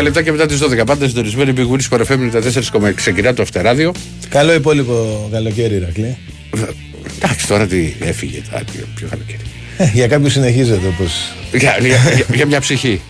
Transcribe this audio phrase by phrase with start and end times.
[0.00, 0.86] Λοιπόν, 12 λεπτά και μετά τις 12.
[0.86, 2.92] Πάντα συντονισμένοι πηγούρι παρεφέμινοι τα 4,6.
[2.94, 3.92] Ξεκινά το αυτεράδιο.
[4.28, 6.16] Καλό υπόλοιπο καλοκαίρι, Ρακλή.
[7.16, 8.40] Εντάξει, τώρα τι έφυγε.
[8.50, 9.38] τώρα, τι- Ποιο καλοκαίρι.
[9.78, 11.04] Ε, για κάποιους συνεχίζεται όπω.
[11.52, 13.00] Για, για, για, για μια ψυχή.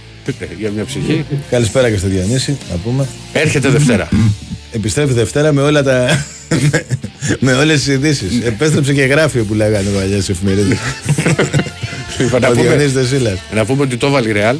[0.59, 1.25] για μια ψυχή.
[1.51, 3.07] Καλησπέρα και στο Διονύση, να πούμε.
[3.33, 4.09] Έρχεται Δευτέρα.
[4.73, 6.27] Επιστρέφει Δευτέρα με όλα τα.
[7.41, 8.29] με όλες τις ειδήσεις.
[8.45, 10.79] Επέστρεψε και γράφει που λέγανε παλιά στι εφημερίδες.
[12.19, 13.39] Λοιπόν, να, Ο πούμε, Διονύσης Δεσίλας.
[13.55, 14.57] να πούμε ότι το βάλει η Ρεάλ.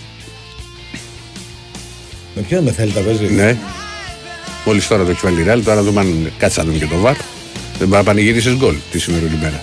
[2.37, 3.57] Με ποιον με θέλει τα παίζει; Ναι.
[4.65, 5.63] Μόλις τώρα το έχει βάλει η Ρεάλ.
[5.65, 7.17] Τώρα να δούμε αν κάτσε να δούμε και το βαρ.
[7.79, 9.63] Δεν μπορεί να πανηγυρίσει γκολ τη σημερινή μέρα.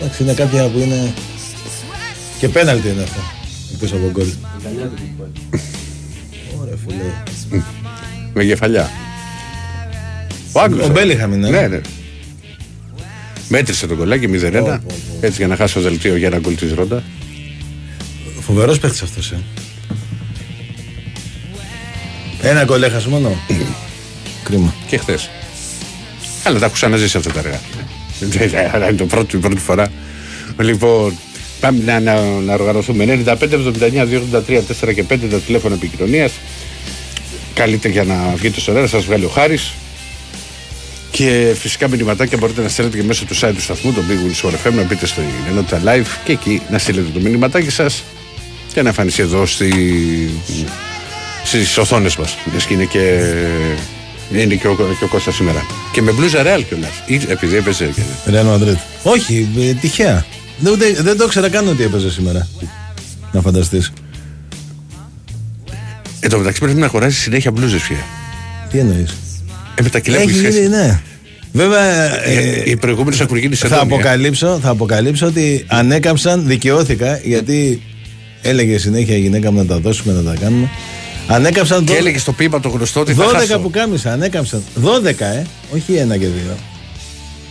[0.00, 1.12] Εντάξει, είναι κάποια που είναι.
[2.38, 3.20] Και πέναλτι είναι αυτό.
[3.74, 4.26] Εκτός από γκολ.
[6.60, 7.62] Ωραία, φίλε.
[8.34, 8.90] Με κεφαλιά.
[10.52, 10.92] Ο Άγγλος, Ο ε.
[10.92, 11.50] Μπέλιχαμ είναι.
[11.50, 11.80] Ναι, ναι.
[13.48, 14.52] Μέτρησε το κολλάκι 0-1.
[14.52, 14.94] Πω, πω, πω.
[15.20, 17.02] Έτσι για να χάσει το δελτίο για ένα γκολ της Ρόντα.
[18.40, 19.36] Φοβερός παίχτης αυτός, ε.
[22.44, 23.36] Ένα γκολ έχασε μόνο.
[24.42, 24.74] Κρίμα.
[24.86, 25.30] Και χθες.
[26.42, 27.60] Αλλά τα έχω ξαναζήσει αυτά τα αργά.
[28.72, 29.92] Αλλά είναι το πρώτο, η πρώτη φορά.
[30.58, 31.18] Λοιπόν,
[31.60, 33.22] πάμε να, να, να οργανωθούμε.
[33.26, 34.06] 95, 79,
[34.46, 36.32] 283, 4 και 5 τα τηλέφωνα επικοινωνίας.
[37.54, 39.72] Καλείτε για να βγείτε στον αέρα, σας βγάλει ο Χάρης.
[41.10, 44.50] Και φυσικά μηνυματάκια μπορείτε να στέλνετε και μέσω του site του σταθμού, το Big Wings
[44.50, 48.02] FM, να μπείτε στην ενότητα live και εκεί να στείλετε το μηνυματάκι σας
[48.72, 49.70] και να εμφανιστεί εδώ στη,
[51.44, 52.36] στις οθόνες μας.
[52.68, 53.00] και είναι και,
[54.32, 55.66] είναι και, ο, και ο Κώστας σήμερα.
[55.92, 56.90] Και με μπλούζα ρεάλ κιόλας.
[57.28, 57.84] Επειδή έπαιζε.
[57.94, 58.76] και- Ρεάλ Μαδρίτ.
[59.02, 60.26] Όχι, ε, τυχαία.
[60.58, 62.48] Δεν, ούτε- δεν το ήξερα καν ότι έπαιζε σήμερα.
[63.32, 63.92] Να φανταστείς.
[66.20, 67.96] Εν τω μεταξύ πρέπει να χωράσει συνέχεια μπλούζες πια.
[68.70, 69.14] Τι εννοείς;
[69.74, 70.68] Ε, με τα κιλά που Έχει έχει γίνει, σχέση.
[70.68, 71.00] ναι.
[71.52, 77.82] Βέβαια, ε, Οι προηγούμενε έχουν γίνει σε θα, αποκαλύψω, θα αποκαλύψω ότι ανέκαμψαν, δικαιώθηκα γιατί
[78.42, 80.70] έλεγε συνέχεια η γυναίκα μου να τα δώσουμε, να τα κάνουμε.
[81.28, 83.58] Ανέκαμψαν Και δω- έλεγε στο πείμα το γνωστό ότι θα 12 χάσω.
[83.58, 84.62] που κάμισα, ανέκαμψαν.
[84.82, 86.56] 12, ε, όχι ένα και δύο.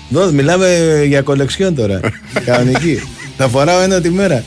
[0.10, 0.68] Δώ- μιλάμε
[1.08, 2.00] για κολεξιόν τώρα.
[2.46, 3.02] Κανονική.
[3.38, 4.44] θα φοράω ένα τη μέρα.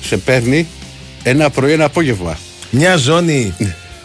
[0.00, 0.66] Σε παίρνει
[1.22, 2.38] ένα πρωί, ένα απόγευμα.
[2.70, 3.54] Μια ζώνη.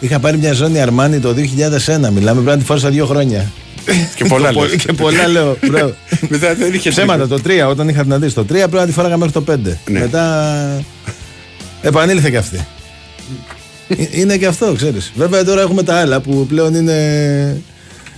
[0.00, 2.10] Είχα πάρει μια ζώνη Αρμάνι το 2001.
[2.10, 3.50] Μιλάμε πρέπει να τη φόρησα δύο χρόνια.
[4.14, 4.74] Και πολλά Το πο- λες.
[4.84, 5.56] Και πολλά λέω.
[5.66, 5.94] μπράβο.
[6.28, 8.46] Μετά δεν είχε Ψέματα το 3 όταν είχα την αντίστοιχη.
[8.46, 9.56] Το 3 πρέπει να τη φόραγα μέχρι το 5.
[9.86, 10.00] Ναι.
[10.00, 10.84] Μετά
[11.82, 12.66] επανήλθε και αυτή.
[13.88, 15.12] Ε, είναι και αυτό, ξέρεις.
[15.16, 17.60] Βέβαια τώρα έχουμε τα άλλα που πλέον είναι.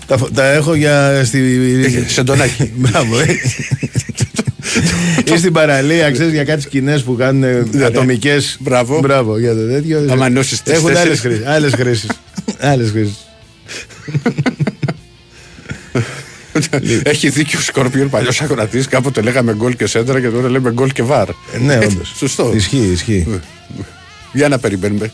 [0.06, 1.24] Τα, φο- τα έχω για.
[1.24, 2.04] Στη...
[2.08, 2.72] Σε ντονάκι.
[2.76, 3.26] Μπράβο, ε.
[5.34, 7.44] Ή στην παραλία, ξέρεις για κάτι σκηνές που κάνουν
[7.84, 8.32] ατομικέ.
[8.34, 9.00] Ναι, Μπράβο.
[9.00, 10.06] Μπράβο για το τέτοιο.
[10.10, 11.46] Άμα ενώσεις τις Έχουν τέσσερις.
[11.46, 12.10] άλλες χρήσεις.
[12.60, 13.16] Άλλες χρήσεις.
[17.02, 18.88] Έχει δίκιο ο Σκόρπιον, παλιός ακροατής.
[18.88, 21.28] Κάποτε λέγαμε γκολ και σέντρα και τώρα λέμε γκολ και βαρ.
[21.60, 22.12] Ναι, όντως.
[22.16, 22.52] Σωστό.
[22.54, 23.40] Ισχύει, ισχύει.
[24.32, 25.12] Για να περιμένουμε.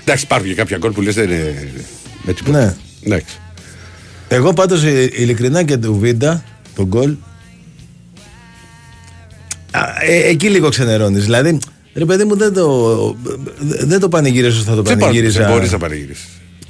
[0.00, 1.68] Εντάξει, υπάρχουν και κάποια γκολ που λες δεν είναι
[2.22, 2.58] με τίποτα.
[2.58, 2.74] Ναι.
[3.04, 3.36] Εντάξει.
[4.28, 4.82] Εγώ πάντως
[5.16, 6.44] ειλικρινά και του Βίντα,
[6.74, 7.14] τον γκολ.
[9.70, 11.24] α, ε, εκεί λίγο ξενερώνεις.
[11.24, 11.58] Δηλαδή,
[11.94, 13.16] ρε παιδί μου, δεν το,
[13.60, 15.48] δεν το πανηγύρισα όσο θα το Δεν μπορεί πανηγύριζα.
[15.70, 16.26] να πανηγυρίσει.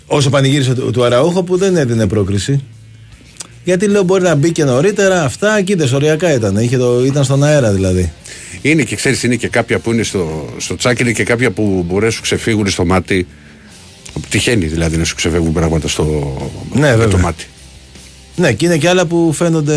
[0.06, 2.64] Όσο πανηγύρισα του, του Αραούχο που δεν έδινε πρόκριση.
[3.64, 6.56] Γιατί λέω μπορεί να μπει και νωρίτερα, αυτά κοίτα, οριακά ήταν.
[6.56, 8.12] Είχε το, ήταν στον αέρα δηλαδή.
[8.62, 11.84] Είναι και ξέρεις, είναι και κάποια που είναι στο, στο τσάκι, είναι και κάποια που
[11.88, 13.26] μπορεί να σου ξεφύγουν στο μάτι.
[14.28, 16.36] Τυχαίνει δηλαδή να σου ξεφεύγουν πράγματα στο
[16.72, 17.08] Ναι, με βέβαια.
[17.08, 17.46] το μάτι.
[18.36, 19.76] Ναι, και είναι και άλλα που φαίνονται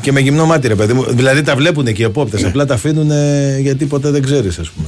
[0.00, 1.04] και με γυμνό μάτι, ρε παιδί μου.
[1.10, 2.40] Δηλαδή τα βλέπουν και οι επόπτε.
[2.40, 2.46] Ναι.
[2.46, 3.10] Απλά τα αφήνουν
[3.60, 4.86] γιατί ποτέ δεν ξέρεις, ας πούμε.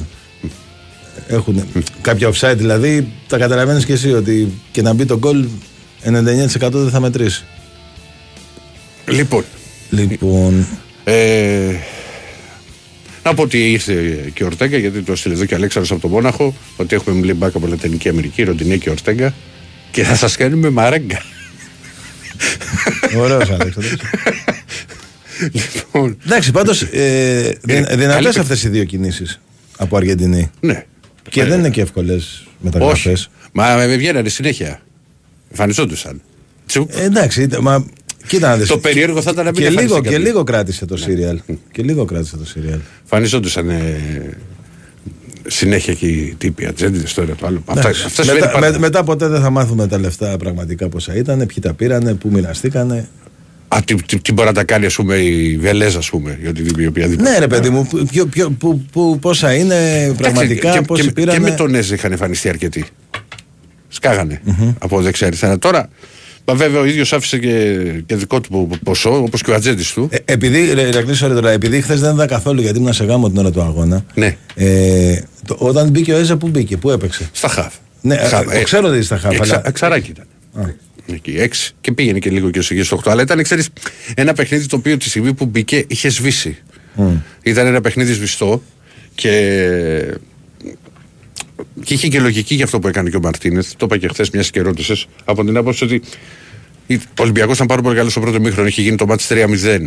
[1.29, 1.63] Έχουν
[2.01, 5.45] κάποια offside δηλαδή, τα καταλαβαίνεις και εσύ ότι και να μπει το γκολ
[6.07, 7.45] 99% δεν θα μετρήσει.
[9.09, 9.45] Λοιπόν,
[9.91, 10.67] Λοιπόν.
[11.05, 11.75] ε,
[13.23, 13.95] να πω ότι ήρθε
[14.35, 17.17] και ο Ορτέγκα, γιατί το στείλε εδώ και ο Αλέξανδρος από τον Μόναχο, ότι έχουμε
[17.17, 19.35] μιλήσει μπάκα από Λατινική Αμερική, Ροντινέ και Ορτέγκα,
[19.91, 21.23] και θα σας κάνουμε μαράγκα.
[23.17, 23.97] Ωραίος Αλέξανδρος.
[25.75, 29.41] λοιπόν, Εντάξει, πάντως ε, δυνατές καλή αυτές οι δύο κινήσεις
[29.77, 30.51] από Αργεντινή.
[30.61, 30.85] ναι.
[31.31, 33.05] Και δεν είναι και εύκολες μεταγραφές.
[33.05, 33.27] Όχι.
[33.53, 34.81] Μα με βγαίνανε συνέχεια.
[35.51, 36.21] Εμφανιζόντουσαν.
[36.67, 36.91] Τσουπ.
[36.97, 37.85] Ε, εντάξει, ήταν- μα
[38.27, 38.69] κοίτα να δεις.
[38.69, 40.29] Το περίεργο θα ήταν να μην και λίγο, εμφανιστεί και κάποιος.
[40.29, 41.41] λίγο κράτησε το σύριαλ.
[41.73, 42.79] Και λίγο κράτησε το σύριαλ.
[43.03, 44.01] Εμφανιζόντουσαν ε,
[45.47, 47.63] συνέχεια και οι τύποι ατζέντιδες τώρα το άλλο.
[47.67, 48.03] Αυτά, Εντάξει.
[48.07, 48.71] αυτά συμβαίνει μετά, πάντα.
[48.73, 52.29] με- μετά ποτέ δεν θα μάθουμε τα λεφτά πραγματικά πόσα ήταν, ποιοι τα πήρανε, πού
[52.33, 53.09] μοιραστήκανε.
[53.69, 56.47] Α, τι, τι, τι μπορεί να τα κάνει, ας πούμε, η Βελέζα, ας πούμε, ή
[56.49, 57.31] οτι- η οποιαδήποτε.
[57.31, 61.13] Ναι, ρε παιδί μου, που- ποιο- ποιο- που- που- πόσα είναι πραγματικά, και, πόσοι και,
[61.13, 61.39] πήρανε.
[61.39, 62.85] και με τον Έζε είχαν εμφανιστεί αρκετοί.
[63.97, 64.41] Σκάγανε
[64.79, 65.59] από δεξιά αριστερά.
[65.59, 65.89] Τώρα
[66.49, 67.75] Μα βέβαια ο ίδιος άφησε και,
[68.07, 70.09] και δικό του ποσό, όπως και ο ατζέντης του.
[70.11, 73.39] Ε, επειδή, ρε, ρε, τώρα, επειδή χθες δεν ήταν καθόλου γιατί ήμουν σε γάμο την
[73.39, 74.05] ώρα του αγώνα.
[74.15, 74.37] Ναι.
[74.55, 77.75] Ε, το, όταν μπήκε ο Έζα, πού μπήκε, πού έπαιξε; Στα χαφ.
[78.01, 79.35] Ναι, χαφ, ε, ξέρω ότι στα χαφ.
[79.35, 79.69] Εξα, αλλά...
[79.69, 80.27] Εξαράκι ήταν.
[80.65, 80.75] Α.
[81.13, 83.11] Εκεί, έξι, και πήγαινε και λίγο και στο 8.
[83.11, 83.69] Αλλά ήταν, ξέρεις,
[84.15, 86.57] ένα παιχνίδι το οποίο τη στιγμή που μπήκε είχε σβήσει.
[86.99, 87.03] Mm.
[87.43, 88.63] Ήταν ένα παιχνίδι σβηστό
[89.15, 89.31] και
[91.85, 93.73] και είχε και λογική για αυτό που έκανε και ο Μαρτίνεθ.
[93.77, 94.97] Το είπα και χθες, μιας και ρώτησε.
[95.25, 96.03] Από την άποψη ότι
[96.93, 98.69] ο Ολυμπιακός ήταν πάρα πολύ καλός στο πρώτο μήχρονο.
[98.69, 99.87] Είχε γίνει το μάτι 3-0.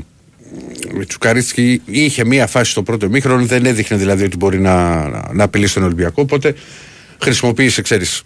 [0.99, 3.45] Ο Τσουκαρίτσκι είχε μία φάση στο πρώτο μήχρονο.
[3.45, 6.21] Δεν έδειχνε δηλαδή ότι μπορεί να, να απειλήσει τον Ολυμπιακό.
[6.21, 6.55] Οπότε
[7.21, 8.21] χρησιμοποίησε, ξέρεις,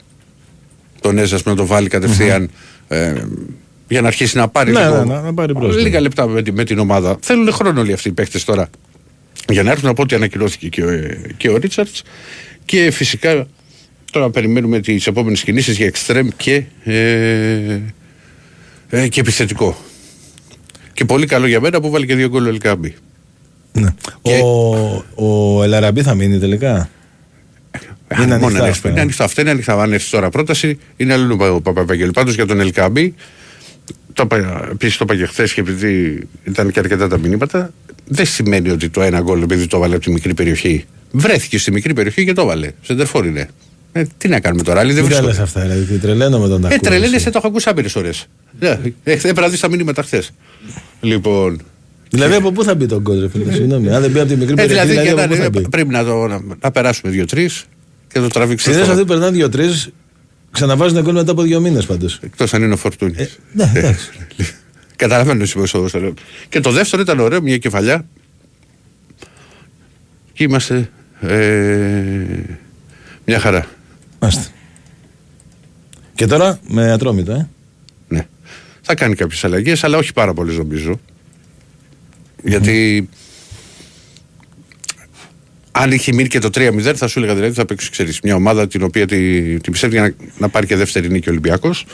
[1.01, 2.49] τον Έζα να το βάλει κατευθείαν.
[2.49, 2.95] Mm-hmm.
[2.95, 3.13] Ε,
[3.87, 6.79] για να αρχίσει να πάρει, ναι, λίγο, ναι, να πάρει λίγα λεπτά με, με, την
[6.79, 7.17] ομάδα.
[7.21, 8.69] Θέλουν χρόνο όλοι αυτοί οι παίχτε τώρα
[9.49, 10.89] για να έρθουν από ό,τι ανακοινώθηκε και ο,
[11.37, 12.03] και ο Ρίτσαρτς.
[12.65, 13.47] Και φυσικά
[14.11, 17.79] τώρα περιμένουμε τις επόμενες κινήσεις για εξτρέμ και, ε,
[18.89, 19.77] ε, και επιθετικό.
[20.93, 22.95] Και πολύ καλό για μένα που βάλει και δύο γκολ ο Ελκάμπη.
[23.71, 23.89] Ναι.
[24.21, 24.39] Και...
[25.15, 26.89] Ο, ο Ελαραμπή θα μείνει τελικά;
[28.21, 28.65] Είναι ανοιχτά.
[28.65, 28.89] Αυτά.
[28.89, 29.23] Είναι ανοιχτά.
[29.23, 29.81] Αυτά είναι ανοιχτά.
[29.81, 32.11] Αν έρθει τώρα πρόταση, είναι αλλού ο Παπαπαγγέλη.
[32.11, 33.13] Πάντω για τον Ελκάμπη,
[34.13, 34.27] το
[34.71, 37.73] επίσης το είπα και χθες και επειδή ήταν και αρκετά τα μηνύματα,
[38.07, 40.85] δεν σημαίνει ότι το ένα γκολ επειδή το βάλε από τη μικρή περιοχή
[41.15, 42.71] Βρέθηκε στη μικρή περιοχή και το έβαλε.
[42.81, 43.49] Σεντερφόρ είναι.
[43.91, 45.41] Ε, τι να κάνουμε τώρα, άλλοι δεν βρίσκονται.
[45.41, 45.97] αυτά, δηλαδή.
[45.97, 48.27] Τρελαίνω με τον Ε, τρελαίνεσαι, το έχω ακούσει άπειρες ώρες.
[48.59, 50.31] Ε, έπρεπε να δει τα μηνύματα χθες.
[51.01, 51.61] Λοιπόν.
[52.09, 53.51] Δηλαδή από πού θα μπει τον κόντρε, φίλε.
[53.51, 53.89] Συγγνώμη.
[53.89, 54.87] Αν δεν μπει από τη μικρή ε, περιοχή.
[54.87, 57.65] Δηλαδή, δηλαδή, δηλαδή πρέπει να, το, να, να περάσουμε δύο-τρεις
[58.07, 58.75] και το τραβήξουμε.
[58.75, 59.89] Συνήθω αυτοί περνάνε δύο-τρεις,
[60.51, 62.19] ξαναβάζουν γκολ μετά από δύο μήνες πάντως.
[62.23, 63.19] Εκτός αν είναι ο Φορτούνης.
[63.19, 64.11] Ε, ναι, εντάξει.
[64.95, 65.59] Καταλαβαίνω εσύ
[66.49, 68.05] Και το δεύτερο ήταν ωραίο, μια κεφαλιά
[70.33, 70.89] και είμαστε
[71.21, 72.43] ε,
[73.25, 73.67] μια χαρά.
[74.19, 74.51] Μάστε.
[76.15, 77.49] Και τώρα με ατρόμητο, ε.
[78.07, 78.27] Ναι.
[78.81, 80.99] Θα κάνει κάποιες αλλαγές, αλλά όχι πάρα πολλές νομίζω.
[82.43, 83.09] Γιατί
[85.71, 88.67] αν είχε μείνει και το 3-0, θα σου έλεγα δηλαδή θα παίξει ξέρεις, μια ομάδα
[88.67, 91.85] την οποία την τη πιστεύει να, να πάρει και δεύτερη νίκη ο Ολυμπιακός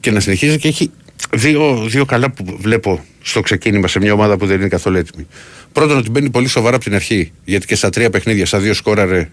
[0.00, 0.90] και να συνεχίζει και έχει
[1.30, 5.26] δύο, δύο καλά που βλέπω στο ξεκίνημα σε μια ομάδα που δεν είναι καθόλου έτοιμη.
[5.72, 7.32] Πρώτον, ότι μπαίνει πολύ σοβαρά από την αρχή.
[7.44, 9.28] Γιατί και στα τρία παιχνίδια, στα δύο σκόραρε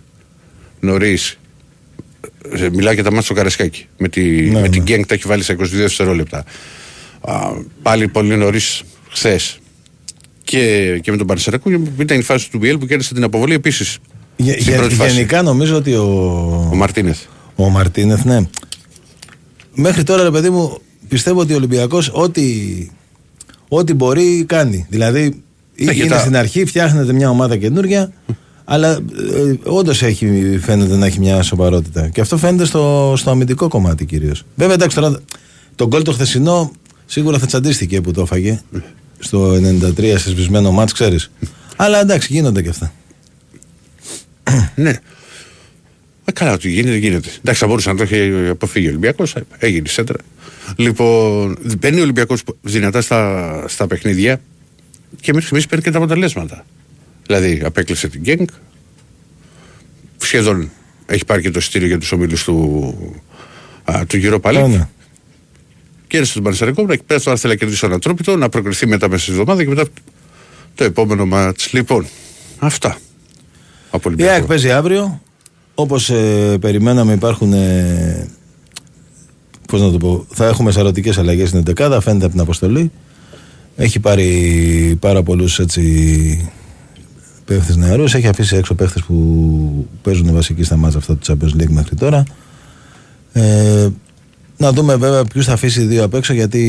[0.80, 1.40] νωρίς.
[2.52, 3.88] Ε, μιλάει για τα μάτια στο Καρεσκάκι.
[3.98, 4.70] Με, τη, ναι, με ναι.
[4.70, 6.44] την Γκένγκ τα έχει βάλει σε 22 δευτερόλεπτα.
[7.82, 9.60] πάλι πολύ νωρίς χθες.
[10.44, 11.70] Και, και με τον Πανεσαιρακό.
[12.00, 13.98] Ήταν η φάση του Μπιέλ που κέρδισε την αποβολή επίσης.
[14.36, 16.04] Για, για, γενικά νομίζω ότι ο.
[16.72, 17.20] Ο Μαρτίνεθ.
[17.56, 18.42] Ο Μαρτίνεθ, ναι.
[19.74, 22.44] Μέχρι τώρα, ρε παιδί μου, πιστεύω ότι ο Ολυμπιακός ό,τι,
[23.68, 24.86] ό,τι μπορεί κάνει.
[24.90, 25.44] Δηλαδή,
[25.76, 28.12] ναι, είναι στην αρχή, φτιάχνεται μια ομάδα καινούργια,
[28.66, 29.98] αλλά ε, όντως
[30.62, 32.08] φαίνεται να έχει μια σοβαρότητα.
[32.08, 34.44] Και αυτό φαίνεται στο, στο αμυντικό κομμάτι κυρίως.
[34.56, 35.22] Βέβαια, εντάξει, τώρα
[35.76, 36.72] το γκολ το χθεσινό
[37.06, 38.62] σίγουρα θα τσαντίστηκε που το έφαγε
[39.20, 41.32] στο 93 σε σβησμένο μάτς, ξέρεις.
[41.76, 42.94] Αλλά εντάξει, γίνονται και αυτά.
[44.76, 45.00] ναι.
[46.26, 47.30] Ε, καλά, ότι γίνεται, γίνεται.
[47.38, 50.18] Εντάξει, θα μπορούσε να το έχει αποφύγει ο Ολυμπιακός, έγινε σέντρα.
[50.76, 54.42] Λοιπόν, μπαίνει ο Ολυμπιακός δυνατά στα, στα παιχνίδια
[55.22, 56.66] και μέχρι στιγμής παίρνει και τα αποτελέσματα.
[57.26, 58.48] Δηλαδή, απέκλεισε την Γκένγκ,
[60.18, 60.70] σχεδόν
[61.06, 62.96] έχει πάρει και το στήριο για τους ομίλους του,
[63.84, 64.68] α, του γύρω πάλι.
[64.68, 64.88] Ναι.
[66.08, 69.22] Κέρδισε τον Πανεσαιρικό, να πέρα τώρα θέλει να κερδίσει τον Ατρόπιτο, να προκριθεί μετά μέσα
[69.22, 69.86] στη εβδομάδα και μετά
[70.76, 71.60] το επόμενο μάτ.
[71.72, 72.08] Λοιπόν,
[72.60, 72.98] αυτά.
[73.90, 75.22] Από Η ΑΕΚ παίζει αύριο.
[75.76, 77.54] Όπως ε, περιμέναμε, υπάρχουν.
[77.54, 78.28] Ε,
[79.70, 82.92] Πώς να το πω, θα έχουμε σαρωτικές αλλαγές στην 11 φαίνεται από την αποστολή.
[83.76, 86.52] Έχει πάρει πάρα πολλούς έτσι
[87.46, 88.14] παίχτες νεαρούς.
[88.14, 92.24] Έχει αφήσει έξω παίχτες που παίζουν βασική στα μάτια αυτά του Champions League μέχρι τώρα.
[93.34, 93.88] Ε,
[94.58, 96.62] να δούμε βέβαια ποιους θα αφήσει δύο απ' έξω γιατί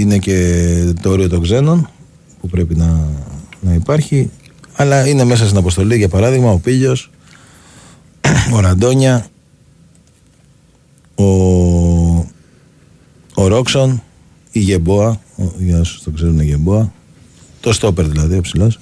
[0.00, 1.88] είναι και το όριο των ξένων
[2.40, 3.08] που πρέπει να,
[3.60, 4.30] να υπάρχει.
[4.76, 7.10] Αλλά είναι μέσα στην αποστολή για παράδειγμα ο Πίλιος,
[8.54, 9.26] ο Ραντόνια,
[11.14, 11.24] ο,
[13.34, 14.02] ο Ρόξον,
[14.50, 15.20] η Γεμπόα,
[15.58, 16.92] για όσους το ξέρουν, η Γεμπόα,
[17.60, 18.78] το Στόπερ δηλαδή, ο ψηλός.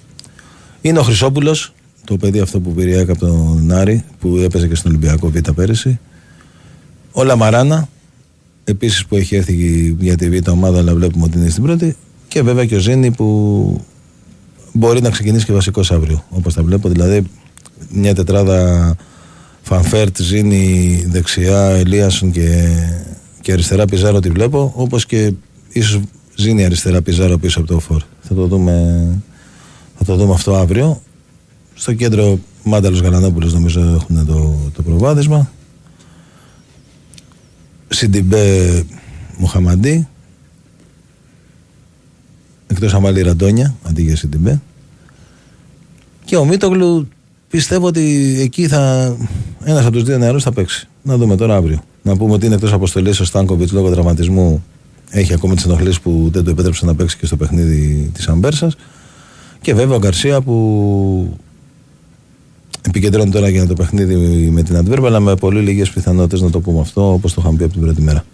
[0.80, 1.72] Είναι ο Χρυσόπουλος,
[2.04, 5.98] το παιδί αυτό που πήρε από τον Άρη, που έπαιζε και στον Ολυμπιακό Β' πέρυσι.
[7.12, 7.88] Ο Λαμαράνα,
[8.64, 9.54] επίσης που έχει έρθει
[9.98, 11.96] για τη Β' ομάδα, αλλά βλέπουμε ότι είναι στην πρώτη.
[12.28, 13.80] Και βέβαια και ο Ζήνη που
[14.72, 16.88] μπορεί να ξεκινήσει και βασικός αύριο, όπως τα βλέπω.
[16.88, 17.22] Δηλαδή
[17.90, 18.96] μια τετράδα
[19.62, 22.76] Φαν Βέερτ, Ζήνη δεξιά, Ελίασον και,
[23.42, 25.32] και αριστερά Πιζάρο τη βλέπω, όπως και
[25.68, 26.00] ίσως
[26.34, 28.02] Ζήνη αριστερά Πιζάρο πίσω από το φόρ.
[28.20, 29.06] Θα το δούμε,
[29.98, 31.02] θα το δούμε αυτό αύριο.
[31.74, 35.50] Στο κέντρο Μάνταλος Γαλανόπουλος νομίζω έχουν το, το προβάδισμα.
[37.88, 38.84] Σιντιμπέ
[39.38, 40.06] Μουχαμαντή
[42.66, 44.60] εκτός αν βάλει Ραντόνια αντί για Σιντιμπέ.
[46.24, 47.08] Και ο Μίτογλου
[47.48, 49.16] πιστεύω ότι εκεί θα,
[49.64, 50.88] ένας από τους δύο νεαρούς θα παίξει.
[51.02, 51.82] Να δούμε τώρα αύριο.
[52.02, 54.64] Να πούμε ότι είναι εκτός αποστολής ο Στάνκοβιτς λόγω τραυματισμού
[55.10, 58.76] έχει ακόμα τις ενοχλήσεις που δεν του επέτρεψε να παίξει και στο παιχνίδι της Αμπέρσας.
[59.60, 61.38] Και βέβαια ο Γκαρσία που
[62.82, 64.16] επικεντρώνει τώρα για το παιχνίδι
[64.50, 67.56] με την Αντβέρβα, αλλά με πολύ λίγες πιθανότητες να το πούμε αυτό, όπως το είχαμε
[67.56, 68.24] πει από την πρώτη μέρα.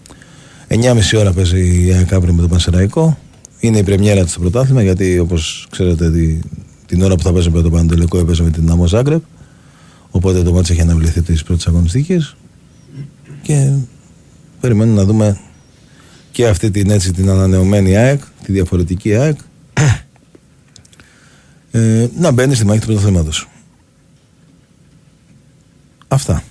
[0.69, 3.19] 9.30 ώρα παίζει η ΑΕΚ αύριο με το Πανσεραϊκό.
[3.61, 6.39] Είναι η πρεμιέρα τη στο πρωτάθλημα, γιατί όπως ξέρετε τη,
[6.87, 9.23] την ώρα που θα παίζει με το Παντελικό έπαιζε με την Νάμο Ζάγκρεπ.
[10.11, 12.37] Οπότε το μάτσο έχει αναβληθεί τις πρώτες αγωνιστικές.
[13.49, 13.73] Και
[14.61, 15.41] περιμένουμε να δούμε
[16.31, 19.39] και αυτή την έτσι την ανανεωμένη ΑΕΚ, τη διαφορετική ΑΕΚ,
[21.71, 23.49] ε, να μπαίνει στη μάχη του πρωταθλήματος.
[26.09, 26.43] Αυτά.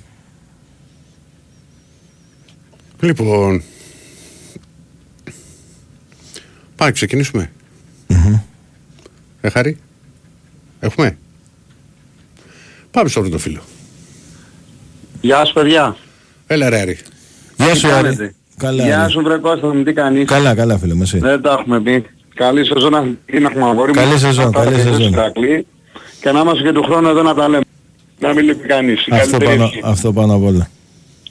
[2.99, 3.63] Λοιπόν,
[6.75, 7.51] πάμε ξεκινήσουμε.
[8.07, 8.39] Mm-hmm.
[9.41, 9.77] Ε, Χαρή.
[10.79, 11.17] Έχουμε;
[12.91, 13.61] Πάμε στο πρώτο φίλο.
[15.21, 15.97] Γεια σου παιδιά.
[16.47, 16.97] Έλα ρε Άρη.
[17.55, 18.35] Γεια σου Άρη.
[18.57, 21.19] Καλά, Γεια σου βρε Κώστα, τι κάνεις; Καλά, καλά φίλε μου εσύ.
[21.19, 22.05] Δεν τα έχουμε πει.
[22.35, 25.33] Καλή σεζόν να έχουμε αγόρι Καλή σεζόν, καλή σεζόν.
[26.21, 27.63] Και να είμαστε και του χρόνου εδώ να τα λέμε.
[28.19, 29.07] Να μην λείπει κανείς.
[29.11, 30.69] Αυτό πάνω, αυτό πάνω απ' όλα.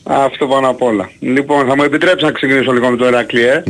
[0.02, 1.10] Αυτό πάνω απ' όλα.
[1.20, 3.62] Λοιπόν, θα μου επιτρέψεις να ξεκινήσω λίγο με το Ερακλή, ε;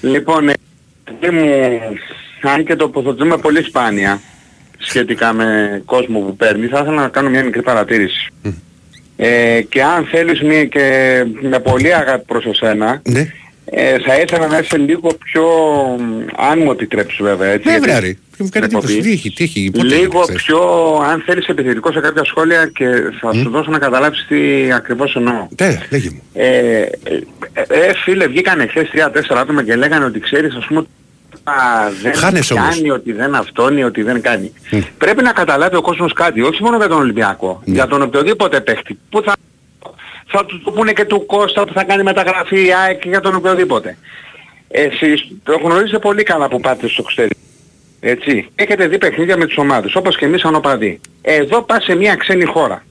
[0.00, 1.50] λοιπόν, ε, μου,
[2.42, 4.20] αν και τοποθετούμε πολύ σπάνια
[4.78, 8.32] σχετικά με κόσμο που παίρνει, θα ήθελα να κάνω μια μικρή παρατήρηση.
[9.20, 13.26] Ε, και αν θέλεις μια και με πολύ αγάπη προς εσένα, Ναι.
[13.64, 15.44] ε, θα ήθελα να είσαι λίγο πιο,
[16.50, 17.66] αν μου επιτρέψεις βέβαια έτσι.
[17.66, 18.18] Ναι, γιατί- βρε Άρη.
[18.36, 18.84] Και μου κάνει εκπομπή.
[18.92, 19.08] εντύπωση.
[19.08, 20.60] Τι έχει, τι έχει, πότε Λίγο έχεις, πιο,
[21.10, 22.84] αν θέλεις επιθετικό σε κάποια σχόλια και
[23.20, 25.48] θα σου δώσω να καταλάβεις τι ακριβώς εννοώ.
[25.60, 26.22] Ναι, λέγε μου.
[26.34, 26.46] Ε,
[26.78, 26.88] ε,
[27.68, 30.86] ε, φίλε, βγήκανε χθες 3-4 άτομα και λέγανε ότι ξέρεις ας πούμε
[31.48, 32.74] α, δεν Χάνεσαι όμως.
[32.74, 34.52] κάνει, ότι δεν αυτόνει, ότι δεν κάνει.
[34.98, 37.74] Πρέπει να καταλάβει ο κόσμος κάτι, όχι μόνο για τον Ολυμπιακό, Ναι.
[37.74, 38.98] για τον οποιοδήποτε παίχτη.
[39.10, 39.32] Που θα,
[40.26, 43.20] θα του το πούνε και του Κώστα που θα κάνει μεταγραφή η ΑΕΚ και για
[43.20, 43.96] τον οποιοδήποτε.
[44.68, 47.40] Εσείς το γνωρίζετε πολύ καλά που πάτε στο εξωτερικό.
[48.00, 48.48] Έτσι.
[48.54, 51.00] Έχετε δει παιχνίδια με τις ομάδες, όπως και εμείς σαν οπαδοί.
[51.22, 52.84] Εδώ πας σε μια ξένη χώρα.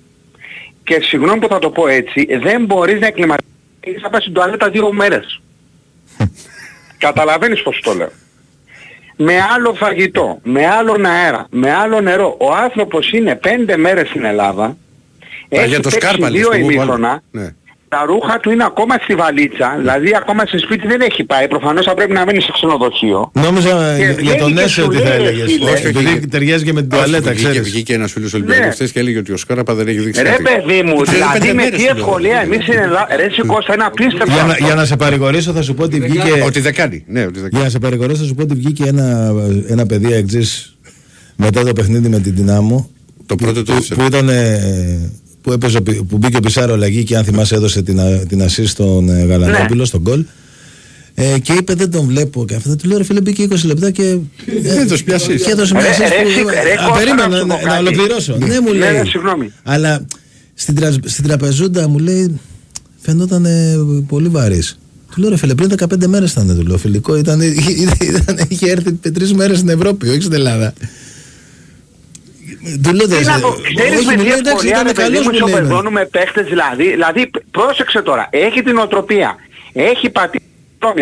[0.84, 3.46] Και συγγνώμη που θα το πω έτσι, δεν μπορείς να εκκληματίσεις
[4.02, 5.42] θα πας στην τουαλέτα δύο μέρες.
[6.98, 8.12] Καταλαβαίνεις πώς το λέω.
[9.18, 12.36] Με άλλο φαγητό, με άλλον αέρα, με άλλο νερό.
[12.40, 14.64] Ο άνθρωπος είναι πέντε μέρες στην Ελλάδα.
[14.66, 14.74] Α,
[15.50, 16.74] Έχει για το παίξει Σκάρπα λες, δύο το μου βάλω.
[16.76, 17.22] ημίχρονα.
[17.32, 17.48] Ναι.
[17.90, 21.48] Τα ρούχα του είναι ακόμα στη βαλίτσα, δηλαδή ακόμα σε σπίτι δεν έχει πάει.
[21.48, 23.32] Προφανώς θα πρέπει να μείνει σε ξενοδοχείο.
[23.34, 25.52] Νόμιζα Και για- για τον βγαίνει και Έσαι σου ότι θα λέει, έλεγες.
[25.52, 26.20] φίλε, όχι, Επειδή όχι.
[26.28, 27.70] ταιριάζει και με την τουαλέτα, Βγήκε, ξέρεις.
[27.72, 28.72] βγήκε ένας φίλος Ολυμπιακός Ναι.
[28.72, 30.44] χθες και έλεγε ότι ο Σκάραπα δεν έχει δείξει Ρε κάτι.
[30.44, 32.04] παιδί μου, Ξέρεις, δηλαδή πέντε με μέρες τι του λέω.
[32.04, 34.32] ευκολία εμείς στην Ελλάδα, ρε Σικώστα είναι απίστευτο.
[34.34, 34.66] Για να, αυτό.
[34.66, 36.32] για να σε παρηγορήσω θα σου πω ότι βγήκε...
[36.46, 37.04] Ότι δεν κάνει.
[37.08, 39.34] Ναι, ότι δεν Για να σε παρηγορήσω θα σου πω ότι βγήκε ένα,
[39.68, 40.78] ένα παιδί εξής
[41.36, 42.90] μετά το παιχνίδι με την Δυνάμο
[43.26, 44.02] Το πρώτο το που, ήθελε.
[44.02, 45.12] που, ήταν, ε,
[45.48, 48.26] που, έπαιζε, ο Πι- που μπήκε ο Πισάρο αλλαγή και αν θυμάσαι έδωσε την, α-
[48.28, 50.26] την assist στον ε, Γαλανόπουλο στον γκολ
[51.14, 53.92] ε, και είπε δεν τον βλέπω και αυτό του λέω ρε φίλε μπήκε 20 λεπτά
[53.92, 55.42] και ε, Έδωσε μια assist.
[55.46, 57.56] και έδωσε μια Ρε, assist ρε, που- σι- ρε, Α, Κώστα, περίμενα να σου να,
[57.56, 57.80] πω να κάτι.
[57.88, 59.52] ολοκληρώσω ναι μου Ναι, λέει ναι, συγγνώμη.
[59.64, 60.06] αλλά
[60.54, 62.40] στην, τρα, στην τραπεζούντα μου λέει
[63.02, 63.76] φαινόταν ε,
[64.08, 64.78] πολύ βαρύς
[65.16, 68.92] του λέω ρε φίλε πριν 15 μέρες ήταν του λέω φιλικό ήταν, ήταν, είχε έρθει
[69.12, 70.90] τρεις μέρες στην Ευρώπη όχι στην Ελλάδα του λέω
[72.64, 75.08] Τι «Δεν- να πω, όχι, ξέρεις με μου τι λέει, εντάξει, ευκολία ήταν ρε παιδί
[75.08, 75.48] καλός, μου μου λέει, ναι.
[75.50, 79.36] ισοπεδώνουμε παίχτες δηλαδή, δηλαδή πρόσεξε τώρα, έχει την οτροπία,
[79.74, 80.42] έχει πατήσει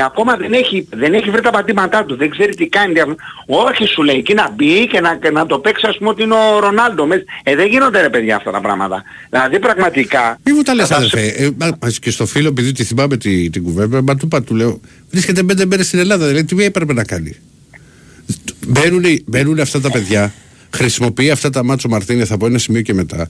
[0.05, 2.93] ακόμα δεν έχει, δεν έχει βρει τα πατήματά του, δεν ξέρει τι κάνει.
[2.93, 6.09] δια- Όχι σου λέει, εκεί να μπει και να, και να το παίξει ας πούμε
[6.09, 7.05] ότι είναι ο Ρονάλντο.
[7.05, 7.23] μες.
[7.43, 9.03] Ε, δεν γίνονται ρε παιδιά αυτά τα πράγματα.
[9.29, 10.37] Δηλαδή πραγματικά...
[10.43, 11.43] Μη μου τα λες θα σε- αδερφέ.
[11.43, 14.41] Ε, μα- μα και στο φίλο, επειδή τη θυμάμαι τη, την κουβέντα, μα του είπα,
[14.43, 17.35] του λέω, βρίσκεται πέντε μέρες στην Ελλάδα, δηλαδή τι έπρεπε να κάνει.
[18.67, 20.33] Μπαίνουνε, μπαίνουνε αυτά τα παιδιά,
[20.75, 23.29] χρησιμοποιεί αυτά τα μάτσο Μαρτίνεθ από ένα σημείο και μετά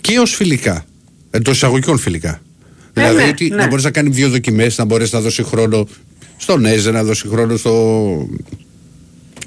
[0.00, 0.84] και ως φιλικά,
[1.30, 2.40] εντός εισαγωγικών φιλικά.
[2.92, 3.56] Ε, δηλαδή ναι, ότι ναι.
[3.56, 5.88] να μπορείς να κάνει δύο δοκιμές, να μπορείς να δώσει χρόνο
[6.36, 7.72] στον Έζε, να δώσει χρόνο στο...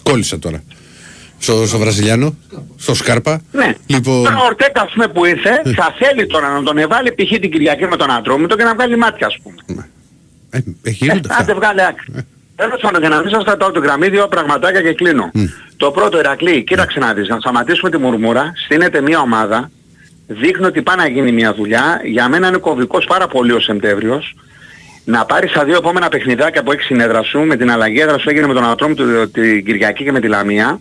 [0.04, 0.64] Κόλλησα τώρα.
[1.40, 2.36] Στο, στο Βραζιλιάνο,
[2.78, 3.42] στο Σκάρπα.
[3.52, 3.74] Ναι.
[3.86, 7.40] Λοιπόν, Τώρα ο Ορτέκα ας πούμε που ήρθε θα θέλει τώρα να τον εβάλει π.χ.
[7.40, 9.90] την Κυριακή με τον Ατρόμητο και να βγάλει μάτια ας πούμε.
[10.50, 11.56] ε, ε, γίνονται Ε, Άντε αυτά.
[11.56, 12.14] βγάλε άκρη.
[12.58, 15.32] Τέλος πάντων, για να μην σας κρατάω το γραμμή, δύο πραγματάκια και κλείνω.
[15.78, 19.72] Το πρώτο, Ηρακλή, κοίταξε να δεις, να σταματήσουμε τη μουρμούρα, στείνεται μια ομάδα,
[20.28, 24.36] δείχνει ότι πάει να γίνει μια δουλειά, για μένα είναι κομβικός πάρα πολύ ο Σεπτέμβριος,
[25.04, 28.30] να πάρεις τα δύο επόμενα παιχνιδάκια που έχεις συνέδρα σου, με την αλλαγή έδρας σου
[28.30, 30.80] έγινε με τον Ατρόμητο την Κυριακή και με τη Λαμία,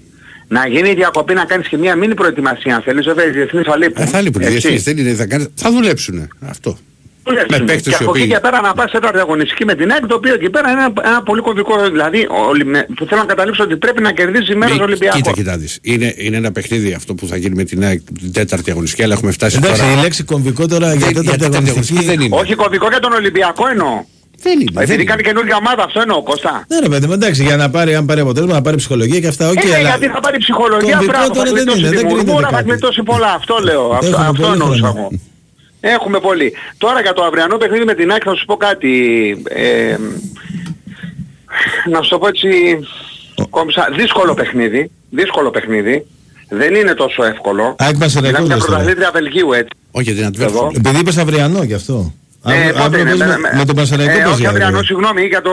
[0.48, 3.66] να γίνει η διακοπή να κάνεις και μια μήνυ προετοιμασία, αν θέλεις, βέβαια οι διεθνείς
[3.66, 4.02] θα λείπουν.
[4.02, 4.58] Ε, θα λείπουν οι Έτσι.
[4.58, 6.28] διεθνείς, δεν είναι, θα, κάνεις, θα δουλέψουν.
[6.40, 6.78] Αυτό.
[7.26, 7.64] Δουλέψουν.
[7.66, 9.90] παίκτες Και οι από εκεί οποίοι- και πέρα να πας σε τέταρτη αγωνιστική με την
[9.92, 13.04] ΑΕΚ, το οποίο εκεί πέρα είναι ένα, ένα πολύ κομβικό, δηλαδή ο Ολυ- με- που
[13.08, 15.16] θέλω να καταλήξω ότι πρέπει να κερδίσει μέρος Μη- Ολυμπιακός.
[15.20, 15.78] Κοίτα, κοίτα δεις.
[15.82, 19.14] Είναι, είναι ένα παιχνίδι αυτό που θα γίνει με την, ΑΕΚ την τέταρτη αγωνιστική, αλλά
[19.14, 19.92] έχουμε φτάσει Εντάξει, τώρα.
[19.92, 22.04] η λέξη κομβικό τώρα για Δεν- τέταρτη τέταρτη αγωνιστική.
[22.04, 22.36] δεν είναι.
[22.36, 24.04] Όχι κομβικό για τον Ολυμπιακό εννοώ.
[24.42, 24.70] Δεν είναι.
[24.72, 25.10] δεν Επειδή είναι.
[25.10, 26.64] κάνει καινούργια ομάδα αυτό εννοώ Κώστα.
[26.68, 29.26] Ναι, ρε παιδί μου, εντάξει, για να πάρει, αν πάρει αποτέλεσμα, να πάρει ψυχολογία και
[29.26, 29.48] αυτά.
[29.48, 29.88] Οκ, ε, ναι, αλλά...
[29.88, 32.48] γιατί θα πάρει ψυχολογία, κομβικό μπράβο, θα τώρα δεν γλιτώσει είναι, τη δεν κρίνεται μουρμούρα,
[32.48, 32.70] θα κάτι.
[32.70, 33.32] γλιτώσει πολλά.
[33.34, 34.98] Αυτό λέω, αυτό, Έχουμε αυτό πολύ εννοούσα χρόνο.
[34.98, 35.10] εγώ.
[35.94, 36.52] Έχουμε πολύ.
[36.78, 38.92] Τώρα για το αυριανό παιχνίδι με την ΑΕΚ θα σου πω κάτι.
[39.48, 39.96] Ε,
[41.90, 42.48] να σου το πω έτσι
[43.50, 43.88] κομψά.
[43.96, 44.90] Δύσκολο παιχνίδι.
[45.10, 46.06] Δύσκολο παιχνίδι.
[46.48, 47.74] Δεν είναι τόσο εύκολο.
[47.78, 48.76] ΑΕΚ Πανσεραϊκός Μιλάμε για λες τώρα.
[48.76, 49.68] πρωταθλήτρια Βελγίου έτσι.
[49.90, 50.48] Όχι, για την Εγώ.
[50.48, 50.70] Αντβέρφου.
[50.76, 52.12] Επειδή είπες αυριανό γι' αυτό.
[52.46, 54.46] Ε, Αύριο- πότε αύριο είναι, παίζει με- με, με- με τον Πανσεραϊκό ε, παίζει όχι
[54.46, 54.64] αύριο.
[54.66, 55.50] αυριανό, συγγνώμη, για το...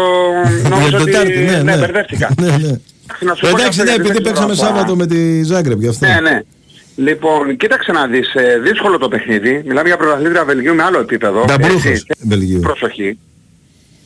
[0.59, 1.11] Για Νόμιζα την ότι...
[1.11, 1.77] Τετάρτη, ναι, ναι, ναι.
[1.77, 2.29] μπερδεύτηκα.
[2.41, 2.71] Ναι, ναι.
[3.19, 4.65] Να σου πω Εντάξει, κάτι, ναι, δεν επειδή ξέρω παίξαμε αυτά.
[4.65, 6.05] Σάββατο με τη Ζάγκρεπ γι' αυτό.
[6.05, 6.41] Ναι, ναι.
[6.95, 9.61] Λοιπόν, κοίταξε να δεις, ε, δύσκολο το παιχνίδι.
[9.65, 11.45] Μιλάμε για πρωταθλήτρια Βελγίου με άλλο επίπεδο.
[11.45, 12.05] Νταμπλούχος έτσι.
[12.19, 12.59] Βελγίου.
[12.59, 13.17] Προσοχή.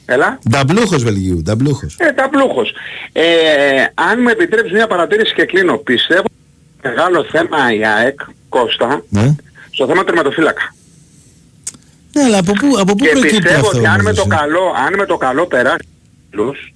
[0.05, 0.39] Έλα.
[0.49, 1.95] Νταμπλούχος Βελγίου, νταμπλούχος.
[1.99, 2.73] Ε, ταμπλούχος.
[3.11, 3.23] Ε,
[3.93, 5.77] αν μου επιτρέψεις μια παρατήρηση και κλείνω.
[5.77, 6.25] Πιστεύω
[6.83, 9.35] μεγάλο θέμα η ΑΕΚ, Κώστα, Ναι.
[9.71, 10.75] στο θέμα τερματοφύλακα.
[12.13, 13.77] Ναι, αλλά από πού, από πού Και προκύπτει πιστεύω αυτό.
[13.77, 15.87] ότι αν με, όμως, το εσύ; καλό, αν με το καλό περάσει
[16.31, 16.73] τους,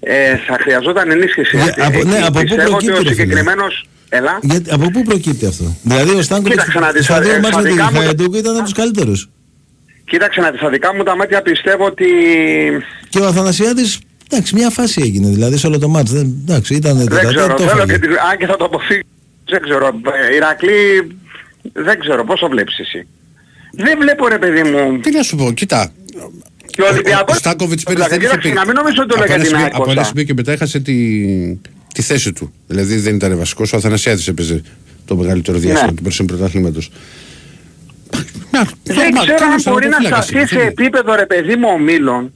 [0.00, 1.56] ε, θα χρειαζόταν ενίσχυση.
[1.56, 3.88] Για- Ε, από- ναι, ε, από πού πιστεύω ότι προκύπτει, ο ρε φίλε; συγκεκριμένος...
[4.08, 4.38] Έλα.
[4.42, 7.48] Γιατί, από πού προκύπτει αυτό; Δηλαδή ο Στάνκοβιτς Κοίταξε να δεις, στα δύο ε, μάτς
[7.48, 9.28] στα με τη δικά μου τα- Χαϊντούκ ήταν από τους καλύτερους.
[10.04, 12.06] Κοίταξε να δεις, στα δικά μου τα μάτια πιστεύω ότι...
[13.08, 13.98] Και ο Αθανασιάδης,
[14.30, 15.28] εντάξει, μια φάση έγινε.
[15.28, 16.10] Δηλαδή σε όλο το μάτς.
[16.12, 17.92] Δεν, εντάξει, ήταν Δεν τεταρτά, ξέρω, το θέλω έφαγε.
[17.92, 18.06] και τη...
[18.30, 19.00] Αν και θα το αποφύγω,
[19.48, 19.86] δεν ξέρω.
[20.30, 20.72] Ε, Ηρακλή,
[21.72, 23.06] δεν ξέρω, πώς το βλέπεις εσύ;
[23.72, 24.98] Δεν βλέπω ρε παιδί μου.
[25.00, 25.92] Τι να σου πω, κοίτα.
[26.70, 27.34] Και ο Ολυμπιακός...
[27.36, 28.54] Ο Στάκοβιτς Εντάξει, πέρυσι δεν είχε κοίταξε, πει.
[28.54, 30.08] να μην νομίζω ότι το Από λέω για ένα την σημείο- ΑΕΚ, Από ένα Κώστα.
[30.08, 30.94] σημείο και μετά έχασε τη,
[31.96, 32.52] τη θέση του.
[32.66, 34.62] Δηλαδή δεν ήταν βασικός, ο Αθανασιάδης έπαιζε
[35.04, 35.96] το μεγαλύτερο διάστημα Ναι.
[35.96, 36.90] του περσινού πρωταθλήματος.
[38.50, 40.72] Να, Δεν normal, ξέρω αν καλός μπορεί να τερματοφύλακας σταθεί είναι, σε δεν είναι.
[40.78, 42.32] επίπεδο ρε παιδί μου ομίλων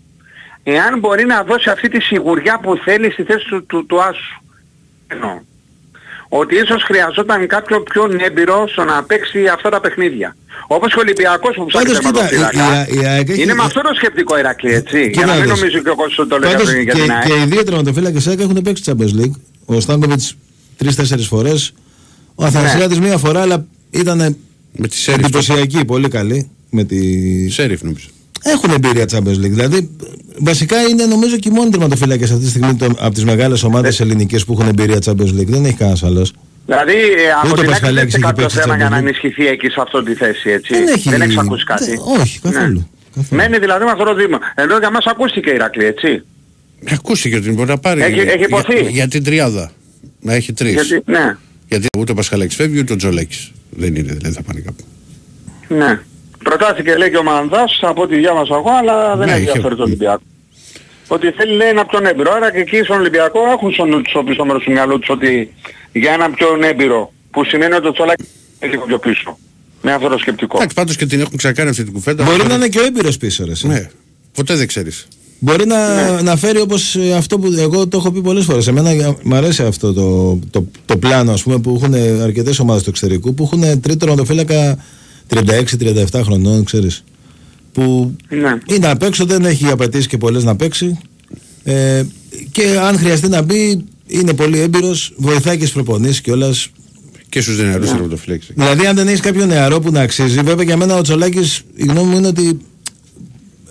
[0.63, 4.43] εάν μπορεί να δώσει αυτή τη σιγουριά που θέλει στη θέση του, του, του Άσου.
[5.07, 5.41] Εννοώ.
[6.33, 10.37] Ότι ίσως χρειαζόταν κάποιο πιο έμπειρο στο να παίξει αυτά τα παιχνίδια.
[10.67, 12.87] Όπως και ο Ολυμπιακός που ψάχνει Πάντως, κοίτα, τερματοφύλακα.
[12.89, 14.99] η- η- η ΑΕΚ έχει- Είναι με αυτό το σκεπτικό Ηρακλή, έτσι.
[15.01, 15.61] Για Κοίτα να μην να δεις.
[15.61, 17.25] νομίζει και ο κόσμος ότι το λέει Πάντως για και, την ΑΕΚ.
[17.27, 19.35] και οι δύο τερματοφύλακες ΑΕΚ έχουν παίξει Champions League.
[19.65, 20.35] Ο Στάνκοβιτς
[20.77, 21.73] τρεις-τέσσερις φορές.
[22.35, 23.07] Ο Αθανασιάδης Ναι.
[23.07, 24.37] μία φορά, αλλά ήταν
[24.73, 25.23] Με τη Σέριφ.
[25.25, 26.51] εντυπωσιακή, πολύ καλή.
[26.71, 26.99] Με τη...
[27.51, 28.07] Σέριφ νομίζω.
[28.43, 29.51] Έχουν εμπειρία Champions League.
[29.51, 29.91] Δηλαδή,
[30.39, 34.01] βασικά είναι νομίζω και οι μόνοι τερματοφύλακες αυτή τη στιγμή το, από τις μεγάλες ομάδες
[34.01, 35.47] ελληνικές που έχουν εμπειρία Champions League.
[35.47, 36.33] Δεν έχει κανένας άλλος.
[36.67, 38.89] Δηλαδή ε, από Ούτε ο την ΑΕΚ Πασχαλάκης δεν έχει έχει κάποιος παίξει θέμα για
[38.89, 39.05] να Champions League.
[39.07, 40.73] ενισχυθεί εκεί σε αυτή τη θέση, έτσι.
[40.75, 41.85] Δεν έχει- έχεις ακούσει κάτι.
[41.85, 42.89] δεν- όχι, καθόλου.
[43.15, 43.41] Καθόλου.
[43.43, 44.39] Μένει δηλαδή με αυτό το δήμα.
[44.55, 46.23] Ενώ για μας ακούστηκε η Ηρακλή, έτσι.
[46.93, 48.03] Ακούστηκε ότι μπορεί να πάρει.
[48.03, 48.81] Έχει- έχει υποθεί.
[48.81, 49.71] Για, για την τριάδα.
[50.21, 50.73] Να έχει τρεις.
[50.73, 51.37] Γιατί, ναι,
[51.69, 53.53] Γιατί ούτε ο Πασχαλάκης φεύγει ούτε ο Τζολέκης.
[53.71, 54.85] Δεν είναι δηλαδή θα πάνε κάπου.
[55.69, 56.01] ναι.
[56.45, 59.77] Προτάθηκε λέει και ο Μανδάς από ό,τι διάβασα εγώ, αλλά δεν Ναι, έχει είχε- ενδιαφέρει
[59.77, 60.23] το Ολυμπιακό.
[61.09, 62.33] Ότι θέλει λέει ένα πιο έμπειρο.
[62.33, 65.09] Άρα και εκεί στον Ολυμπιακό έχουν στο νου τους ο πίσω μέρος τους μυαλού τους
[65.11, 65.55] ότι
[65.93, 68.27] για ένα πιο έμπειρο που σημαίνει ότι το Τσολάκης
[68.61, 69.39] είναι λίγο πιο πίσω.
[69.83, 70.57] Με αυτό το σκεπτικό.
[70.57, 72.25] Εντάξει, πάντως και την έχουν ξανακάνει αυτή την κουβέντα.
[72.25, 73.51] Μπορεί να είναι και ο έμπειρος πίσω, ρε.
[73.51, 73.67] εσύ.
[73.67, 73.89] Ναι,
[74.35, 75.07] ποτέ δεν ξέρεις.
[75.39, 76.21] Μπορεί να, Ναι.
[76.23, 78.67] να φέρει όπως ε, αυτό που εγώ το έχω πει πολλές φορές.
[78.67, 82.83] Εμένα για- μου αρέσει αυτό το, το, το πλάνο ας πούμε, που έχουν αρκετές ομάδες
[82.83, 84.85] του εξωτερικού που έχουν τρίτο τερματοφύλακα
[85.31, 87.05] 36-37 χρονών, ξέρεις.
[87.73, 88.59] Που Ναι.
[88.75, 90.99] είναι απ' έξω, δεν έχει απαιτήσει και πολλές να παίξει.
[91.65, 92.03] Ε,
[92.51, 96.69] και αν χρειαστεί να μπει, είναι πολύ έμπειρος, βοηθάει και στις προπονήσεις κιόλας.
[97.29, 98.51] Και στους νεαρούς τερματοφύλακες.
[98.55, 101.85] Δηλαδή, αν δεν έχεις κάποιο νεαρό που να αξίζει, βέβαια για μένα ο Τσολάκης, η
[101.85, 102.59] γνώμη μου είναι ότι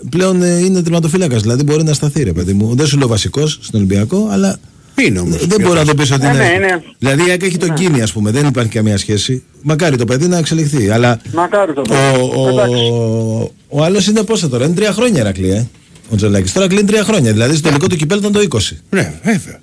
[0.10, 1.41] πλέον ε, είναι τερματοφύλακας.
[1.41, 2.76] Δηλαδή, μπορεί να σταθεί, ρε παιδί μου.
[2.76, 4.60] Δεν σου λέω βασικός στον Ολυμπιακό, αλλά
[5.05, 5.45] Είναι όμως.
[5.47, 6.38] δεν μπορεί να το πεις ότι Ε, είναι.
[6.38, 6.83] ναι, είναι.
[6.99, 9.43] Δηλαδή, η ΑΕΚ έχει τον Κίνη, ας πούμε, δεν υπάρχει καμία σχέση.
[9.62, 10.89] Μακάρι το παιδί να εξελιχθεί.
[10.89, 12.47] Αλλά Μακάρι το ο, παιδί.
[12.49, 12.75] Εντάξει.
[12.91, 15.67] ο, ο άλλος είναι πόσα τώρα, είναι τρία χρόνια Ερακλή, ε.
[16.12, 16.51] Ο Τζολάκη.
[16.51, 17.31] Τώρα κλείνει τρία χρόνια.
[17.31, 18.57] Δηλαδή, στο τελικό του κυπέλ ήταν το 20.
[18.89, 19.59] Ναι, βέβαια.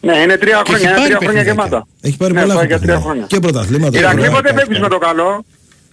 [0.00, 1.52] Ναι, είναι τρία Και χρόνια, έχει είναι πάρει τρία χρόνια παιχνιδάκια.
[1.52, 1.86] γεμάτα.
[2.00, 2.92] Έχει πάρει ναι, πολλά πάει για χρόνια.
[2.94, 3.24] τρία χρόνια.
[3.28, 3.98] Και πρωταθλήματα.
[3.98, 4.30] Ηρακλή, Ωραία.
[4.36, 5.44] πότε φεύγεις με το καλό;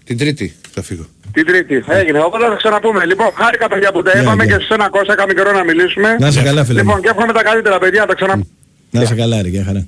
[0.04, 1.06] Την Τρίτη θα φύγω.
[1.34, 1.84] Την Τρίτη.
[2.00, 2.20] Έγινε.
[2.28, 3.06] Οπότε θα ξαναπούμε.
[3.06, 4.52] Λοιπόν, χάρηκα παιδιά που τα Ναι, είπαμε ναι.
[4.52, 6.10] και σε ένα Κώστα, είχαμε καιρό να μιλήσουμε.
[6.20, 6.80] Να είσαι καλά, φίλε.
[6.84, 6.88] μου.
[6.88, 8.46] Λοιπόν, και εύχομαι τα καλύτερα παιδιά, τα ξαναπούμε.
[8.92, 9.88] Να είσαι καλά, ρε, για χαρά.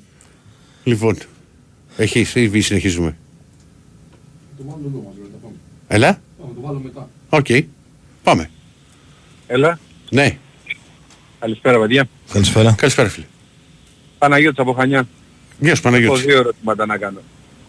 [0.83, 1.17] Λοιπόν,
[1.97, 3.17] έχεις ή συνεχίζουμε;
[5.87, 6.21] Έλα.
[7.29, 7.45] Οκ.
[8.23, 8.49] Πάμε.
[9.47, 9.79] Έλα.
[10.09, 10.37] Ναι.
[11.39, 12.07] Καλησπέρα παιδιά.
[12.33, 12.71] Καλησπέρα.
[12.77, 13.25] Καλησπέρα φίλε.
[14.17, 15.07] Παναγιώτης από Χανιά.
[15.59, 16.21] Γεια σου Έχω Παναγιώτη.
[16.21, 17.19] δύο ερωτήματα να κάνω.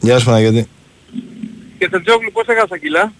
[0.00, 0.68] Γεια σου Παναγιώτη.
[1.78, 3.12] Και Τερτζόγλου πώς έχασα κιλά;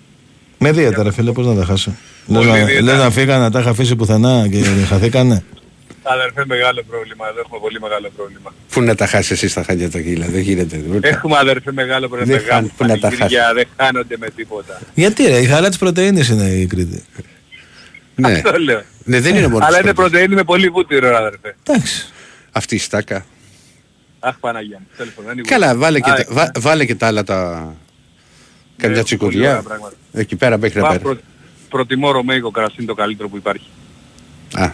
[0.58, 1.90] Με δίαιτα ρε φίλε, πώς να τα χάσω;
[2.26, 2.82] Λες Πολύ να, δίαιτα.
[2.82, 5.44] λες να φύγανε, να τα είχα αφήσει πουθενά και χαθήκανε;
[6.02, 7.28] Αδερφέ μεγάλο πρόβλημα.
[7.28, 8.54] Εδώ έχουμε πολύ μεγάλο πρόβλημα.
[8.72, 10.84] Πού να τα χάσεις εσύ στα χάλια τα κύλα, δεν γίνεται.
[11.00, 12.32] Έχουμε αδερφέ μεγάλο πρόβλημα.
[12.32, 14.80] Δεν Μεγάλο χάνει, πού να τα πανηγύρια, Δεν χάνονται με τίποτα.
[14.94, 17.04] Γιατί ρε, η χαρά της πρωτεΐνης είναι η Κρήτη.
[18.14, 18.32] Ναι.
[18.32, 18.82] Αυτό λέω.
[19.04, 20.10] Ναι, δεν είναι μόνος Αλλά της είναι πρώτης.
[20.10, 21.56] πρωτεΐνη με πολύ βούτυρο, αδερφέ.
[21.66, 22.06] Εντάξει.
[22.52, 23.26] Αυτή η στάκα.
[24.20, 24.86] Αχ, Παναγία μου.
[24.96, 25.44] Τέλος πάντων, anyway.
[25.46, 27.36] Καλά, βάλε και, Α, τα, βά- βάλε και τα άλλα τα...
[28.76, 29.48] Καμιά πολύ τσικουδιά.
[29.50, 29.94] ωραία πράγματα.
[30.12, 31.02] Εκεί πέρα μέχρι να Μα, πέρα.
[31.02, 31.20] προ-
[31.68, 33.66] Προτιμώ ρωμαϊκό κρασί είναι το καλύτερο που υπάρχει.
[34.54, 34.70] Α,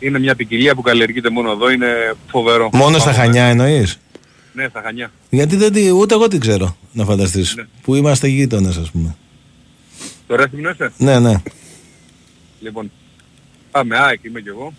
[0.00, 2.70] Είναι μια ποικιλία που καλλιεργείται μόνο εδώ, είναι φοβερό.
[2.72, 3.22] Μόνο στα Πάμε.
[3.22, 3.98] Χανιά εννοείς;
[4.52, 5.10] Ναι, στα Χανιά.
[5.30, 7.54] Γιατί δεν, τη- ούτε εγώ την ξέρω, να φανταστείς.
[7.56, 7.64] Ναι.
[7.82, 9.16] Που είμαστε γείτονες, ας πούμε.
[10.26, 10.92] Το Ρέθυμνο είσαι.
[10.96, 11.34] Ναι, ναι.
[12.60, 12.90] Λοιπόν,
[13.70, 14.72] πάμε, ΑΕΚ είμαι κι εγώ.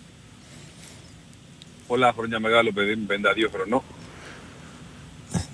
[1.86, 3.82] Πολλά χρόνια μεγάλο παιδί μου, 52 χρονών.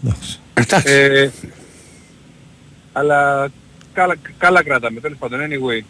[0.04, 0.40] Εντάξει.
[0.54, 0.92] εντάξει.
[0.92, 1.30] Ε,
[2.92, 3.48] αλλά
[3.92, 5.82] καλά, καλά κρατάμε, τέλος πάντων, anyway.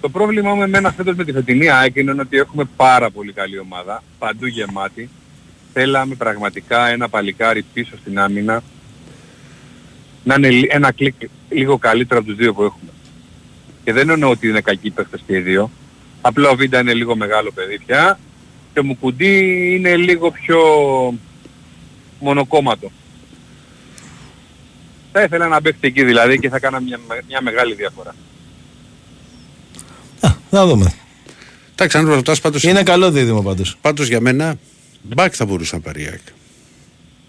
[0.00, 3.58] Το πρόβλημα μου εμένα φέτος με τη φετινή ΑΕΚ είναι ότι έχουμε πάρα πολύ καλή
[3.58, 5.10] ομάδα, παντού γεμάτη.
[5.72, 8.62] Θέλαμε πραγματικά ένα παλικάρι πίσω στην άμυνα
[10.24, 11.14] να είναι λι- ένα κλικ
[11.50, 12.90] λίγο καλύτερο από τους δύο που έχουμε.
[13.84, 15.70] Και δεν εννοώ ότι είναι κακοί παίχτες και οι δύο.
[16.20, 18.18] Απλά ο Βίντα είναι λίγο μεγάλο παιδί πια
[18.72, 20.58] και ο Μουκουντή είναι λίγο πιο
[22.20, 22.90] μονοκόμματο.
[25.12, 28.14] Θα ήθελα να παίξει εκεί δηλαδή και θα κάνα μια, μια μεγάλη διαφορά.
[30.50, 30.92] Α, να δούμε.
[31.72, 33.76] Εντάξει, αν ρωτάς πάντως, Είναι καλό δίδυμο πάντως.
[33.80, 34.56] πάντως για μένα,
[35.02, 36.20] μπακ θα μπορούσε να πάρει η ΑΕΚ.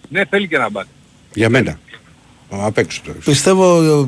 [0.09, 0.89] Ναι, θέλει και να μπάτει.
[1.33, 1.79] Για μένα.
[2.49, 3.17] Απ' έξω τώρα.
[3.25, 4.05] Πιστεύω ε,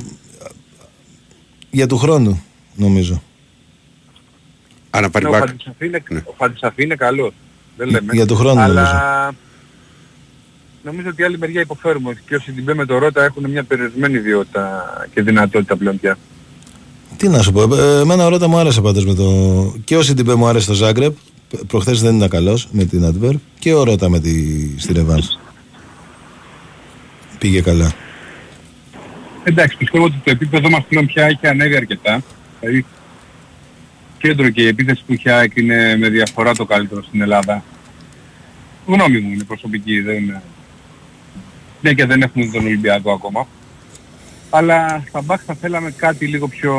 [1.71, 2.43] για του χρόνου,
[2.75, 3.21] νομίζω.
[4.89, 5.47] Α, να πάρει Ναι, ο μπακ.
[5.47, 6.21] Φαντισαφή είναι, Ναι.
[6.25, 7.31] ο Φαντισαφή είναι καλός.
[7.77, 8.13] Δεν λέμε.
[8.13, 9.33] Για το χρόνο, Αλλά
[10.83, 12.21] νομίζω ότι η άλλη μεριά υποφέρουμε.
[12.27, 16.17] Και όσοι την με το Ρότα έχουν μια περιορισμένη ιδιότητα και δυνατότητα πλέον πια.
[17.21, 19.25] Τι να σου πω, ε, εμένα ο Ρώτα μου άρεσε πάντως με το...
[19.83, 21.15] Και ο Σιντιμπέ μου άρεσε στο Ζάγκρεπ,
[21.67, 24.31] προχθές δεν ήταν καλός με την Αντβέρ και ο Ρώτα με τη...
[24.79, 25.39] στη Ρεβάνς.
[27.37, 27.93] Πήγε καλά.
[29.43, 32.23] Εντάξει, πιστεύω ότι το επίπεδο μας πλέον πια έχει ανέβει αρκετά.
[32.59, 32.85] Δηλαδή,
[34.17, 37.63] κέντρο και η επίθεση που έχει η ΑΕΚ είναι με διαφορά το καλύτερο στην Ελλάδα.
[38.87, 40.41] Γνώμη μου είναι προσωπική, δεν είναι...
[41.81, 43.47] Ναι και δεν έχουμε τον Ολυμπιακό ακόμα.
[44.53, 46.73] Αλλά στα μπακ θα θέλαμε κάτι λίγο πιο...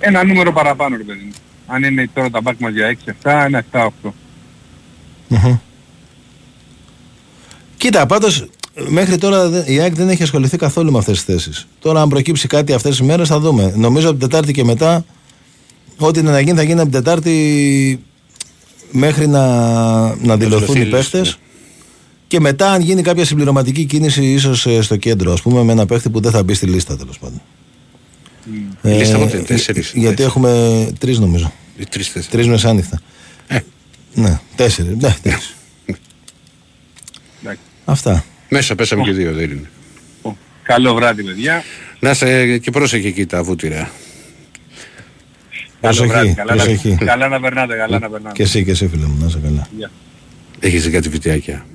[0.00, 1.32] Ένα νούμερο παραπάνω ρε παιδί μου.
[1.66, 3.10] Αν είναι τώρα τα μπακ μας για 6-7,
[3.46, 3.88] ένα 7-8.
[5.28, 5.56] Μμμ.
[7.76, 8.46] Κοίτα, πάντως
[8.88, 11.66] μέχρι τώρα δεν- η ΑΕΚ δεν έχει ασχοληθεί καθόλου με αυτές τις θέσεις.
[11.78, 13.72] Τώρα αν προκύψει κάτι αυτές τις μέρες θα δούμε.
[13.76, 15.04] Νομίζω από την Τετάρτη και μετά
[15.98, 18.04] ό,τι είναι να γίνει θα γίνει από την Τετάρτη
[18.90, 19.46] μέχρι να,
[20.16, 21.38] να δηλωθούν δηλωθεί οι η παίχτες.
[22.26, 25.86] Λίστα, Και μετά, αν γίνει κάποια συμπληρωματική κίνηση, ίσως στο κέντρο, ας πούμε, με ένα
[25.86, 27.40] παίχτη που δεν θα μπει στη λίστα τέλος πάντων.
[28.82, 30.24] Η λίστα πότε, τέσσερις, Γιατί τέσσερις.
[30.24, 31.52] έχουμε τρεις νομίζω.
[31.76, 32.30] Οι τρεις θέσεις.
[32.30, 33.00] Τρεις μεσάνυχτα.
[33.46, 33.58] Ε.
[34.14, 34.96] Ναι, τέσσερις.
[34.96, 35.54] Ναι, τρεις.
[37.42, 37.60] Εντάξει.
[37.84, 38.24] Αυτά.
[38.48, 39.70] Μέσα πέσαμε και δύο, δεν είναι.
[40.62, 41.62] Καλό βράδυ παιδιά.
[42.00, 43.76] Να σε και πρόσεχε εκεί τα βούτυρα.
[43.76, 43.90] Καλό
[45.80, 46.34] Προσοχή, βράδυ.
[46.34, 46.88] Καλά, προσοχή.
[46.88, 48.34] Να, καλά να περνάτε, καλά να περνάτε.
[48.36, 49.68] Και εσύ και εσύ, φίλε μου, να είσαι καλά.
[49.76, 49.90] Γεια.
[50.60, 51.66] Έχεις κάτι βιτιάκια.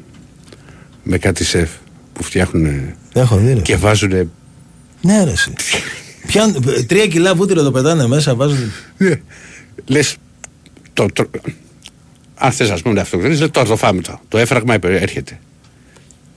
[1.13, 1.69] Με κάτι σεφ
[2.13, 3.59] που φτιάχνουν Έχω δει, ρε.
[3.59, 4.31] και βάζουν.
[5.01, 5.31] Ναι, ρε.
[5.31, 5.53] εσύ.
[6.27, 8.71] Πιάν, τρία κιλά βούτυρο το πετάνε μέσα, βάζουν.
[9.85, 10.15] Λες,
[10.93, 11.29] το, το,
[12.35, 14.19] αν θες ας πούμε να αυτοκτονείς, λες τώρα το φάμε το.
[14.27, 15.39] Το έφραγμα υπε- έρχεται.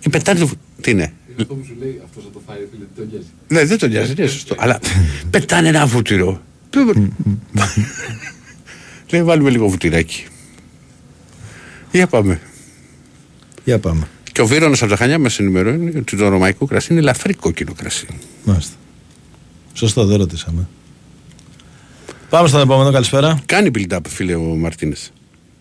[0.00, 0.46] Και πετάνε το...
[0.46, 3.26] βου- Τι είναι; Αυτό που σου λέει αυτός θα το φάει, φίλε, δεν τον νοιάζει.
[3.48, 4.54] Ναι, δεν τον νοιάζει, είναι σωστό.
[4.58, 4.78] Αλλά
[5.30, 6.42] πετάνε ένα βούτυρο.
[9.10, 10.24] Λέει, βάλουμε λίγο βουτυράκι.
[11.92, 12.40] Για πάμε.
[13.64, 14.08] Για πάμε.
[14.34, 17.72] Και ο Βίρονας από τα Χανιά μας ενημερώνει ότι το ρωμαϊκό κρασί είναι ελαφρύ κόκκινο
[17.76, 18.06] κρασί.
[18.44, 18.74] Μάλιστα.
[19.72, 20.68] Σωστό, δεν ρωτήσαμε.
[22.28, 23.42] Πάμε στον επόμενο, καλησπέρα.
[23.46, 25.12] Κάνει build-up, φίλε ο Μαρτίνες.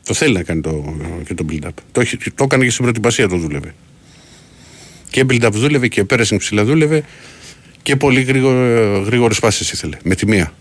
[0.05, 1.69] Το θέλει να κάνει το, και το build-up.
[1.91, 3.73] Το, έχει- το έκανε και στην προετοιμασία το δούλευε.
[5.09, 7.03] Και build-up δούλευε και πέρασε ψηλά δούλευε
[7.81, 9.97] και πολύ γρήγορο, γρήγορες πάσες ήθελε.
[10.03, 10.53] Με τη μία.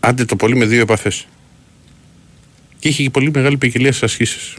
[0.00, 1.26] Άντε το πολύ με δύο επαφές.
[2.78, 4.54] Και είχε και πολύ μεγάλη ποικιλία στις ασκήσεις.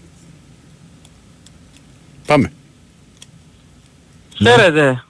[2.26, 2.52] Πάμε.
[4.38, 5.04] Χαίρετε.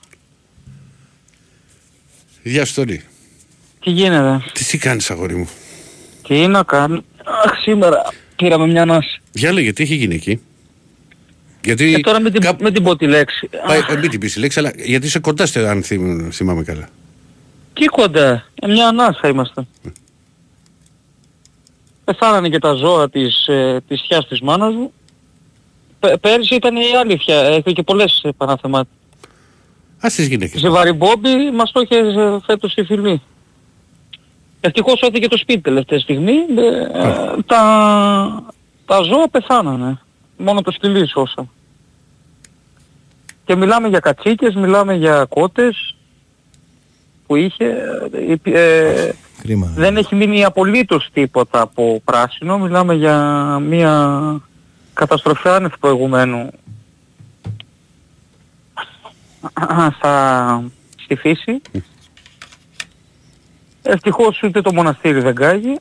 [2.43, 3.01] Γεια σου Τόνι.
[3.83, 5.47] Τι γίνεται; Τι, τι κάνεις αγόρι μου;
[6.27, 7.03] Τι να κάνω.
[7.45, 9.21] Αχ, σήμερα πήραμε μια νόση.
[9.31, 10.41] Για λέγε, τι έχει γίνει εκεί;
[11.63, 13.49] Γιατί Και τώρα με την, κάπου- με την πω τη λέξη.
[13.67, 16.31] Πάει, Αχ, ε, μην την πεις η λέξη, αλλά γιατί είσαι κοντά, στε- αν θυμ-
[16.33, 16.89] θυμάμαι καλά.
[17.73, 19.67] Τι κοντά; Ε, μια ανάσα είμαστε.
[22.03, 24.93] Πεθάνανε και τα ζώα της, ε, της θιάς της μάνας μου.
[26.05, 27.35] Πε- πέρυσι ήταν η αλήθεια.
[27.35, 28.91] Έχει και πολλές ε, παναθεμάτια.
[29.99, 30.59] Ας τις γυναίκες.
[30.61, 33.21] Σε Βαριμπόμπι μας το είχε ε, φέτος στη φυλή.
[34.61, 36.33] Ευτυχώς σώθηκε το σπίτι τελευταία στιγμή.
[36.33, 38.43] Ε, ε, τα,
[38.85, 39.99] τα ζώα πεθάνανε.
[40.37, 41.47] Μόνο το σκυλί σώσα.
[43.45, 45.95] Και μιλάμε για κατσίκες, μιλάμε για κότες.
[47.27, 47.65] που είχε
[48.43, 49.71] ε, ε, Κρίμα.
[49.75, 52.57] δεν έχει μείνει απολύτως τίποτα από πράσινο.
[52.57, 53.17] Μιλάμε για
[53.59, 54.21] μια
[54.95, 56.49] καταστροφή άνευ προηγουμένου
[59.97, 60.63] στα,
[61.03, 61.61] στη φύση.
[63.81, 65.79] Ευτυχώς ούτε το μοναστήρι δεν κάγει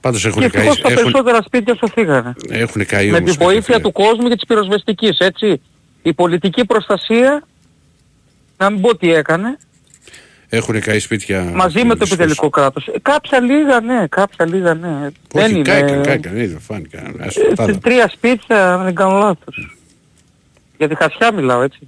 [0.00, 2.32] Πάντως και έχουν καεί, ευτυχώς τα έχουν, περισσότερα σπίτια σωθήκανε.
[2.48, 5.60] έχουν καεί Με όμως τη βοήθεια κάποια- του κόσμου και της πυροσβεστικής, έτσι.
[6.02, 7.42] Η πολιτική προστασία,
[8.56, 9.58] να μην πω τι έκανε,
[10.54, 11.42] Έχουν καεί σπίτια.
[11.54, 12.86] μαζί με το στους- επιτελικό κράτος.
[12.86, 15.10] Ε, Κάποια λίγα ναι, κάποια λίγα ναι.
[15.32, 15.62] δεν Όχι, είναι...
[15.62, 17.16] κάηκαν, κάηκαν, είδα, φάνηκαν.
[17.20, 17.78] Ας ε, τα είδα.
[17.78, 19.76] τρία σπίτια, αν δεν κάνω λάθος.
[20.78, 21.78] Για τη Χασιά μιλάω έτσι.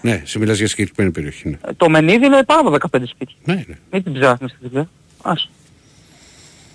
[0.00, 1.48] Ναι, εσύ μιλάς για συγκεκριμένη περιοχή.
[1.48, 3.34] Ναι, Ε, Το Μενίδη είναι πάνω από 15 σπίτια.
[3.44, 3.54] ναι.
[3.54, 3.74] ναι.
[3.90, 4.88] Μην την ψάχνεις τη δουλειά.
[5.22, 5.48] Άσο.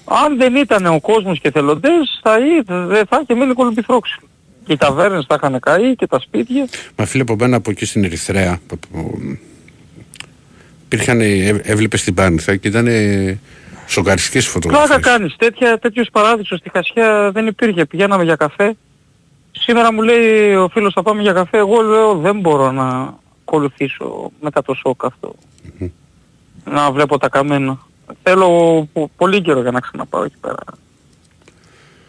[0.05, 4.27] Αν δεν ήταν ο κόσμος και θελοντές, θα, ή- δεν θα είχε μείνει κολυμπηθρόξυλο.
[4.65, 6.67] Και οι ταβέρνες θα είχαν καεί και τα σπίτια.
[6.95, 8.59] Μα φίλε από μένα από εκεί στην Ερυθρέα.
[10.89, 12.87] Που- που- Υπήρχαν, ε, έβλεπες στην Πάνθα και ήταν
[13.87, 14.87] σοκαριστικές φωτογραφίες.
[14.89, 15.35] Πλάκα κάνεις.
[15.37, 17.85] Τέτοια, τέτοιος παράδεισος στη Χασιά δεν υπήρχε.
[17.85, 18.75] Πηγαίναμε για καφέ.
[19.51, 21.57] Σήμερα μου λέει ο φίλος θα πάμε για καφέ.
[21.57, 25.35] Εγώ λέω δεν μπορώ να ακολουθήσω μετά το σοκ αυτό.
[26.65, 27.79] Να βλέπω τα καμένα.
[28.23, 28.47] Θέλω
[28.93, 30.55] πο- πολύ καιρό για να ξαναπάω εκεί πέρα.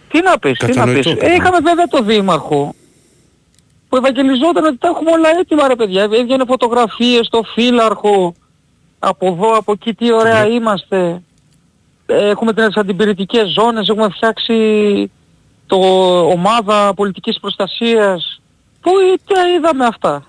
[0.09, 1.11] Τι να πεις, τι να Κατανοητό, πεις.
[1.11, 1.43] Ε, κατανοητό.
[1.43, 2.75] είχαμε βέβαια το δήμαρχο
[3.89, 6.03] που ευαγγελιζόταν ότι τα έχουμε όλα έτοιμα ρε παιδιά.
[6.03, 8.35] Έβγαινε φωτογραφίες στο φύλαρχο
[8.99, 10.53] από εδώ, από εκεί, τι ωραία Ναι.
[10.55, 11.23] είμαστε.
[12.07, 15.11] Ε, Έχουμε τις αντιπυρητικές ζώνες, έχουμε φτιάξει
[15.67, 15.77] το
[16.21, 18.41] ομάδα πολιτικής προστασίας.
[18.81, 18.91] Πού
[19.25, 20.25] τα είδαμε αυτά;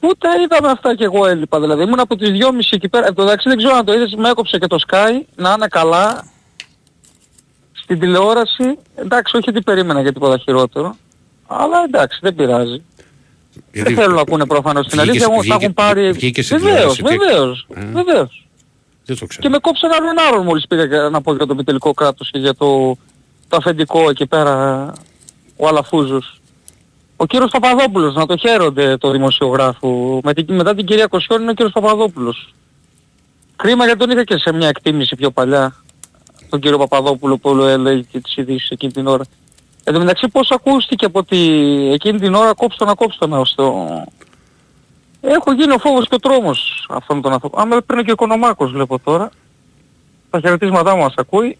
[0.00, 1.82] Πού τα είδαμε αυτά και εγώ έλειπα δηλαδή.
[1.82, 3.06] Ήμουν από τις 2.30 εκεί πέρα.
[3.06, 5.20] Εντάξει δεν ξέρω αν το είδες, με έκοψε και το Sky.
[5.34, 6.24] Να είναι καλά.
[7.72, 8.78] Στην τηλεόραση.
[8.94, 10.96] Εντάξει όχι ότι περίμενα για τίποτα χειρότερο.
[11.46, 12.82] Αλλά εντάξει δεν πειράζει.
[13.72, 15.26] Γιατί δεν θέλουν να ακούνε προφανώς την βγήκε- αλήθεια.
[15.34, 16.12] Όμως τα βγήκε- έχουν πάρει...
[16.12, 17.80] βγήκε στην Βεβαίως, τηλεόραση, τι- βεβαίως, Α.
[17.92, 18.46] βεβαίως.
[19.04, 19.42] Δεν το ξέρω.
[19.42, 22.38] Και με κόψαν άλλον άλλον μόλις πήγα για να πω για το επιτελικό κράτος και
[22.38, 22.96] για το,
[23.48, 24.92] το αφεντικό εκεί πέρα
[25.56, 26.40] ο Αλαφούζος.
[27.16, 30.20] Ο κύριος Παπαδόπουλος, να το χαίρονται το δημοσιογράφο.
[30.24, 32.54] Με την, μετά την κυρία Κοσιόν είναι ο κύριος Παπαδόπουλος.
[33.56, 35.74] Κρίμα γιατί τον είχα και σε μια εκτίμηση πιο παλιά.
[36.48, 39.24] Τον κύριο Παπαδόπουλο που έλεγε και τις ειδήσεις εκείνη την ώρα.
[39.88, 41.38] Εν τω μεταξύ πώς ακούστηκε από ότι
[41.92, 43.86] εκείνη την ώρα κόψτε να κόψτε να στο...
[45.20, 47.60] Έχω γίνει ο φόβος και ο τρόμος αυτόν τον άνθρωπο.
[47.60, 49.30] Άμα παίρνει και ο Οικονομάκος βλέπω τώρα.
[50.30, 51.58] Τα χαιρετίσματά μου μας ακούει.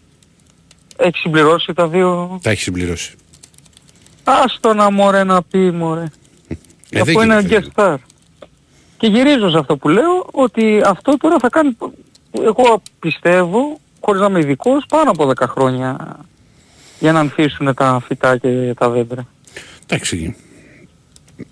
[0.97, 2.39] Έχει συμπληρώσει τα δύο...
[2.41, 3.15] Τα έχει συμπληρώσει.
[4.23, 6.05] Άστο να μωρέ να πει μωρέ.
[6.89, 7.67] Ε, Αφού δεν είναι γίνεται.
[7.75, 7.95] guest star.
[8.97, 11.77] Και γυρίζω σε αυτό που λέω ότι αυτό τώρα θα κάνει,
[12.31, 16.17] εγώ πιστεύω, χωρίς να είμαι ειδικός, πάνω από 10 χρόνια
[16.99, 19.27] για να ανθίσουν τα φυτά και τα δέντρα.
[19.83, 20.35] Εντάξει.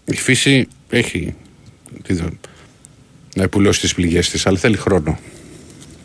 [0.05, 1.35] Η φύση έχει
[2.03, 2.27] τι δω,
[3.35, 5.17] να επουλώσει τις πληγές της, αλλά θέλει χρόνο.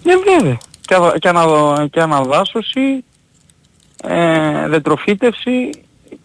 [0.03, 0.59] Ναι βέβαια.
[0.81, 3.05] Και, ανα- και, ανα, και αναδάσωση,
[4.05, 5.71] ε, δεντροφύτευση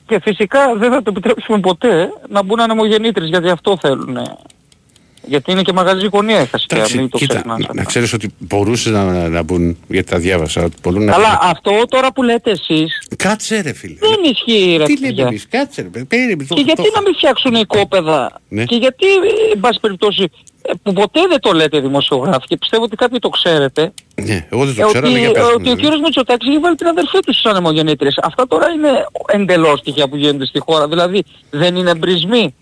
[0.05, 4.17] και φυσικά δεν θα το επιτρέψουμε ποτέ να μπουν ανεμογεννήτρες γιατί αυτό θέλουν.
[5.27, 7.57] Γιατί είναι και μαγαζί γωνία η Χασκιά, Εντάξει, μην το κοίτα, ξεχνάς.
[7.57, 7.73] να, αυτό.
[7.73, 11.39] να ξέρεις ότι μπορούσες να, να, να μπουν, γιατί τα διάβασα, ότι μπορούν να Αλλά
[11.41, 13.95] αυτό τώρα που λέτε εσείς Κάτσε ρε φίλε.
[13.99, 15.25] δεν ισχύει ρε Τι λέμε παιδιά.
[15.25, 16.03] εμείς, κάτσε ρε.
[16.03, 18.63] Περίμενε, το- Και γιατί το- να μην φτιάξουν οικόπεδα; Ναι.
[18.65, 20.29] και γιατί, ε, εν πάση περιπτώσει,
[20.61, 24.65] ε, που ποτέ δεν το λέτε δημοσιογράφοι και πιστεύω ότι κάποιοι το ξέρετε, Ναι, εγώ
[24.65, 25.81] δεν ε, το ξέρω, αλλά ότι, για πες ε, μου, ότι ο ναι.
[25.81, 28.17] κύριος Μητσοτάκης έχει βάλει την αδερφή του στους ανεμογεννήτριες.
[28.21, 28.89] Αυτά τώρα είναι
[29.27, 30.87] εντελώς στοιχεία που γίνονται στη χώρα.
[30.87, 32.55] Δηλαδή δεν είναι εμπρισμοί.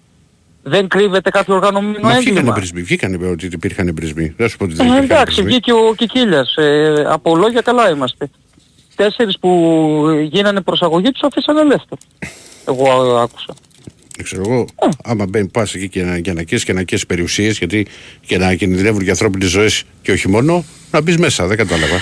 [0.63, 2.54] Δεν κρύβεται κάποιο οργανωμένο Μα βγήκαν έγκλημα.
[2.56, 4.34] εμπρισμοί, βγήκαν είπε ότι υπήρχαν εμπρισμοί.
[4.38, 5.49] Δεν σου πω ότι δεν Ε, υπήρχαν εντάξει, εμπρισμοί.
[5.49, 6.56] βγήκε ο Κικίλιας.
[6.56, 8.30] Ε, από λόγια καλά είμαστε.
[8.95, 9.49] Τέσσερις που
[10.32, 12.02] γίνανε προσαγωγή τους αφήσανε ελεύθερο.
[12.67, 13.54] Εγώ ε, άκουσα.
[14.15, 14.65] Δεν ξέρω εγώ,
[15.04, 17.88] άμα μπαίνει πας εκεί και να, για να καίσεις και να καίσεις περιουσίες, γιατί
[18.26, 21.95] και να κινδυνεύουν για ανθρώπινες ζωές και όχι μόνο, να μπεις μέσα, δεν κατάλαβα.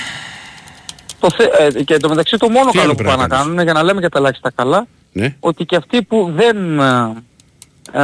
[1.20, 1.44] Το θε...
[1.80, 3.54] ε, και εντωμεταξύ το μόνο Τι καλό άλλο που πρέπει πάνε να να κάνεις; κάνουν
[3.54, 5.36] είναι για να λέμε και τα ελάχιστα καλά, Ναι.
[5.40, 7.14] ότι και αυτοί που δεν ε, ε,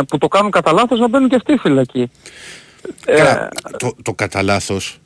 [0.07, 2.11] που το κάνουν κατά λάθος να μπαίνουν και αυτοί φυλακοί.
[3.05, 4.99] Ε, Καλά, το, το κατά λάθος,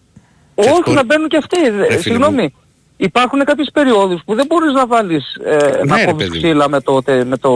[0.56, 1.58] όχι μπορεί- να μπαίνουν και αυτοί.
[1.66, 2.54] Ε, φίλε Συγγνώμη.
[2.98, 6.44] Υπάρχουν κάποιες περιόδους που δεν μπορείς να βάλεις ε, να Ναι, ρε κόβεις παιδί μου.
[6.44, 7.52] ξύλα με το, τε- με το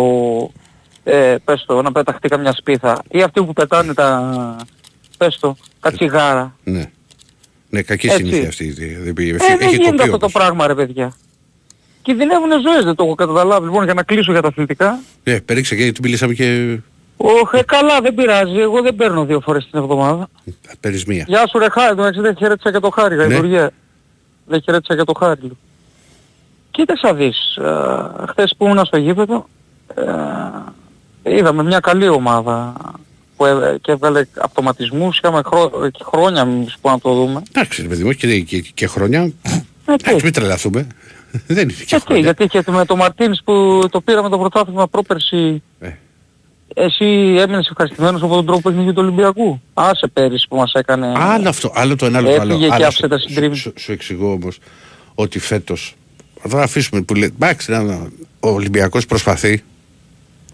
[1.03, 4.55] ε, πες το, να πεταχτεί καμιά σπίθα ή αυτοί που πετάνε τα,
[5.17, 6.55] πες το, τα τσιγάρα.
[6.63, 6.89] ναι.
[7.69, 8.17] Ναι, κακή Έτσι.
[8.17, 8.71] συνήθεια αυτή.
[9.03, 9.31] Δεν πήγε.
[9.31, 10.31] Ε, δεν Έχει γίνεται κοπεί αυτό το όμως.
[10.31, 11.13] πράγμα ρε παιδιά.
[12.01, 13.65] Κινδυνεύουν ζωές, δεν το έχω καταλάβει.
[13.65, 14.99] Λοιπόν, για να κλείσω για τα αθλητικά.
[15.23, 16.77] Ναι, πέριξε και γιατί μιλήσαμε και
[17.17, 18.57] Όχι, καλά, δεν πειράζει.
[18.59, 20.29] Εγώ δεν παίρνω δύο φορές την εβδομάδα.
[20.79, 21.25] περισμία.
[21.27, 23.23] Γεια σου ρε Χάρη, τον δεν χαιρέτησα και το Χάρη, Ναι.
[23.23, 23.67] γαϊδουργέ.
[24.45, 25.41] Δεν χαιρέτησα και το Χάρη.
[25.41, 25.57] λέω.
[26.71, 29.47] Κοίταξε να δεις, ε, χθες που ήμουν στο γήπεδο,
[31.23, 32.73] ε, είδαμε μια καλή ομάδα
[33.35, 37.41] που έβε- και έβγαλε αυτοματισμούς, είχαμε χρό- και χρόνια εμείς που να το δούμε.
[37.51, 39.21] Εντάξει, ρε παιδί μου, και, και, και χρόνια.
[39.21, 39.31] Ε,
[39.93, 40.87] Εντάξει, τι, μην τρελαθούμε.
[41.47, 42.23] Δεν είναι και και τι, χρόνια.
[42.23, 45.89] γιατί και με το Μαρτίνς που το πήραμε το πρωτάθλημα πρόπερση, Ε.
[46.73, 47.05] εσύ
[47.37, 49.61] έμεινες ευχαριστημένος από τον τρόπο παιχνιδιού του Ολυμπιακού.
[49.73, 51.13] Άσε πέρυσι που μας έκανε...
[51.17, 52.51] Άλλο αυτό, άλλο το ένα, άλλο το άλλο.
[52.53, 53.55] Έφυγε και Άλλο άφησε σου- τα σου, συντρίβη.
[53.55, 54.57] σου, σου εξηγώ όμως
[55.15, 55.95] ότι φέτος,
[56.47, 58.07] θα αφήσουμε που λέει, εντάξει, να- να-
[58.39, 59.63] ο Ολυμπιακός προσπαθεί,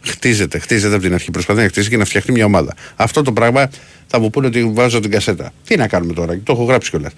[0.02, 2.74] χτίζεται, χτίζεται από την αρχή, προσπαθεί να χτίσει και να φτιάχνει μια ομάδα.
[2.96, 3.70] Αυτό το πράγμα
[4.08, 5.52] θα μου πούνε ότι βάζω την κασέτα.
[5.68, 7.12] Τι να κάνουμε τώρα, το έχω γράψει κιόλας.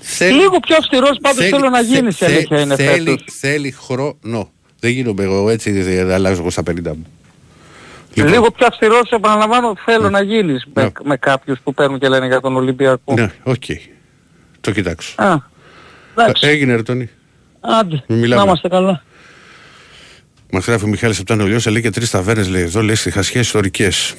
[0.00, 3.08] Θέλει- Λίγο πιο αυστηρός πάντως θέλει- θέλω να θε- γίνεις η θε- αλήθεια είναι θέλει,
[3.08, 3.24] φέτος.
[3.38, 4.50] θέλει χρόνο.
[4.80, 7.06] Δεν γίνομαι εγώ έτσι, δεν αλλάζω εγώ στα 50 μου.
[8.14, 10.90] Λοιπόν, Λίγο πιο αυστηρός επαναλαμβάνω θέλω να γίνεις με, Ναι.
[11.04, 13.14] με κάποιους που παίρνουν και λένε για τον Ολυμπιακό.
[13.14, 13.62] Ναι, οκ.
[14.60, 15.14] Το κοιτάξω.
[15.22, 15.36] Α,
[16.16, 17.10] εντάξει, Έγινε ρε Τόνι.
[17.60, 18.40] άντε, Μην μιλάμε.
[18.42, 19.02] να είμαστε καλά.
[20.50, 22.48] Μα γράφει ο Μιχάλης από τα Άνω Λιόσια, λέει και τρεις ταβέρνες.
[22.48, 24.14] Λέει εδώ, λέει στοιχασιέ ιστορικές.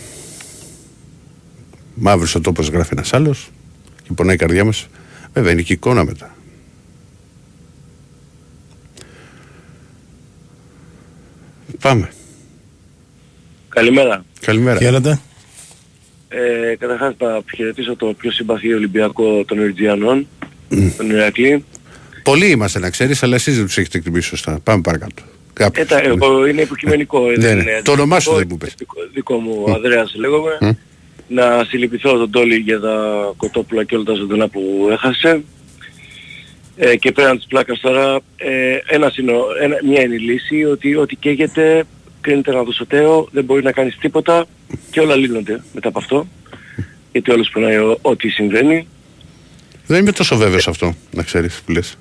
[1.94, 3.50] Μαύρος ο τόπος, γράφει ένας άλλος.
[4.04, 4.88] Και πονάει η καρδιά μας.
[5.34, 6.36] Βέβαια, είναι και εικόνα μετά.
[11.82, 12.10] Πάμε.
[13.80, 14.26] Καλημέρα.
[14.42, 14.78] Καλημέρα.
[14.80, 15.20] Χαίρετε.
[16.30, 20.28] Ε, καταρχάς να χαιρετήσω το πιο συμπαθή Ολυμπιακό των Ερτζιανών,
[20.98, 21.64] τον Ηρακλή.
[22.24, 24.60] Πολλοί είμαστε να ξέρεις, αλλά εσείς δεν τους έχετε εκτιμήσει σωστά.
[24.64, 25.22] Πάμε παρακάτω.
[25.54, 25.82] Κάπου.
[25.82, 27.32] Ε, τα, εγώ είναι υποκειμενικό.
[27.32, 27.62] ε, Ναι, δεν ναι.
[27.62, 28.74] είναι Το όνομά σου αντικειμενικό, δεν μου πες.
[28.78, 30.78] Δικό, δικό μου, Ανδρέας λέγομαι.
[31.28, 32.98] Να συλληπιθώ τον Τόλι για τα
[33.38, 35.44] κοτόπουλα και όλα τα ζωντανά που έχασε.
[36.78, 40.64] Ε, και πέραν της πλάκας τώρα, ε, ένας είναι, ο- ένα, μια είναι η λύση,
[40.66, 41.84] ότι ό,τι καίγεται
[42.26, 44.46] κρίνεται ένα δοσοτέο, δεν μπορεί να κάνεις τίποτα
[44.92, 46.28] και όλα λύνονται μετά από αυτό.
[47.12, 48.88] Γιατί όλος περνάει ο- ό,τι συμβαίνει.
[49.88, 51.98] Δεν είμαι τόσο βέβαιος αυτό, να ξέρεις που λες.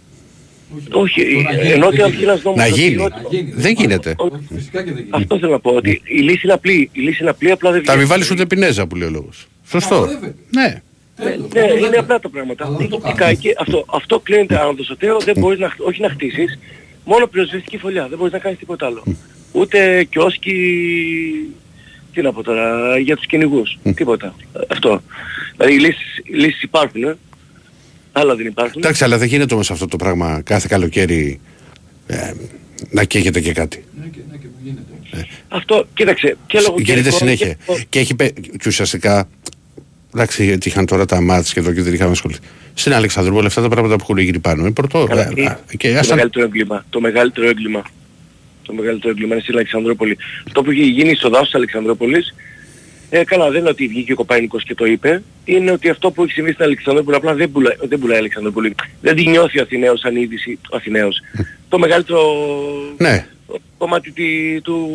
[0.90, 2.22] Όχι, Το να γίνει, ενώ ότι δεν αν γίνει.
[2.22, 2.58] ένας νόμος...
[2.60, 3.02] Να ότι γίνει.
[3.02, 3.72] ό,τι- Να γίνει, Δεν πάει.
[3.72, 4.14] γίνεται.
[4.16, 5.16] Όχι, φυσικά και δεν γίνεται.
[5.16, 6.90] Αυτό θέλω να πω, ότι η λύση είναι απλή.
[6.92, 8.10] Η λύση είναι απλή, απλά δεν Θα μην βγαίνει.
[8.12, 9.46] βάλεις ούτε πινέζα που λέει ο λόγος.
[9.68, 9.94] Σωστό.
[9.94, 10.34] Απαγορεύεται.
[10.50, 10.82] Ναι.
[11.16, 12.66] Τέλος, Ναι, αυτό είναι δεν- απλά τα πράγματα.
[12.66, 13.20] Αλλά δεν το Τι κάνουμε.
[13.24, 16.58] κάει και αυτό, αυτό κλείνεται αναδοσοτέο, δεν μπορείς να, όχι να χτίσεις,
[17.04, 19.02] μόνο πυροσβεστική φωλιά, δεν μπορείς να κάνεις τίποτα άλλο.
[19.56, 20.54] Ούτε κιόσκι,
[22.12, 24.34] τι να πω τώρα, για τους κυνηγούς, τίποτα.
[24.68, 25.02] Αυτό.
[25.56, 27.16] Δηλαδή οι λύσεις, οι λύσεις υπάρχουν, ε.
[28.12, 28.80] άλλα δεν υπάρχουν.
[28.84, 31.40] Εντάξει, αλλά δεν γίνεται όμως αυτό το πράγμα κάθε καλοκαίρι
[32.06, 32.32] ε,
[32.90, 33.84] να καίγεται και κάτι.
[34.00, 34.82] Ναι και, ναι και που γίνεται.
[35.12, 35.26] όμως.
[35.48, 37.52] Αυτό, κοίταξε, και λόγω Γίνεται καιρικών συνέχεια.
[37.66, 39.28] και- Και έχει πε- και ουσιαστικά.
[40.14, 42.40] Εντάξει, γιατί είχαν τώρα τα μάτς και εδώ και δεν είχαμε ασχοληθεί.
[42.74, 45.04] Στην Αλεξανδρούπολη αυτά τα πράγματα που έχουν γίνει πάνω είναι πρωτό.
[45.08, 46.84] Καλά, ε, ή- α, και το ας τα- μεγαλύτερο έγκλημα.
[46.90, 47.82] Το μεγαλύτερο έγκλημα.
[48.66, 50.16] Το μεγαλύτερο έγκλημα είναι στην Αλεξανδρόπολη.
[50.46, 52.34] Αυτό που έχει γίνει στο δάσος της Αλεξανδρόπολης,
[53.10, 56.22] ε, καλά δεν είναι ότι βγήκε ο Κοπάνικος και το είπε, είναι ότι αυτό που
[56.22, 58.74] έχει συμβεί στην Αλεξανδρόπολη απλά δεν πουλάει, δεν πουλάει η Αλεξανδρόπολη.
[59.00, 61.20] Δεν τη νιώθει ο Αθηναίος σαν είδηση, ο Αθηναίος.
[61.68, 62.20] το μεγαλύτερο
[62.96, 63.26] Ναι,
[63.78, 64.88] κομμάτι τη- του,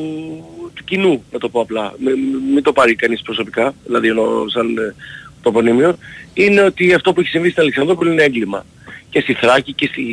[0.74, 1.94] του κοινού, να το πω απλά.
[2.00, 4.96] Μ- μ- μην το πάρει κανείς προσωπικά, δηλαδή εννοώ σαν ε,
[5.42, 5.98] τοπονύμιο,
[6.34, 8.66] είναι ότι αυτό που έχει συμβεί στην Αλεξανδρόπολη είναι έγκλημα.
[9.10, 10.04] Και στη Θράκη και στη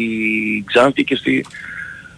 [0.66, 1.44] Ξάνθη και στη...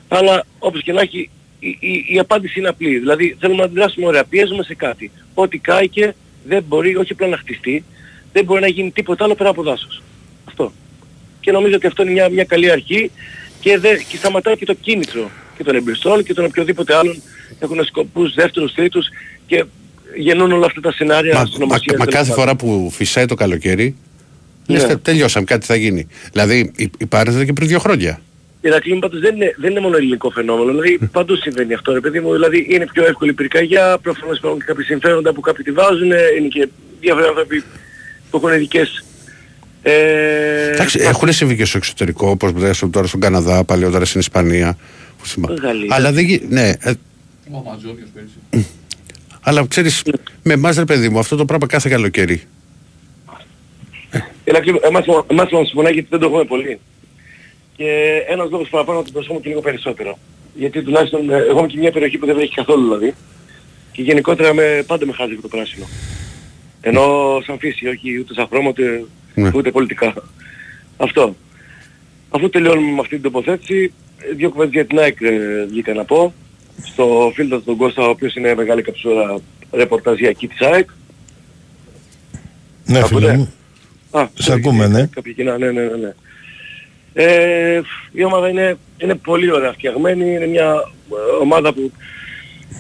[0.09, 2.99] Αλλά όπως και να έχει, η, η, η απάντηση είναι απλή.
[2.99, 5.11] Δηλαδή θέλουμε να αντιδράσουμε ωραία, πιέζουμε σε κάτι.
[5.35, 7.85] Ό,τι κάηκε δεν μπορεί όχι απλά να χτιστεί,
[8.33, 10.03] δεν μπορεί να γίνει τίποτα άλλο πέρα από δάσος.
[10.45, 10.73] Αυτό.
[11.41, 13.11] Και νομίζω ότι αυτό είναι μια, μια καλή αρχή
[13.61, 17.23] και, δε, και σταματάει και το κίνητρο και των εμπριστών και των οποιοδήποτε άλλων
[17.59, 19.07] έχουν σκοπούς δεύτερους, τρίτους
[19.47, 19.65] και
[20.17, 21.97] γεννούν όλα αυτά τα σενάρια μα, μα, συνωμοσίας.
[21.99, 22.45] μα τέλος κάθε πάντων.
[22.45, 23.97] φορά που φυσάει το καλοκαίρι,
[24.67, 24.75] Ναι.
[24.79, 26.07] λες, τε- τελειώσαμε, κάτι θα γίνει.
[26.33, 28.21] Δηλαδή, η, η Πάρης ήταν και πριν δύο χρόνια.
[28.61, 31.93] Η Ηρακλή μου πάντως δεν είναι, δεν είναι μόνο ελληνικό φαινόμενο, δηλαδή παντού συμβαίνει αυτό
[31.93, 35.41] ρε παιδί μου, δηλαδή είναι πιο εύκολη η πυρκαγιά, προφανώς υπάρχουν και κάποια συμφέροντα που
[35.41, 36.69] κάποιοι τη βάζουν, είναι και
[37.01, 37.63] διάφοροι άνθρωποι
[38.31, 39.05] που έχουν ειδικές...
[39.83, 42.53] Ε, Εντάξει, έχουν συμβεί και στο εξωτερικό, όπως
[42.91, 44.79] τώρα στον Καναδά, παλαιότερα στην Ισπανία.
[45.19, 45.87] που θυμά- Γαλλία.
[45.95, 46.93] Αλλά δεν γι- ναι, ε,
[47.51, 48.67] Ο Αμαζόνιος πέρυσι.
[49.41, 50.03] αλλά ξέρεις,
[50.43, 52.43] με εμάς ρε παιδί μου, αυτό το πράγμα κάθε καλοκαίρι.
[54.45, 56.79] Ηρακλή, εμάς, εμάς μας συμφωνάει γιατί δεν το έχουμε πολύ.
[57.79, 60.19] Και ένας λόγος παραπάνω να το προσφέρουμε και λίγο περισσότερο.
[60.55, 63.15] Γιατί τουλάχιστον ε, εγώ είμαι και μια περιοχή που δεν βρέχει καθόλου δηλαδή.
[63.93, 65.87] Και γενικότερα με, πάντα με χάζει το πράσινο.
[66.81, 67.03] Ενώ
[67.47, 69.05] σαν φύση, όχι ούτε σαν χρώμα ούτε,
[69.35, 69.51] Ναι.
[69.55, 70.15] ούτε πολιτικά.
[70.97, 71.37] Αυτό.
[72.31, 76.05] Αφού τελειώνουμε με αυτή την τοποθέτηση, ε, δύο κουβέντες για την ΑΕΚ ε, βγήκα να
[76.05, 76.35] πω.
[76.85, 79.39] Στο φίλο τον Κώστα, ο οποίος είναι μεγάλη καψούρα
[79.73, 80.89] ρεπορταζιακή της ΑΕΚ.
[82.85, 83.53] Ναι, Ακούτε; φίλε μου.
[84.11, 85.07] Α, Σε ακούμε, ναι.
[85.07, 85.97] Κάποια κοινά, ναι, ναι, ναι.
[85.97, 86.15] ναι.
[87.21, 87.81] Ε,
[88.13, 90.65] η ομάδα είναι, είναι πολύ ωραία φτιαγμένη, είναι μια
[91.13, 91.93] ε, ομάδα που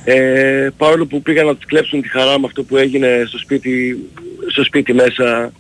[0.05, 3.99] ε, παρόλο που πήγαν να τους κλέψουν τη χαρά με αυτό που έγινε στο σπίτι,
[4.47, 5.53] στο σπίτι μέσα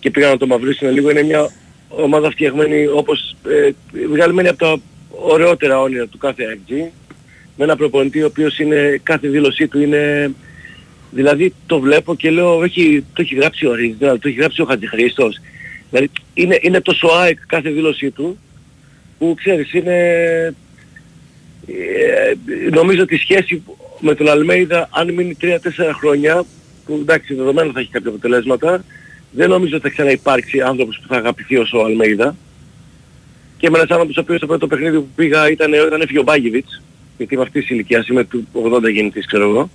[0.00, 1.50] και πήγαν να το μαυρίσουν λίγο, είναι μια
[1.88, 3.70] ομάδα φτιαγμένη όπως ε,
[4.08, 4.80] βγαλμένη από τα
[5.10, 6.72] ωραιότερα όνειρα του κάθε AG
[7.56, 10.34] με ένα προπονητή ο οποίος είναι, κάθε δήλωσή του είναι
[11.10, 14.62] Δηλαδή το βλέπω και λέω, έχει, το έχει γράψει ο Ρίζ, δηλαδή, το έχει γράψει
[14.62, 15.40] ο Χατζηχρήστος.
[15.90, 18.38] Δηλαδή είναι, είναι τόσο ΑΕΚ κάθε δήλωσή του
[19.18, 19.94] που ξέρεις είναι...
[21.66, 22.34] Ε,
[22.70, 23.62] νομίζω ότι η σχέση
[24.00, 25.46] με τον Αλμέιδα αν μείνει 3-4
[26.00, 26.44] χρόνια
[26.86, 28.84] που εντάξει δεδομένω θα έχει κάποια αποτελέσματα
[29.30, 32.36] δεν νομίζω ότι θα ξαναυπάρξει άνθρωπος που θα αγαπηθεί όσο ο Αλμέιδα.
[33.56, 36.22] Και με ένας άνθρωπος ο οποίος το πρώτο παιχνίδι που πήγα ήταν, ήταν έφυγε ο
[36.22, 36.82] Μπάγεβιτς
[37.16, 39.70] γιατί είμαι αυτής της ηλικίας, είμαι του 80 γεννητής ξέρω εγώ.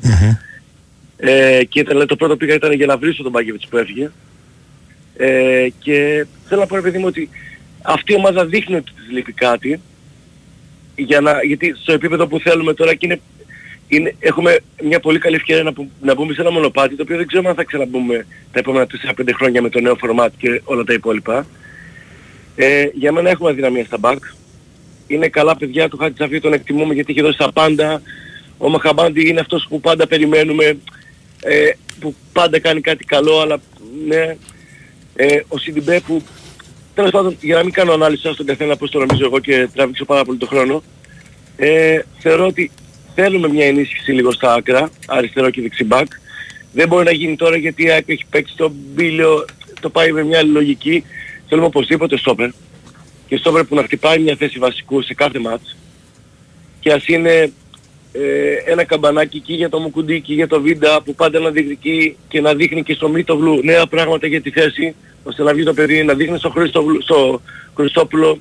[1.18, 4.12] Ε, και ήταν, το πρώτο πήγα ήταν για να βρίσω τον Μπάγεβιτς που έφυγε
[5.18, 7.30] ε, και θέλω να πω ρε παιδί μου ότι
[7.82, 9.80] αυτή η ομάδα δείχνει ότι της λείπει κάτι
[10.96, 13.22] για να, γιατί στο επίπεδο που θέλουμε τώρα και είναι,
[13.88, 17.18] είναι, έχουμε μια πολύ καλή ευκαιρία να, που- να μπούμε σε ένα μονοπάτι το οποίο
[17.18, 18.88] δεν ξέρουμε αν θα ξαναμπούμε τα επόμενα
[19.18, 21.46] 4-5 χρόνια με το νέο format και όλα τα υπόλοιπα.
[22.56, 24.18] Ε, για μένα έχουμε αδυναμία στα back.
[25.08, 28.02] Είναι καλά παιδιά του Χατζησαφή, τον εκτιμούμε γιατί έχει δώσει τα πάντα.
[28.58, 30.78] Ο Μαχαμπάντη είναι αυτός που πάντα περιμένουμε,
[31.42, 33.58] ε, που πάντα κάνει κάτι καλό, αλλά
[34.08, 34.36] ναι,
[35.16, 36.24] ε, ο Σιντιμπέ που
[36.94, 40.06] τέλος πάντων για να μην κάνω ανάλυση στον καθένα πώς το νομίζω εγώ και τράβηξω
[40.06, 40.84] πάρα πολύ το χρόνο
[41.56, 42.72] ε, θεωρώ ότι
[43.16, 46.06] θέλουμε μια ενίσχυση λίγο στα άκρα, αριστερό και δεξί back.
[46.74, 49.46] Δεν μπορεί να γίνει τώρα γιατί η ΑΕΚ έχει παίξει τον Μπίλιο,
[49.80, 51.04] το πάει με μια άλλη λογική.
[51.48, 52.50] Θέλουμε οπωσδήποτε στόπερ.
[53.28, 55.76] Και στόπερ που να χτυπάει μια θέση βασικού σε κάθε μάτς.
[56.80, 57.52] Και ας είναι
[58.14, 62.18] ε, ένα καμπανάκι εκεί για το Μουκουντή και για το Βίντα που πάντα να διεκδικεί
[62.28, 65.74] και να δείχνει και στο Μίτοβλου νέα πράγματα για τη θέση ώστε να βγει το
[65.74, 67.42] παιδί να δείχνει στο, Χριστόβλου, στο
[67.76, 68.40] Χριστόπουλο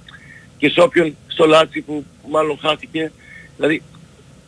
[0.59, 3.13] και σε όποιον στο Λάτσι που μάλλον χάθηκε.
[3.57, 3.83] Δηλαδή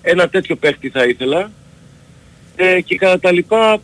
[0.02, 1.50] ένα τέτοιο παίχτη θα ήθελα.
[2.56, 3.80] Ε, και κατά τα λοιπά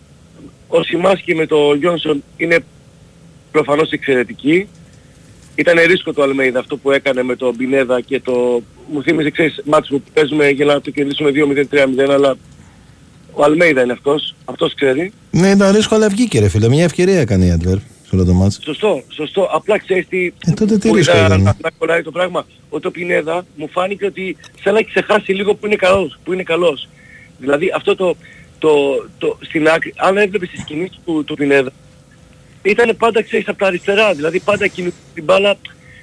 [0.68, 2.59] ο Σιμάσκι με το Γιόνσον είναι
[3.51, 4.68] προφανώς εξαιρετική.
[5.55, 8.62] Ήταν ρίσκο το Αλμέιδα αυτό που έκανε με το Μπινέδα και το...
[8.93, 12.36] Μου θύμισε ξέρεις μάτς που παίζουμε για να το κερδίσουμε 2-0-3-0 αλλά
[13.32, 15.12] ο Αλμέιδα είναι αυτός, αυτός ξέρει.
[15.30, 16.68] Ναι, ήταν ρίσκο, αλλά βγήκε ρε φίλε.
[16.68, 18.59] Μια ευκαιρία έκανε η Αντβέρ σε όλο το μάτς.
[18.64, 19.49] Σωστό, σωστό.
[19.53, 20.26] Απλά ξέρεις τι...
[20.47, 21.43] Ε, τότε τι που ρίσκο είδα ήταν.
[21.43, 22.47] να, να κολλάει το πράγμα.
[22.68, 26.18] Ότι ο Πινέδα μου φάνηκε ότι σαν να έχει ξεχάσει λίγο που είναι καλός.
[26.24, 26.88] Που είναι καλός.
[27.38, 28.16] Δηλαδή αυτό το,
[28.59, 28.70] το,
[29.18, 31.72] το, στην άκρη, αν έβλεπες τις κινήσεις του, του Πινέδα,
[32.62, 34.14] ήταν πάντα ξέρεις από τα αριστερά.
[34.14, 35.57] Δηλαδή πάντα κινούσε την μπάλα,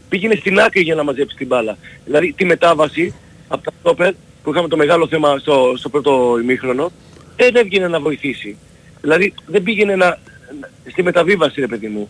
[0.09, 1.77] πήγαινε στην άκρη για να μαζέψει την μπάλα.
[2.05, 3.13] Δηλαδή τη μετάβαση
[3.47, 6.91] από τα στόπερ που είχαμε το μεγάλο θέμα στο, στο πρώτο ημίχρονο,
[7.35, 8.57] δεν έβγαινε να βοηθήσει.
[9.01, 12.09] Δηλαδή δεν πήγαινε να, να- στη μεταβίβαση ρε παιδί μου.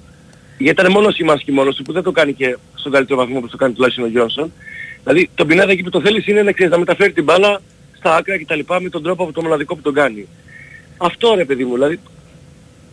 [0.58, 3.40] Γιατί ήταν μόνος ο και μόνος του που δεν το κάνει και στον καλύτερο βαθμό
[3.40, 4.52] που το κάνει τουλάχιστον ο Γιόνσον.
[5.04, 7.62] Δηλαδή τον Πινέδα εκεί που το θέλεις είναι να, ξέρεις, να μεταφέρει την μπάλα
[7.98, 10.28] στα άκρα και τα λοιπά με τον τρόπο από το μοναδικό που τον κάνει.
[10.98, 12.00] Αυτό ρε παιδί μου, δηλαδή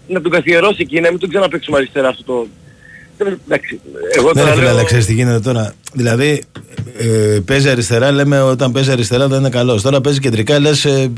[0.08, 2.46] να τον καθιερώσει εκεί, να μην τον ξαναπαίξουμε αριστερά αυτό το...
[3.18, 3.80] Δεν- Εντάξει,
[4.16, 4.72] εγώ Ναι, τώρα ρε φίλε, λέω...
[4.74, 5.74] αλλά ξέρεις τι γίνεται τώρα.
[5.92, 6.42] Δηλαδή,
[6.98, 9.82] ε, παίζει αριστερά, λέμε όταν παίζει αριστερά δεν είναι καλός.
[9.82, 11.12] Τώρα παίζει κεντρικά, λες ε,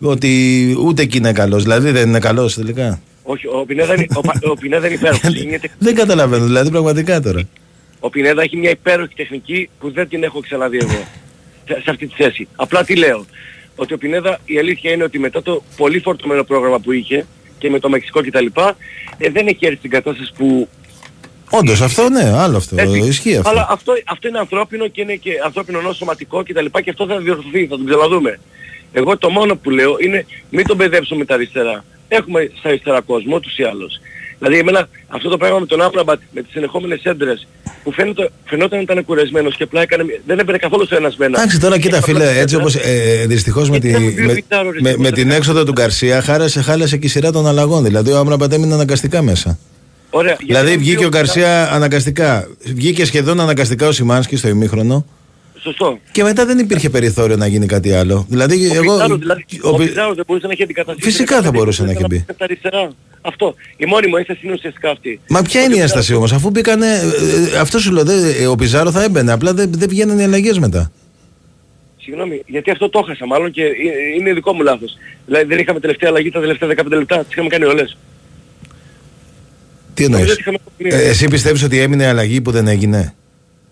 [0.00, 1.62] ότι ούτε εκεί είναι καλός.
[1.62, 3.00] Δηλαδή δεν είναι καλός τελικά.
[3.22, 5.34] Όχι, ο Πινέδα είναι, ο, Πα- ο Πινέδα είναι υπέροχος.
[5.42, 7.40] Είναι τεκ- δεν καταλαβαίνω, δηλαδή πραγματικά τώρα.
[8.00, 11.04] Ο Πινέδα έχει μια υπέροχη τεχνική που δεν την έχω ξαναδεί εγώ
[11.68, 12.48] σε, σε αυτή τη θέση.
[12.56, 13.24] Απλά τι λέω.
[13.76, 17.26] Ότι ο Πινέδα η αλήθεια είναι ότι μετά το πολύ φορτωμένο πρόγραμμα που είχε
[17.58, 18.46] και με το Μεξικό κτλ.
[19.18, 20.68] Ε, δεν έχει έρθει στην κατάσταση που
[21.58, 22.74] Όντως αυτό ναι, άλλο αυτό.
[22.78, 22.98] Έτσι.
[22.98, 23.50] Ισχύει αυτό.
[23.50, 26.90] Αλλά αυτό, αυτό είναι ανθρώπινο και είναι και ανθρώπινο ενώ σωματικό και τα λοιπά και
[26.90, 28.38] αυτό θα διορθωθεί, θα τον ξαναδούμε.
[28.92, 31.84] Εγώ το μόνο που λέω είναι μην τον μπεδέψουμε με τα αριστερά.
[32.08, 34.00] Έχουμε στα αριστερά κόσμο, ούτως ή άλλως.
[34.38, 37.46] Δηλαδή εμένα αυτό το πράγμα με τον Άπραμπατ, με τις συνεχόμενες έντρες,
[37.84, 41.38] που φαίνεται, φαινόταν ότι ήταν κουρασμένος και απλά έκανε, δεν έμπαινε καθόλου στο ένας μένα.
[41.38, 44.80] Εντάξει τώρα κοίτα φίλε, έτσι όπως ε, δυστυχώς με, τη, Γιατί δεν με, πιτάρω, ρε,
[44.80, 45.08] με, τίποτα.
[45.08, 47.84] με την έξοδο του Γκαρσία χάλασε, χάλασε και η σειρά των αλλαγών.
[47.84, 49.58] Δηλαδή ο Άμραμπατ έμεινε αναγκαστικά μέσα.
[50.14, 52.48] Ωραία, γιατί Δηλαδή ήταν βγήκε δύο ο Γκαρσία αναγκαστικά.
[52.74, 55.04] Βγήκε σχεδόν αναγκαστικά ο Σιμάνσκι στο ημίχρονο.
[55.60, 55.98] Σωστό.
[56.12, 58.26] Και μετά δεν υπήρχε περιθώριο να γίνει κάτι άλλο.
[58.28, 58.92] Δηλαδή, Ο εγώ.
[58.92, 61.10] Πιζάρο, δηλαδή, ο ο Πι- Πιζάρο δεν μπορούσε να έχει αντικαταστήσει.
[61.10, 62.24] Φυσικά θα μπορούσε να έχει μπει.
[62.26, 62.90] Τα αριστερά.
[63.20, 63.54] Αυτό.
[63.76, 65.20] Η μόνη μου ένσταση είναι ουσιαστικά αυτή.
[65.28, 66.86] Μα ποια Ότι είναι η ο ένσταση Πιζάρο- όμως, αφού μπήκανε.
[66.86, 69.32] ε, ε, αυτό σου λέω, δε- ε, ο Πιζάρο θα έμπαινε.
[69.32, 70.92] Απλά δεν, δεν βγαίνουν οι αλλαγές μετά.
[72.00, 73.70] Συγγνώμη, γιατί αυτό το έχασα μάλλον και ε,
[74.18, 74.96] είναι δικό μου λάθος.
[75.26, 77.96] Δηλαδή δεν είχαμε τελευταία αλλαγή τα τελευταία 15 λεπτά, τις είχαμε κάνει όλες.
[79.94, 80.30] Τι Νομίζω εννοεί.
[80.32, 81.04] ότι είχαμε παιχνίδι.
[81.04, 83.14] Ε, εσύ πιστεύεις ότι έμεινε αλλαγή που δεν έγινε;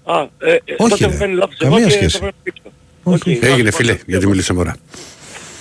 [0.04, 1.10] Α, ε, ε, όχι, τότε ρε.
[1.10, 2.18] έχω κάνει λάθος Καμία εγώ και σχέση.
[2.18, 2.62] θα πρέπει να πείξω.
[3.02, 3.36] Όχι.
[3.36, 4.04] Οκ, Έγινε λάθος, φίλε, λάθος.
[4.06, 4.76] γιατί μίλησες μωρά.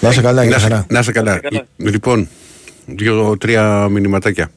[0.02, 0.86] Να σε καλά, για Να σε- χαρά.
[0.90, 1.32] Να σε καλά.
[1.32, 1.66] Να σε καλά.
[1.92, 2.28] Λοιπόν,
[2.86, 4.52] δύο-τρία μηνυματάκια.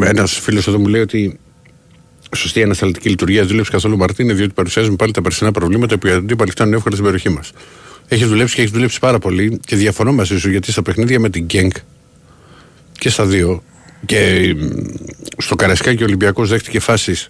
[0.00, 1.38] Ένας φίλος εδώ μου λέει ότι
[2.36, 6.50] σωστή ανασταλτική λειτουργία δούλεψε καθόλου Μαρτίνε, διότι παρουσιάζουμε πάλι τα περσινά προβλήματα που οι αντίπαλοι
[6.50, 7.52] φτάνουν εύκολα στην περιοχή μας.
[8.08, 11.30] Έχεις δουλέψει και έχεις δουλέψει πάρα πολύ και διαφωνώ μαζί σου γιατί στα παιχνίδια με
[11.30, 11.72] την Γκένκ
[12.98, 13.62] και στα δύο
[14.06, 14.66] και μ,
[15.36, 17.28] στο Καρασκάκι ο Ολυμπιακός δέχτηκε φάσεις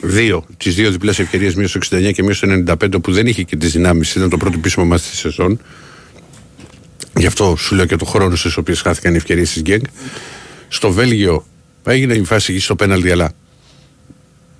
[0.00, 3.42] δύο, τις δύο διπλές ευκαιρίες, μία στο 69 και μία στο 95, που δεν είχε
[3.42, 5.60] και τις δυνάμεις, ήταν το πρώτο πίσω μας στη σεζόν.
[7.16, 9.84] Γι' αυτό σου λέω και το χρόνο στις οποίες χάθηκαν οι ευκαιρίες της Γκένγκ.
[10.68, 11.46] Στο Βέλγιο
[11.84, 13.32] έγινε η φάση εκεί στο πέναλτι, αλλά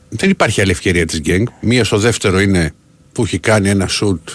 [0.09, 1.47] δεν υπάρχει άλλη ευκαιρία της Γκένγκ.
[1.61, 2.73] Μία στο δεύτερο είναι
[3.13, 4.29] που έχει κάνει ένα σουτ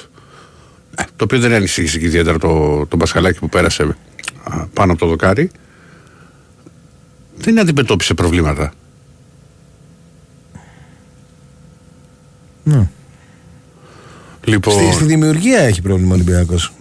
[0.95, 3.95] ε, το οποίο δεν ανησύχησε και ιδιαίτερα το, το Πασχαλάκι που πέρασε
[4.43, 5.51] α, πάνω από το δοκάρι.
[7.37, 8.73] Δεν αντιμετώπισε προβλήματα.
[12.63, 12.87] Ναι.
[14.45, 16.73] Λοιπόν, Στη, στη δημιουργία έχει πρόβλημα ο Ολυμπιακός.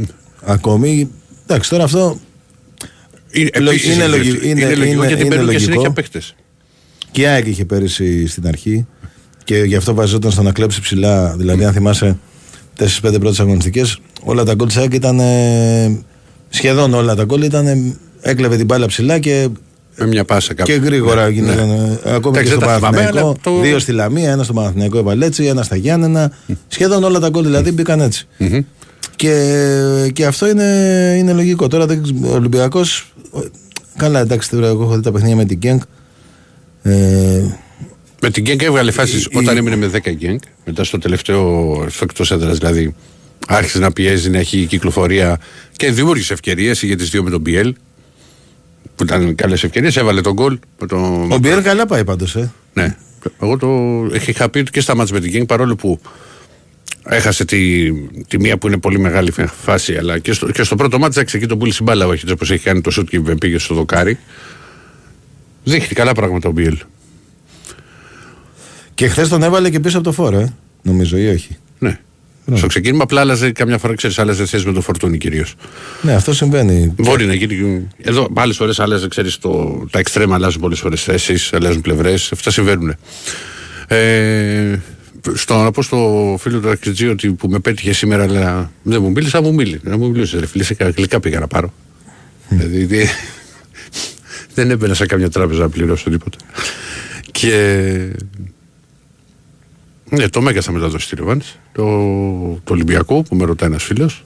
[0.44, 1.10] Ακόμη.
[1.46, 2.18] Εντάξει, τώρα αυτό
[3.30, 5.52] είναι, λο- επίσης είναι είναι, λογι- λογικό, είναι- είναι, λογικό είναι- γιατί είναι μπαίνουν και
[5.52, 5.70] λογικό.
[5.72, 6.34] συνέχεια παίχτες.
[7.10, 8.86] και η ΑΕΚ είχε πέρυσι στην αρχή
[9.44, 11.36] και γι' αυτό βαζόταν στο να κλέψει ψηλά.
[11.36, 12.18] Δηλαδή, αν θυμάσαι
[12.76, 15.18] 4-5 πρώτες αγωνιστικές, όλα τα γκολ της ΑΕΚ ήταν.
[15.20, 15.98] ε,
[16.48, 17.66] σχεδόν όλα τα γκολ ήταν.
[17.66, 19.48] ε, έκλεβε την μπάλα ψηλά και,
[19.96, 20.84] Με μια πάσα και κάπου.
[20.84, 21.68] γρήγορα Ναι, γίνονταν.
[21.68, 21.98] ναι.
[22.04, 23.18] ε, Ακόμη Εντάξει, και στο δεν τα θυμάμαι, Παναθηναϊκό.
[23.28, 26.32] αλλά το- Δύο στη Λαμία, ένα στο Παναθηναϊκό Επαλέτσι, ένα στα Γιάννενα.
[26.68, 28.26] σχεδόν όλα τα γκολ δηλαδή μπήκαν έτσι.
[28.38, 28.58] Μμμ.
[29.16, 30.64] Και, και αυτό είναι,
[31.18, 31.68] είναι λογικό.
[31.68, 33.12] Τώρα δεν ξε- ο Ολυμπιακός.
[33.96, 35.82] Καλά, εντάξει, τώρα εγώ έχω δει τα παιχνίδια με την Γκένκ.
[36.82, 36.90] Ε,
[38.22, 40.38] Με την Γκένγκ έβγαλε φάσεις η- όταν η- έμεινε με 10 Γκένγκ.
[40.64, 42.94] Μετά στο τελευταίο, στο εκτός έδρας δηλαδή,
[43.46, 45.38] άρχισε να πιέζει, να έχει κυκλοφορία
[45.76, 46.82] και δημιούργησε ευκαιρίες.
[46.82, 47.74] Είχε τις δύο με τον Μπιέλ.
[48.96, 49.96] Που ήταν καλές ευκαιρίες.
[49.96, 50.58] Έβαλε τον γκολ.
[50.80, 52.36] με το- ο Μπιέρ καλά πάει πάντως.
[52.36, 52.52] Ε.
[52.72, 52.96] Ναι.
[53.42, 53.68] Εγώ το
[54.28, 56.00] είχα πει και στα μάτια με την Γκένγκ παρόλο που
[57.04, 57.92] έχασε τη,
[58.28, 59.32] τη μία που είναι πολύ μεγάλη
[59.62, 59.96] φάση.
[59.96, 62.06] Αλλά και στο, και στο πρώτο μάτι εντάξει, εκεί τον πούλησε μπάλα.
[62.06, 64.18] Όχι όπως έχει κάνει το σουτ και πήγε στο δοκάρι.
[65.64, 66.78] Δείχνει καλά πράγματα ο Μπιέλ.
[68.94, 70.52] Και χθες τον έβαλε και πίσω από το φόρο, ε.
[70.82, 71.56] νομίζω, ή όχι.
[71.78, 71.98] Ναι.
[72.44, 72.56] Ναι.
[72.56, 75.54] Στο ξεκίνημα απλά άλλαζε καμιά φορά, ξέρεις, άλλαζε θέση με το φορτούνι κυρίως.
[76.02, 76.94] Ναι, αυτό συμβαίνει.
[76.96, 77.88] Μπορεί να γίνει.
[78.02, 79.84] Εδώ άλλες φορές άλλαζε, ξέρεις, το...
[79.90, 82.32] τα εξτρέμα αλλάζουν πολλές φορές θέσεις, αλλάζουν πλευρές.
[82.32, 82.94] Αυτά συμβαίνουν.
[83.88, 84.78] Ε,
[85.34, 89.10] στο να πω στο φίλο του Αρκτζή ότι που με πέτυχε σήμερα, αλλά δεν μου
[89.10, 89.80] μίλησε, θα μου μίλησε.
[89.82, 91.72] Να μου μιλούσε, ρε φίλε, σε γλυκά πήγα να πάρω.
[92.48, 93.06] δηλαδή, τι-
[94.54, 96.36] δεν έμπαινα σε καμιά τράπεζα να πληρώσω τίποτα.
[97.30, 98.08] Και.
[100.14, 101.42] Ναι, το Μέγκα θα μεταδώσει τη Ρεβάνη.
[101.72, 101.82] Το,
[102.64, 104.24] το Ολυμπιακό που με ρωτάει ένας φίλος.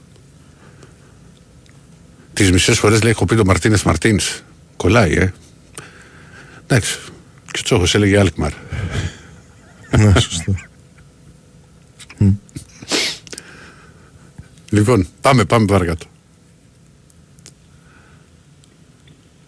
[2.33, 4.41] Τις μισές φορές λέει: Έχω πει το Μαρτίνες Μαρτίνς.
[4.77, 5.33] Κολλάει, ε.
[6.63, 6.97] Εντάξει.
[7.51, 8.51] Και ο Τσόχος έλεγε Αλκμαρ.
[9.97, 10.55] ναι, σωστό.
[14.69, 16.05] Λοιπόν, πάμε, πάμε παρακάτω.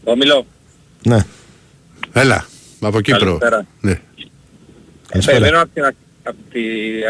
[0.03, 0.45] Το μιλώ.
[1.03, 1.25] ναι,
[2.13, 2.45] Έλα,
[2.79, 3.37] από Κύπρο.
[3.37, 3.65] Καλησπέρα.
[3.81, 4.01] Ναι.
[5.07, 5.37] καλησπέρα.
[5.39, 5.97] Περιμένω από την, αρχ-
[6.29, 6.59] από τη,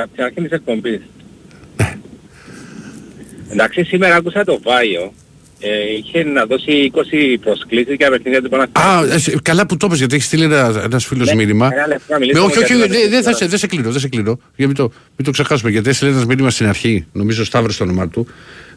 [0.03, 0.99] από την αρχή της εκπομπής.
[3.51, 5.13] Εντάξει, σήμερα άκουσα το Βάιο.
[5.61, 9.11] Ε, είχε να δώσει 20 προσκλήσεις για παιχνίδια του Παναθηναϊκού.
[9.11, 11.69] Α, ε, καλά που το είπες, γιατί έχεις στείλει ένα ένας φίλος Ναι, μήνυμα.
[11.73, 13.57] ένα λεπτό, να Με, μιλήσουμε όχι, για όχι, την δεν δεν Ολυμπιακή θα σε, δεν
[13.59, 14.39] σε κλείνω, δεν σε κλείνω.
[14.55, 14.83] Για μην το,
[15.15, 18.27] μην το ξεχάσουμε, γιατί έστειλε ένας μήνυμα στην αρχή, νομίζω Σταύρος το όνομά του.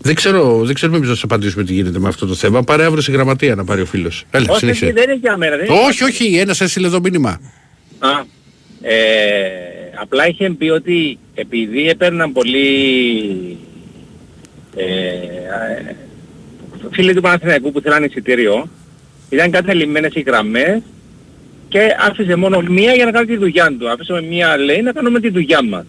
[0.01, 2.63] Δεν ξέρω, δεν ξέρουμε εμείς να σας απαντήσουμε τι γίνεται με αυτό το θέμα.
[2.63, 4.25] Πάρε αύριο στη γραμματεία να πάρει ο φίλος.
[4.31, 4.85] Έλα, όχι, συνέχισε.
[4.85, 5.57] όχι, δεν είναι για μένα.
[5.57, 7.41] Δεν είναι Όχι, όχι, ένας έστειλε εδώ μήνυμα.
[7.99, 8.09] Α,
[8.83, 8.93] ε,
[10.03, 13.59] απλά είχε πει ότι επειδή έπαιρναν πολύ
[14.77, 15.95] ε, ε,
[16.91, 18.69] φίλοι του Παναθηναϊκού που θέλαν εισιτήριο,
[19.31, 20.83] ήταν καταλημμένες οι γραμμές
[21.69, 23.91] και άφησε μόνο μία για να κάνει τη δουλειά του.
[23.91, 25.85] Άφησε με μία λέει να κάνουμε τη δουλειά μας.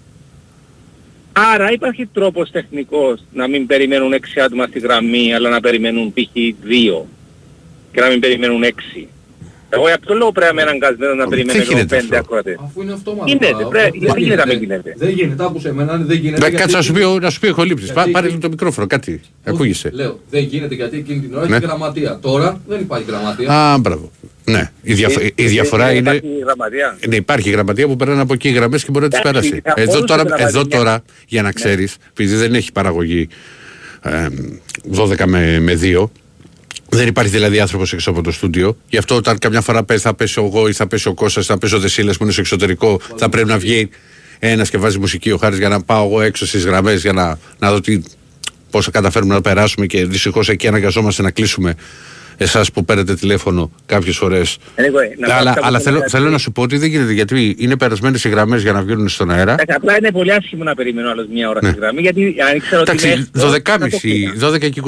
[1.54, 6.36] Άρα υπάρχει τρόπος τεχνικός να μην περιμένουν 6 άτομα στη γραμμή αλλά να περιμένουν π.χ.
[6.36, 7.06] 2
[7.92, 9.06] και να μην περιμένουν 6.
[9.76, 12.16] Εγώ για αυτό λόγο πρέπει να είμαι αναγκασμένος να Δεν περιμένω γίνεται πέντε αυτό.
[12.18, 12.56] ακροατές.
[12.66, 13.26] Αφού είναι αυτόματο.
[13.28, 13.70] Γίνεται, πράγμα.
[13.70, 14.82] πρέπει- Δεν δεν γίνεται να μην γίνεται.
[14.84, 15.06] γίνεται.
[15.06, 16.42] Δεν γίνεται, άκουσε εμένα, δεν γίνεται.
[16.42, 17.90] Ναι, γιατί Κάτσε να σου πει, εκείνη- ο- να σου πει ο Χολύπτης.
[17.92, 19.12] Γιατί- Πάρε λίγο το μικρόφωνο, κάτι.
[19.12, 19.22] Όχι,
[19.56, 19.90] Ακούγεσαι.
[19.94, 21.56] Λέω, δεν γίνεται γιατί εκείνη την ώρα Ναι.
[21.56, 22.20] έχει γραμματεία.
[22.22, 23.50] Τώρα δεν υπάρχει γραμματεία.
[23.52, 24.12] Α, μπράβο.
[24.46, 26.00] Ναι, η, διαφο- Ε, η ε, διαφορά ε, είναι.
[26.16, 26.98] υπάρχει γραμματεία.
[27.08, 29.62] Ναι, υπάρχει γραμματεία που περνάνε από εκεί οι γραμμέ και μπορεί να τι Εντάξει, περάσει.
[29.66, 32.72] θα Εδώ μπορούσε τώρα, να εδώ βάλει μια- τώρα, για να ξέρει, επειδή δεν έχει
[32.72, 33.28] παραγωγή
[34.02, 34.28] ε,
[34.92, 36.12] 12 με, με 2,
[36.96, 38.78] δεν υπάρχει δηλαδή άνθρωπος έξω από το στούντιο.
[38.90, 41.58] Γι' αυτό όταν καμιά φορά πες, θα πέσει εγώ ή θα πέσει ο Κώστας, θα
[41.58, 43.90] πέσει ο Δεσίλε που είναι στο εξωτερικό, θα πρέπει να βγει
[44.40, 47.40] ένας και βάζει μουσική ο Χάρης για να πάω εγώ έξω στις γραμμές για να,
[47.60, 48.02] να δω τι,
[48.70, 51.76] πώς θα καταφέρουμε να περάσουμε και δυστυχώς εκεί αναγκαζόμαστε να κλείσουμε
[52.38, 54.42] εσάς που παίρνετε τηλέφωνο κάποιες φορέ.
[54.44, 56.32] Anyway, να πω αλλά αυτά που αλλά θέλω θέλω, να θέλω πω.
[56.32, 59.32] να σου πω ότι δεν γίνεται γιατί είναι περασμένες οι γραμμές για να βγαίνουν στον
[59.32, 59.52] αέρα.
[59.52, 61.70] Εντάξει, Απλά είναι πολύ άσχημο να περιμένω άλλος μια ώρα Ναι.
[61.70, 64.34] στη γραμμή γιατί αν ξέρω ότι είναι Εντάξει, έξω, θα το 12.30, πήγα.
[64.50, 64.82] 12 και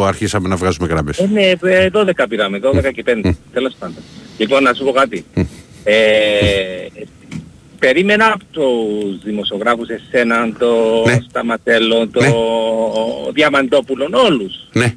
[0.00, 1.18] 22 αρχίσαμε να βγάζουμε γραμμές.
[1.18, 3.36] Ε, ναι, ε, 12 πήραμε, 12 και 5.
[3.52, 3.96] Τέλος πάντων.
[4.38, 5.24] Λοιπόν, να σου πω κάτι.
[5.84, 5.94] Ε,
[7.78, 10.66] περίμενα από τους δημοσιογράφους εσένα, το
[11.06, 11.18] Ναι.
[11.28, 12.28] Σταματέλο, το Ναι.
[13.32, 14.52] Διαμαντόπουλο, όλους.
[14.72, 14.94] Ναι,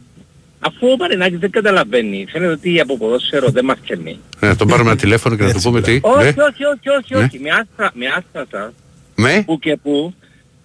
[0.64, 4.20] Αφού ο Μαρινάκης δεν καταλαβαίνει, φαίνεται ότι από ποδόσφαιρο δεν μαθαίνει.
[4.40, 6.00] να τον πάρουμε ένα τηλέφωνο και να του Έτσι, πούμε τι.
[6.02, 6.30] Όχι, Ναι.
[6.30, 7.20] όχι, όχι, όχι, Ναι.
[7.24, 7.40] όχι.
[7.40, 8.72] Με άστα, με άστα σας,
[9.16, 9.44] Με.
[9.46, 10.14] που και που,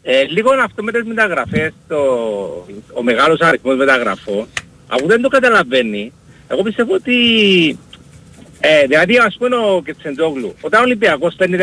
[0.02, 1.96] ε, λίγο αυτό με τις μεταγραφές, το,
[2.92, 4.46] ο μεγάλος αριθμός μεταγραφών,
[4.86, 6.12] αφού δεν το καταλαβαίνει,
[6.48, 7.14] εγώ πιστεύω ότι
[8.60, 11.56] ε, δηλαδή ας πούμε ο Κετσεντζόγλου, όταν ο Ολυμπιακός παίρνει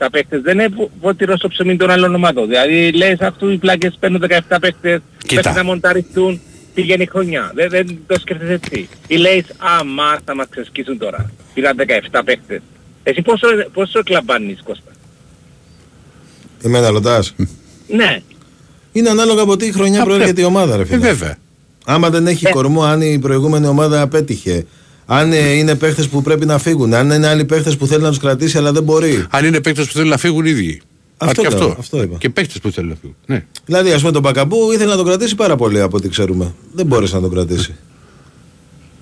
[0.00, 2.48] 15-17 παίχτες δεν είναι βότυρο στο ψωμί των άλλων ομάδων.
[2.48, 6.40] Δηλαδή λες αυτού οι πλάκες παίρνουν 17 παίχτες, παίχτες να μονταριστούν,
[6.74, 7.52] πηγαίνει χρονιά.
[7.54, 8.88] Δεν, δεν το σκέφτεσαι έτσι.
[9.06, 11.30] Ή λες, α, μα θα μας ξεσκίσουν τώρα.
[11.54, 11.76] Πήραν
[12.12, 12.60] 17 παίχτες.
[13.02, 14.90] Εσύ πόσο, πόσο κλαμπάνεις Κώστα;
[16.62, 17.34] Εμένα ρωτάς.
[17.88, 18.18] Ναι.
[18.92, 20.98] Είναι ανάλογα από τι χρονιά Α, προέρχεται η ομάδα, ρε Ε, φίλε.
[20.98, 21.36] βέβαια.
[21.84, 24.66] Άμα δεν έχει κορμό, αν η προηγούμενη ομάδα απέτυχε,
[25.06, 28.08] αν ε, είναι παίχτες που πρέπει να φύγουν, αν είναι άλλοι παίχτες που θέλει να
[28.08, 29.26] τους κρατήσει αλλά δεν μπορεί.
[29.30, 30.80] Αν είναι παίκτε που θέλουν να φύγουν οι ίδιοι.
[31.22, 31.76] Αυτό Α, και λέω, αυτό.
[31.80, 32.16] αυτό είπα.
[32.18, 33.16] Και παίκτε που θέλουν να φύγουν.
[33.26, 33.44] Ναι.
[33.64, 36.54] Δηλαδή, ας πούμε, τον Μπακαμπού ήθελε να τον κρατήσει πάρα πολύ από ό,τι ξέρουμε.
[36.72, 37.74] Δεν μπόρεσε να τον κρατήσει.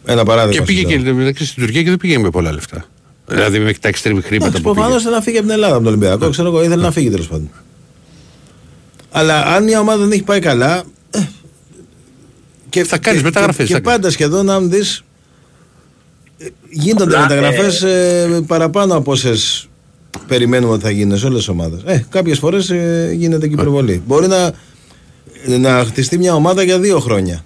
[0.04, 0.58] Ένα παράδειγμα.
[0.60, 1.14] Και πήγε σου και λέω.
[1.14, 2.84] μεταξύ στην Τουρκία και δεν πήγε με πολλά λεφτά.
[3.26, 5.02] Δηλαδή με τα extreme χρήματα Εντάξει, που προφανώς πήγε.
[5.02, 6.30] θέλει να φύγει από την Ελλάδα, από τον Ολυμπιακό.
[6.30, 7.50] Ξέρω εγώ, ήθελε να φύγει τέλος πάντων.
[9.10, 10.82] Αλλά αν μια ομάδα δεν έχει πάει καλά.
[11.10, 11.18] ε,
[12.68, 15.02] Και Θα κάνεις και- μεταγραφές, Και, θα και πάντα σχεδόν, αν δεις.
[16.70, 17.84] Γίνονται Απλά, μεταγραφές
[18.46, 19.68] παραπάνω από όσες
[20.26, 21.80] περιμένουμε ότι θα γίνουν σε όλες τις ομάδες.
[21.84, 22.72] Ε, Κάποιες φορές
[23.12, 24.02] γίνεται και υπερβολή.
[24.06, 24.52] Μπορεί να,
[25.58, 27.44] να χτιστεί μια ομάδα για δύο χρόνια.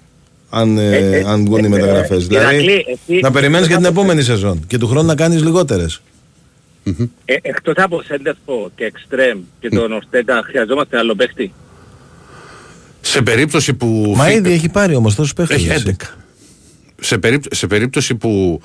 [0.49, 2.23] Αν, ε, Ε, ε, αν βγουν οι ε, μεταγραφές.
[2.23, 5.15] ε, δηλαδή, Ηρακλή, εσύ- να περιμένεις για την εσύ- επόμενη σεζόν και του χρόνου να
[5.15, 6.01] κάνεις λιγότερες.
[7.25, 11.53] Ε, εκτός από Σέντερφο και Εξτρέμ και τον Ορτέγκα χρειαζόμαστε άλλο παίχτη.
[13.01, 14.13] Σε περίπτωση που.
[14.17, 15.53] Μα φύ- ήδη έχει πάρει όμως τόσους παίχτε.
[15.53, 16.15] Έχει 11.
[17.01, 18.61] Σε, περίπτω- σε περίπτωση που,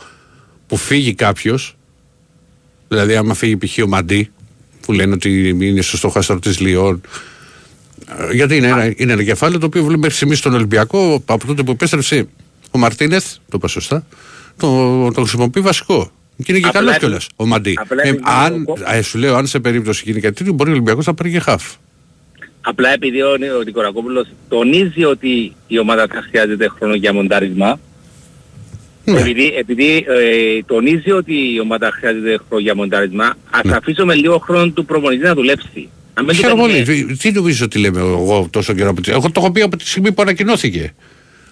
[0.66, 1.76] που φύγει κάποιος,
[2.88, 3.78] δηλαδή άμα φύγει π.χ.
[3.84, 4.30] ο Μαντί,
[4.80, 7.00] που λένε ότι είναι στο στόχαστρο της Λιόν.
[8.18, 11.46] ε, Γιατί είναι ένα, είναι ένα κεφάλαιο το οποίο βλέπει μέχρι στιγμής στον Ολυμπιακό από
[11.46, 12.28] τότε που επέστρεψε
[12.70, 14.06] ο Μαρτίνεθ, το είπα σωστά,
[14.56, 14.66] το,
[15.12, 16.10] το χρησιμοποιεί βασικό.
[16.44, 17.74] Και είναι και Απλά καλός επειδή- κιόλας ο Μαντί.
[17.80, 20.70] απλά Ε, επειδή αν, ο- ε, σου λέω, αν σε περίπτωση γίνει κάτι τέτοιο, μπορεί
[20.70, 21.62] ο Ολυμπιακός να πάρει και χαφ.
[22.60, 27.80] Απλά επειδή ο, ο Νικορακόπουλος τονίζει ότι η ομάδα θα χρειάζεται χρόνο για μοντάρισμα,
[29.12, 29.20] Ναι.
[29.20, 33.76] επειδή, επειδή ε, τονίζει ότι η ομάδα χρειάζεται χρόνο για μοντάρισμα, ας Ναι.
[33.76, 35.88] αφήσουμε λίγο χρόνο του προπονητή να δουλέψει.
[36.14, 37.04] Αν μην του Χαίρομαι παίρνει- πολύ.
[37.06, 39.10] Τι- Τι νομίζω ότι λέμε εγώ τόσο καιρό από τη...
[39.10, 40.94] Εγώ το έχω πει από τη στιγμή που ανακοινώθηκε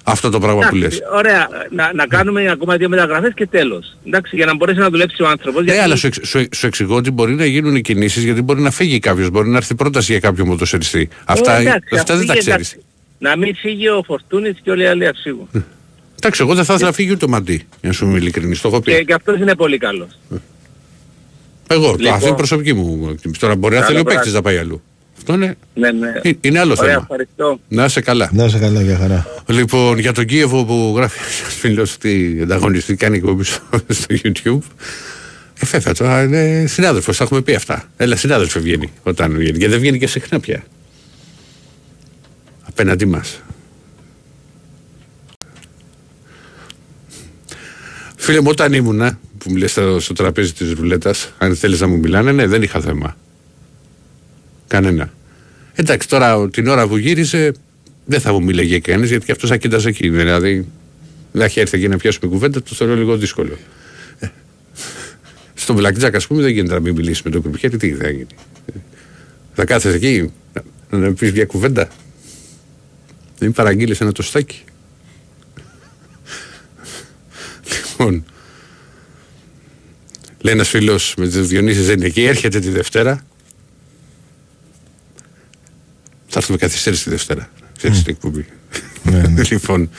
[0.09, 1.09] αυτό το πράγμα που Εντάξει, λες.
[1.15, 3.97] Ωραία, να, να κάνουμε ακόμα δύο μεταγραφές και τέλος.
[4.07, 5.61] Εντάξει, για να μπορέσει να δουλέψει ο άνθρωπος.
[5.65, 8.61] Ναι, γιατί- αλλά σου, εξ- σου, σου εξηγώ ότι μπορεί να γίνουν κινήσεις γιατί μπορεί
[8.61, 11.09] να φύγει κάποιος, μπορεί να έρθει πρόταση για κάποιο μοτοσεριστή.
[11.25, 12.73] Αυτά, Ε, εντάξει, αυτά δεν τα φύγει, ξέρεις.
[12.73, 12.89] εντάξει.
[13.19, 15.49] Να μην φύγει ο Φορτούνης και όλοι οι άλλοι ας φύγουν.
[16.17, 18.61] Εντάξει, εγώ δεν θα ήθελα να φύγει ούτε ο Μαντί, για να σου είμαι ειλικρινής,
[18.61, 18.93] το έχω πει.
[18.93, 20.19] Και, και αυτός είναι πολύ καλός.
[21.69, 22.12] Εγώ, Λοιπόν.
[22.12, 23.41] αυτή είναι η προσωπική μου εκτίμηση.
[23.41, 24.17] Τώρα μπορεί να Καλό θέλει ο βράδυ.
[24.17, 24.83] παίκτης να πάει αλλού.
[25.19, 26.09] Αυτό είναι, Ναι, ναι.
[26.23, 27.01] ε- είναι άλλο Ωραία, θέμα.
[27.11, 27.61] ευχαριστώ.
[27.69, 28.31] Να είσαι καλά.
[28.33, 29.27] Να είσαι καλά, για χαρά.
[29.47, 34.59] Λοιπόν, για τον Κίεβο που γράφει ένας φίλος ότι ανταγωνιστή κάνει εκπομπή στο, στο YouTube.
[35.61, 37.85] Ε, βέβαια, τώρα είναι συνάδελφος, τα έχουμε πει αυτά.
[37.97, 39.59] Έλα, συνάδελφο βγαίνει όταν βγαίνει.
[39.59, 40.64] Και δεν βγαίνει και συχνά πια.
[42.69, 43.41] Απέναντί μας.
[48.27, 51.99] Φίλε μου, όταν ήμουνα, που μιλές στο, στο τραπέζι της ρουλέτας, αν θέλεις να μου
[51.99, 53.16] μιλάνε, ναι, δεν είχα θέμα.
[54.66, 55.12] Κανένα.
[55.74, 57.53] Εντάξει, τώρα την ώρα που γύρισε
[58.05, 60.09] δεν θα μου μίλαγε κανείς γιατί και αυτός θα κοίταζε εκεί.
[60.09, 60.66] Δηλαδή,
[61.33, 63.57] δεν έχει έρθει εκεί να πιάσουμε κουβέντα, το θεωρώ λίγο δύσκολο.
[64.18, 64.27] Ε,
[65.55, 68.27] Στο Blackjack, ας πούμε, δεν γίνεται να μην μιλήσεις με τον κρυπιέρι, τι θα γίνει.
[68.74, 68.79] Ε,
[69.55, 70.33] Θα κάθεσαι εκεί
[70.91, 71.89] να, να πεις μια κουβέντα.
[73.39, 74.62] Δεν παραγγείλεις ένα τοστάκι.
[77.99, 78.24] Λοιπόν,
[80.40, 83.26] λέει ένας φίλος με τον Διονύσης δεν είναι εκεί, έρχεται τη Δευτέρα.
[86.26, 87.51] Θα έρθουμε καθυστέρηση τη Δευτέρα.
[87.76, 88.47] Ξέρεις την εκπομπή.
[89.51, 89.90] λοιπόν,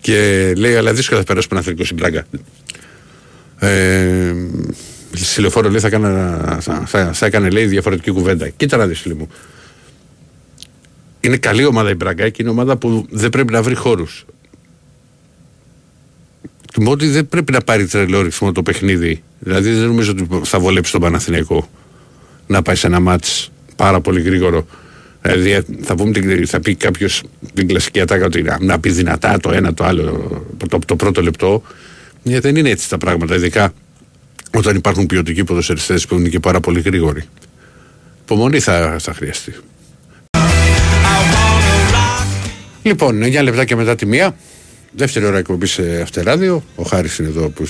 [0.00, 2.26] και λέει, αλλά δύσκολα θα περάσει Παναθρικό στην Πράγκα.
[3.58, 4.34] Ε,
[5.12, 8.48] στη λεωφόρο λέει θα, κάνα, θα, θα, θα έκανε λέει διαφορετική κουβέντα.
[8.48, 9.28] Κοίτα να δεις φίλε μου.
[11.20, 14.24] Είναι καλή ομάδα η Μπράγκα και είναι ομάδα που δεν πρέπει να βρει χώρους.
[16.72, 19.22] Του ότι δεν πρέπει να πάρει τρελό ρυθμό το παιχνίδι.
[19.38, 21.68] Δηλαδή δεν νομίζω ότι θα βολέψει τον Παναθηναϊκό
[22.46, 24.66] να πάει σε ένα μάτς πάρα πολύ γρήγορο.
[25.22, 27.22] Δηλαδή θα, πούμε, την- θα πει κάποιος
[27.54, 31.22] την κλασική ατάκα ότι να, να πει δυνατά το ένα το άλλο το, το πρώτο
[31.22, 31.62] λεπτό.
[32.24, 33.34] Ε, δεν είναι έτσι τα πράγματα.
[33.34, 33.72] Ειδικά
[34.56, 37.22] όταν υπάρχουν ποιοτικοί ποδοσφαιριστές που είναι και πάρα πολύ γρήγοροι.
[38.22, 39.54] Υπομονή θα, θα χρειαστεί.
[42.82, 44.36] Λοιπόν, 9 λεπτά και μετά τη μία.
[44.92, 46.64] Δεύτερη ώρα εκπομπή σε Αυτεράδιο.
[46.74, 47.68] Ο Χάρης είναι εδώ που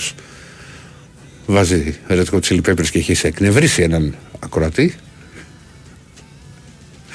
[1.45, 4.95] βάζει ρετικό τσίλι πέπρες και έχει εκνευρίσει έναν ακροατή.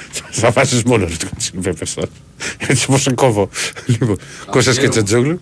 [0.31, 2.09] Θα βάζεις μόνο ρετικό τσίλι πέπρες τώρα.
[2.57, 3.49] Έτσι πως σε κόβω.
[3.85, 4.17] Λοιπόν,
[4.49, 5.41] Κώστας και Τσατζόγλου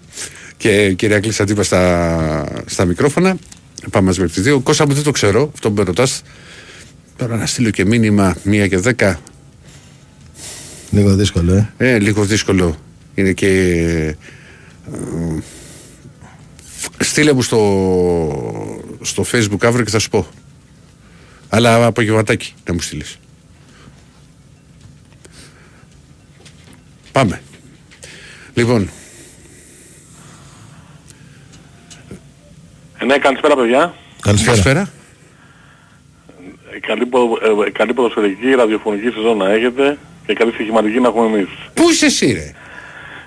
[0.58, 3.38] και κυρία Κλής Αντίπα στα, στα μικρόφωνα.
[3.92, 4.60] Πάμε μαζί με τις δύο.
[4.60, 6.22] Κώστα μου δεν το ξέρω, αυτό που με ρωτάς.
[7.18, 9.20] Τώρα να στείλω και μήνυμα μία και δέκα
[10.92, 11.70] Λίγο δύσκολο, ε.
[11.78, 12.78] ε, λίγο δύσκολο.
[13.16, 14.16] Είναι και
[17.00, 17.60] Στείλε μου στο,
[19.02, 20.28] στο facebook αύριο και θα σου πω.
[21.50, 23.18] Αλλά απογευματάκι να μου στείλεις.
[27.12, 27.42] Πάμε.
[28.54, 28.90] Λοιπόν,
[33.00, 33.94] Ε, ναι, καλησπέρα παιδιά.
[34.22, 34.52] Καλησπέρα.
[34.52, 34.90] καλησπέρα.
[36.76, 41.26] Ε, Καλή, ποδο- ε, καλή ποδοσφαιρική ραδιοφωνική σεζόν να έχετε και καλή στοιχηματική να έχουμε
[41.38, 41.48] εμείς.
[41.74, 42.54] Πού είσαι εσύ ρε;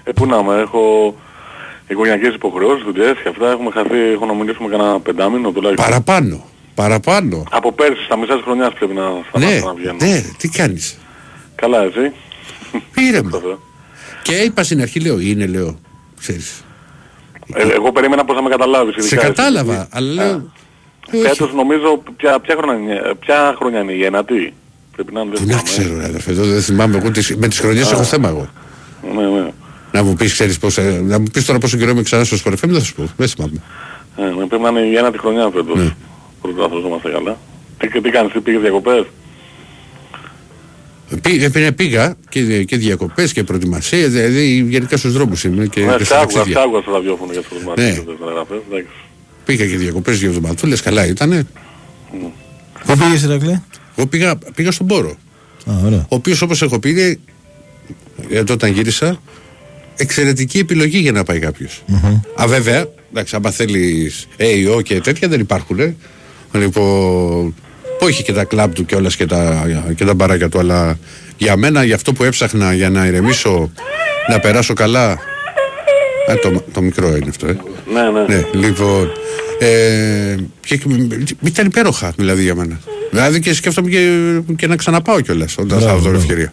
[0.04, 1.16] Ε, πού να είμαι, έχω
[1.90, 3.50] οικογενειακές υποχρεώσεις, δουλειές και αυτά.
[3.50, 5.84] Έχουμε χαθεί, έχω να μιλήσουμε κανένα πεντάμινο τουλάχιστον.
[5.88, 6.44] Παραπάνω.
[6.74, 7.44] Παραπάνω.
[7.50, 9.96] Από πέρσι, στα μισά της χρονιάς πρέπει να Ναι, σταματήσω να βγαίνω.
[10.00, 10.98] ναι, τι κάνεις;
[11.54, 12.12] Καλά εσύ.
[13.08, 13.30] Ήρεμα.
[13.30, 13.56] Βέβαια.
[14.22, 15.78] Και είπα στην αρχή, λέω, είναι, λέω,
[16.20, 16.64] ξέρεις.
[17.54, 18.94] Ε, εγώ περίμενα πώς θα με καταλάβεις.
[18.94, 19.26] Σε ειδικά εσύ.
[19.26, 20.50] κατάλαβα, αλλά λέω,
[21.10, 21.26] ε, όχι.
[21.26, 24.54] Φέτος νομίζω ποια, ποια, χρονιά, είναι- ποια χρονιά είναι η ένατη;
[24.94, 25.68] Πρέπει να είναι Πού δεν να θυμάμαι.
[25.86, 28.48] ξέρω, ρε, αδερφέ, εδώ δεν θυμάμαι εγώ τις, με τις χρονιές έχω θέμα εγώ.
[29.14, 29.50] Ναι, ναι.
[29.92, 32.36] Να μου πεις, ξέρεις πώς, ε, να μου πεις τώρα πόσο καιρό είμαι ξανά στο
[32.44, 33.62] Sport FM, δεν θα σου πω, δεν θυμάμαι.
[34.16, 35.78] Ε, ναι, πρέπει να είναι η ένατη χρονιά φέτος.
[35.78, 35.94] Ναι.
[36.42, 37.38] Πρωτάθλος είμαστε καλά.
[37.78, 39.04] Τι, και τι κάνεις, τι πήγες διακοπές;
[41.22, 45.80] Πή, ε, ναι, πήγα και, και διακοπές και προετοιμασία, δηλαδή γενικά στους δρόμους είμαι και,
[45.80, 46.60] Ναι, και σ' στα άκουγα, ταξίδια.
[46.60, 47.64] σ' άκουγα στο ραδιόφωνο για τους Ναι.
[47.66, 48.58] μάτια και τις μεταγραφές.
[48.70, 48.90] εντάξει.
[49.44, 51.46] Πήγα και διακοπές δύο εβδομαδούλες, καλά ήτανε.
[52.86, 53.62] Πού πήγες Ηρακλή;
[53.96, 55.16] Εγώ πήγα, πήγα στον Πόρο.
[55.70, 55.98] Α, ωραία.
[56.08, 57.18] Ο οποίος όπως έχω πει είναι,
[58.28, 59.20] γιατί όταν γύρισα,
[60.00, 61.82] εξαιρετική επιλογή για να πάει κάποιος.
[62.42, 65.78] Α, βέβαια, εντάξει, άμα θέλεις AO και τέτοια δεν υπάρχουν.
[65.80, 65.94] Ε.
[66.52, 67.54] Λοιπόν,
[67.98, 70.98] που έχει και τα κλαμπ του και όλας και τα, και τα μπαράκια του, αλλά
[71.36, 73.72] για μένα, για αυτό που έψαχνα, για να ηρεμήσω,
[74.28, 75.10] να περάσω καλά.
[75.10, 75.18] Α,
[76.42, 77.58] το, το μικρό είναι αυτό, ε.
[77.92, 78.34] Ναι, ναι.
[78.36, 79.10] Ναι, λοιπόν.
[79.58, 80.80] Ε, και,
[81.42, 82.80] ήταν υπέροχα δηλαδή για μένα.
[83.10, 84.08] Δηλαδή και σκέφτομαι και,
[84.56, 86.16] και να ξαναπάω κιόλας όταν θα Μπράβο, δω μπράβο.
[86.18, 86.52] ευκαιρία.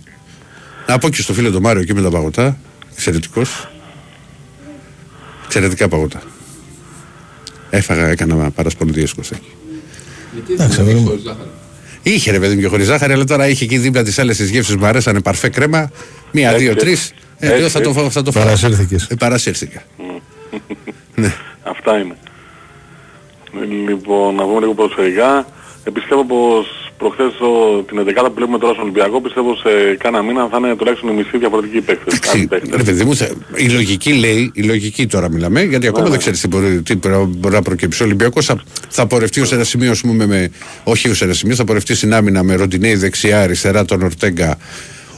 [0.88, 2.58] Να πω και στο φίλο τον Μάριο εκεί με τα παγωτά.
[2.98, 3.68] Εξαιρετικός.
[5.46, 6.22] Εξαιρετικά παγωτά.
[7.70, 9.52] Έφαγα, έκανα παρασπονδίες Κωστάκη.
[10.34, 11.08] Γιατί Εντάξει, δεν αγόρι μου.
[11.08, 11.50] χωρίς ζάχαρη;
[12.04, 14.46] Είχε ρε παιδί μου και χωρίς ζάχαρη, αλλά τώρα είχε εκεί δίπλα τι άλλες τι
[14.46, 15.92] γεύσει που μου αρέσανε παρφέ κρέμα.
[16.32, 17.02] Μία, Έτσι, δύο, τρεις.
[17.02, 17.14] έτσι.
[17.40, 18.44] Ε, λέω, θα Έτσι, το, θα το φάω.
[18.44, 19.04] Παρασύρθηκες.
[19.10, 19.84] Ε, παρασύρθηκα.
[21.16, 21.34] ναι.
[21.64, 22.16] Αυτά είναι.
[23.88, 25.48] Λοιπόν, να πούμε λίγο ποδοσφαιρικά.
[25.84, 30.22] Ε, πιστεύω πως προχθές ο- την 11 που βλέπουμε τώρα στον Ολυμπιακό πιστεύω σε κάνα
[30.22, 32.20] μήνα θα είναι τουλάχιστον η μισή διαφορετικοί παίκτες.
[32.32, 32.78] άλλοι Εντάξει, παίκτες.
[32.78, 36.10] ρε παιδί μου, θα- η λογική λέει, η λογική τώρα μιλάμε, γιατί ακόμα ναι.
[36.10, 36.96] δεν ξέρεις τι μπορεί, τι
[37.28, 38.02] μπορεί να προκύψει.
[38.04, 40.50] Ο Ολυμπιακός θα, θα πορευτεί ως ένα σημείο, ας πούμε, με,
[40.84, 44.58] όχι ως ένα σημείο, θα πορευτεί στην άμυνα με Ροντινέη δεξιά, αριστερά τον Ορτέγκα.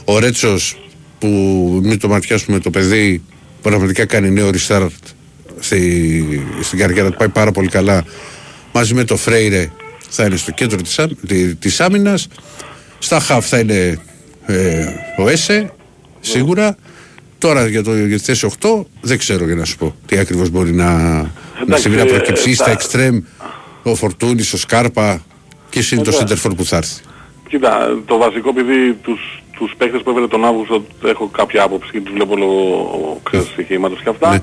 [0.04, 0.76] Ο Ρέτσος
[1.18, 1.28] που
[1.82, 3.22] μην το ματιάσουμε το παιδί,
[3.62, 4.86] πραγματικά κάνει νέο restart
[5.60, 8.04] στη, στην καριέρα του, πάει πάρα πολύ καλά.
[8.72, 9.70] Μαζί με το Φρέιρε
[10.10, 12.28] θα είναι στο κέντρο της, άμ- τη- της άμυνας.
[12.98, 13.98] Στα χαφ θα είναι
[14.46, 14.84] ε,
[15.18, 15.72] ο Έσε,
[16.20, 16.76] σίγουρα.
[17.38, 18.68] Τώρα για, το, για τη θέση 8
[19.00, 21.30] δεν ξέρω για να σου πω τι ακριβώς μπορεί να, να
[21.62, 23.20] Εντάξει, συμβεί να ε, προκυψεί στα τα- εξτρέμ
[23.82, 25.22] ο Φορτούνης, ο Σκάρπα
[25.70, 26.18] και είναι το Εντάξει.
[26.18, 27.00] Σέντερφορ που θα έρθει.
[27.48, 32.00] Κοίτα, το βασικό επειδή τους, τους παίκτες που έβαλε τον Αύγουστο έχω κάποια άποψη και
[32.00, 34.30] τους βλέπω λόγω ξέρεις, στοιχήματος και αυτά.
[34.30, 34.42] Ναι.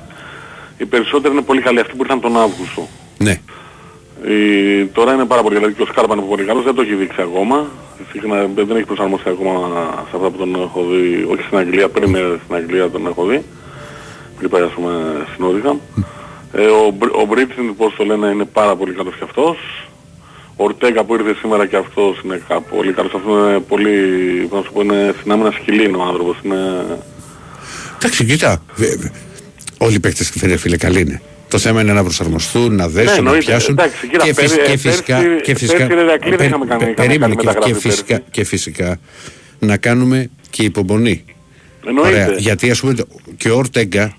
[0.78, 2.88] Οι περισσότεροι είναι πολύ καλοί αυτοί που ήρθαν τον Αύγουστο.
[3.18, 3.40] Ναι.
[4.26, 6.94] Η, τώρα είναι πάρα πολύ καλή και ο Σκάρπα είναι πολύ καλός, δεν το έχει
[6.94, 7.66] δείξει ακόμα.
[8.12, 9.60] Συχνά, δεν έχει προσαρμοστεί ακόμα
[10.10, 13.24] σε αυτά που τον έχω δει, όχι στην Αγγλία, πριν είναι στην Αγγλία τον έχω
[13.26, 13.44] δει.
[14.38, 14.92] Πριν πάει ας πούμε
[15.32, 15.76] στην Όριγα.
[16.52, 19.56] Ε, ο, Μπρ- ο Μπρίτσιν, πώς το λένε, είναι πάρα πολύ καλός και αυτός.
[20.56, 23.14] Ο Ορτέγκα που ήρθε σήμερα και αυτός είναι κα- πολύ καλός.
[23.14, 23.96] Αυτό είναι πολύ,
[24.50, 26.36] πώς να σου πω, είναι στην άμυνα σκυλή είναι ο άνθρωπος.
[26.42, 26.84] Είναι...
[27.96, 28.62] Εντάξει, κοίτα.
[28.74, 29.12] βε- βε-
[29.78, 31.22] Όλοι οι παίκτες φίλε, φίλε καλοί είναι.
[31.48, 33.44] Το θέμα είναι να προσαρμοστούν, να δέσουν, να Ναι, εννοείται.
[33.44, 33.72] πιάσουν.
[33.78, 35.22] Εντάξει, κοίτα, και, πέρυσι- φυσ- και πέρυσι- φυσικά.
[35.42, 37.46] Και φυσικά, πέρυσι, ρε, Ηρακλή, δεν περί- είχαμε κάνει- πε- είχαμε περίμενε κάνει και, και,
[37.46, 38.30] μεταγραφή φυσικά, πέρυσι.
[38.30, 39.00] και φυσικά
[39.58, 41.24] να κάνουμε και υπομονή.
[41.86, 42.08] Εννοείται.
[42.10, 44.16] Ωραία, γιατί ας πούμε το- και ο Ορτέγκα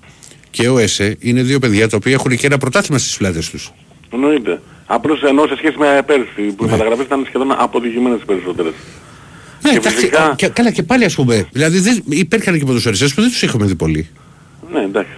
[0.51, 3.71] και ο Έσε είναι δύο παιδιά τα οποία έχουν και ένα πρωτάθλημα στις πλάτες τους.
[4.13, 4.61] Εννοείται.
[4.85, 6.71] Απλώς ενώ σε σχέση με πέρσι που οι Ναι.
[6.71, 8.73] μεταγραφές ήταν σχεδόν αποτυχημένες τις περισσότερες.
[9.61, 11.47] Ναι, Και εντάξει, φυσικά- και, καλά και πάλι ας πούμε.
[11.51, 14.09] Δηλαδή δεν, υπήρχαν και ποδοσφαιριστές που δεν τους είχαμε δει πολύ.
[14.73, 15.11] Ναι, εντάξει.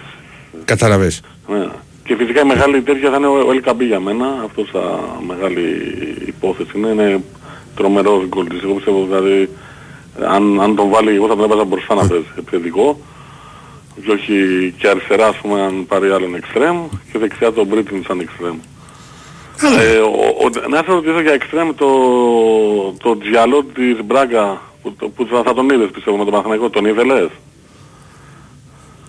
[0.64, 1.20] Καταλαβες.
[1.48, 1.66] Ναι.
[2.04, 4.26] Και φυσικά η μεγάλη τέτοια θα είναι ο ο Ελκαμπή για μένα.
[4.44, 5.62] Αυτός θα μεγάλη
[6.26, 6.88] υπόθεση είναι.
[6.88, 7.22] Είναι
[7.76, 8.62] τρομερός γκολ της.
[8.62, 9.48] Εγώ πιστεύω δηλαδή
[10.20, 13.00] αν, αν τον βάλει εγώ θα τον έβαζα μπροστά να παίζει επιθετικό.
[14.04, 14.34] Και όχι
[14.78, 18.56] και αριστερά ας πούμε αν πάρει άλλον εξτρέμ και δεξιά τον Μπρίτιν σαν εξτρέμ.
[19.80, 20.08] Ε, ο,
[20.44, 21.88] ο, να σε ρωτήσω για εξτρέμ το,
[23.02, 26.70] το τζιαλό της Μπράγκα που, το- που θα, θα τον είδες πιστεύω με τον Παναθηναϊκό.
[26.70, 27.28] Τον ήθελες;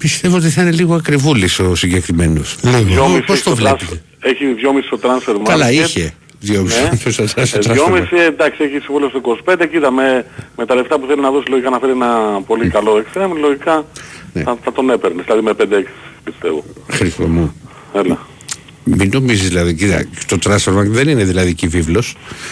[0.04, 2.56] Πιστεύω ότι θα είναι λίγο ακριβούλης ο συγκεκριμένος.
[2.62, 3.86] Δυόμιση Πώς το στο βλέπετε.
[3.90, 5.44] transfer- Έχει 2,5 στο transfer market.
[5.48, 6.14] Καλά είχε.
[6.40, 6.82] Δυόμιση.
[6.82, 6.96] Ναι.
[6.98, 7.72] Στο- στο- στο Ε, transfer.
[7.72, 9.66] δυόμιση, εντάξει, έχει συμβόλαιο στο 25.
[9.72, 10.26] Κοίτα, με,
[10.58, 13.86] με τα λεφτά που θέλει να δώσει λογικά να φέρει ένα πολύ καλό εξτρέμ, λογικά
[14.34, 14.44] Ναι.
[14.44, 15.26] θα, θα τον έπαιρνες.
[15.26, 15.88] Δηλαδή με 5-6
[16.24, 16.64] πιστεύω.
[16.90, 17.56] Χρήστο μου.
[17.94, 18.28] Έλα.
[18.84, 22.04] Μην νομίζεις δηλαδή, κοίτα, το transfer δεν είναι δηλαδή και βίβλο.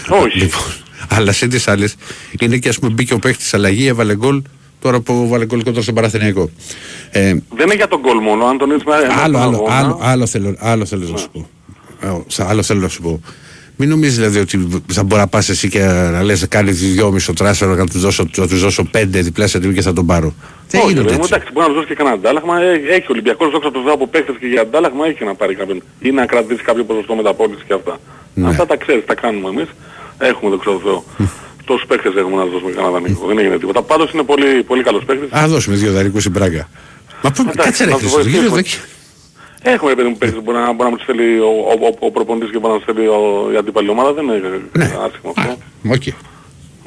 [0.09, 0.37] Όχι.
[0.37, 0.61] Λοιπόν,
[1.09, 1.95] αλλά σε τις άλλες
[2.39, 4.41] είναι και ας πούμε μπήκε ο παίχτη αλλαγή, έβαλε γκολ.
[4.81, 6.49] Τώρα που βάλε γκολ κοντά στον Παραθυνιακό.
[7.11, 7.21] Ε,
[7.55, 8.85] Δεν είναι για τον γκολ μόνο, αν τον έτσι
[9.23, 11.47] άλλο, άλλο, άλλο, άλλο, θέλω, άλλο θέλω να σου πω.
[12.01, 13.21] Ε, σε- Άλλο θέλω να σου πω.
[13.75, 17.67] Μην νομίζεις δηλαδή ότι θα μπορεί να πας εσύ και να λες: Κάνεις δυόμισο τράσφερ,
[17.67, 20.33] να τους δώσω, να τους δώσω πέντε διπλάσια τιμή και θα τον πάρω.
[20.69, 21.33] Δεν Όχι, γίνονται ρε, μου, έτσι.
[21.33, 22.61] εντάξει, μπορεί να τους δώσει και κανένα αντάλλαγμα.
[22.61, 25.55] Ε, Έχει ο Ολυμπιακός δόξα τω Θεώ από παίχτες και για αντάλλαγμα έχει να πάρει
[25.55, 25.81] κάποιον.
[25.99, 27.97] Ή να κρατήσει κάποιο ποσοστό μεταπόληση και αυτά.
[28.33, 28.47] Ναι.
[28.47, 29.67] Αυτά τα ξέρεις, τα κάνουμε εμείς.
[30.17, 31.03] Έχουμε δόξα τω Θεώ.
[31.71, 33.27] Τόσους παίχτες έχουμε να τους δώσουμε κανένα δανεικό.
[33.27, 33.81] Δεν έγινε τίποτα.
[33.81, 35.31] Πάντως είναι πολύ, πολύ καλός παίχτης.
[35.31, 36.69] Α, δώσουμε δύο δανεικούς στην Πράγκα.
[37.23, 38.43] Μα πού, Εντάξει, κάτσε ρε να τους Χρήστος, βοηθήσουμε.
[38.47, 41.37] γύρω εδώ και- Έχουμε παιδί μου παίχτες που μπορεί να, μπορεί να μου τους στέλνει
[41.39, 44.13] ο, ο, ο, ο προπονητής και μπορεί να τους στέλνει ο, η αντίπαλη ομάδα.
[44.13, 44.83] Δεν είναι Ναι.
[45.05, 45.57] άσχημο αυτό.
[45.95, 46.05] Οκ.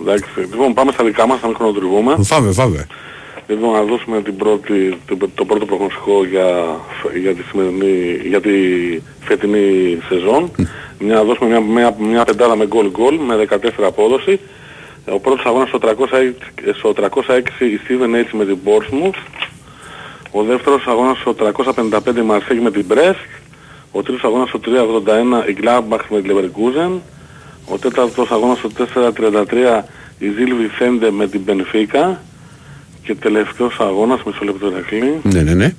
[0.00, 0.28] Εντάξει.
[0.36, 2.16] Λοιπόν, πάμε στα δικά μας, να μην χρονοτριβούμε.
[2.22, 2.86] Πάμε, πάμε.
[3.46, 6.48] Λοιπόν, να δώσουμε την πρώτη, το, το πρώτο προγνωστικό για,
[7.22, 8.50] για, τη σημερινή, για τη
[9.24, 10.50] φετινή σεζόν.
[10.98, 14.40] Μια, να δώσουμε μια, μια, μια πεντάδα με γκολ γκολ με 14 απόδοση.
[15.06, 19.18] Ο πρώτος αγώνας στο 306, στο 306 η Steven H με την Portsmouth.
[20.30, 23.24] Ο δεύτερος αγώνας στο 355 η Μαρσέγη με την Brest.
[23.92, 27.00] Ο τρίτος αγώνας στο 381 η Gladbach με την Leverkusen.
[27.68, 29.84] Ο τέταρτος αγώνας στο 433
[30.18, 32.16] η Zil Vicente με την Benfica.
[33.02, 35.74] Και τελευταίος αγώνας, μισό λεπτό Ηρακλή, Ναι, ναι, ναι.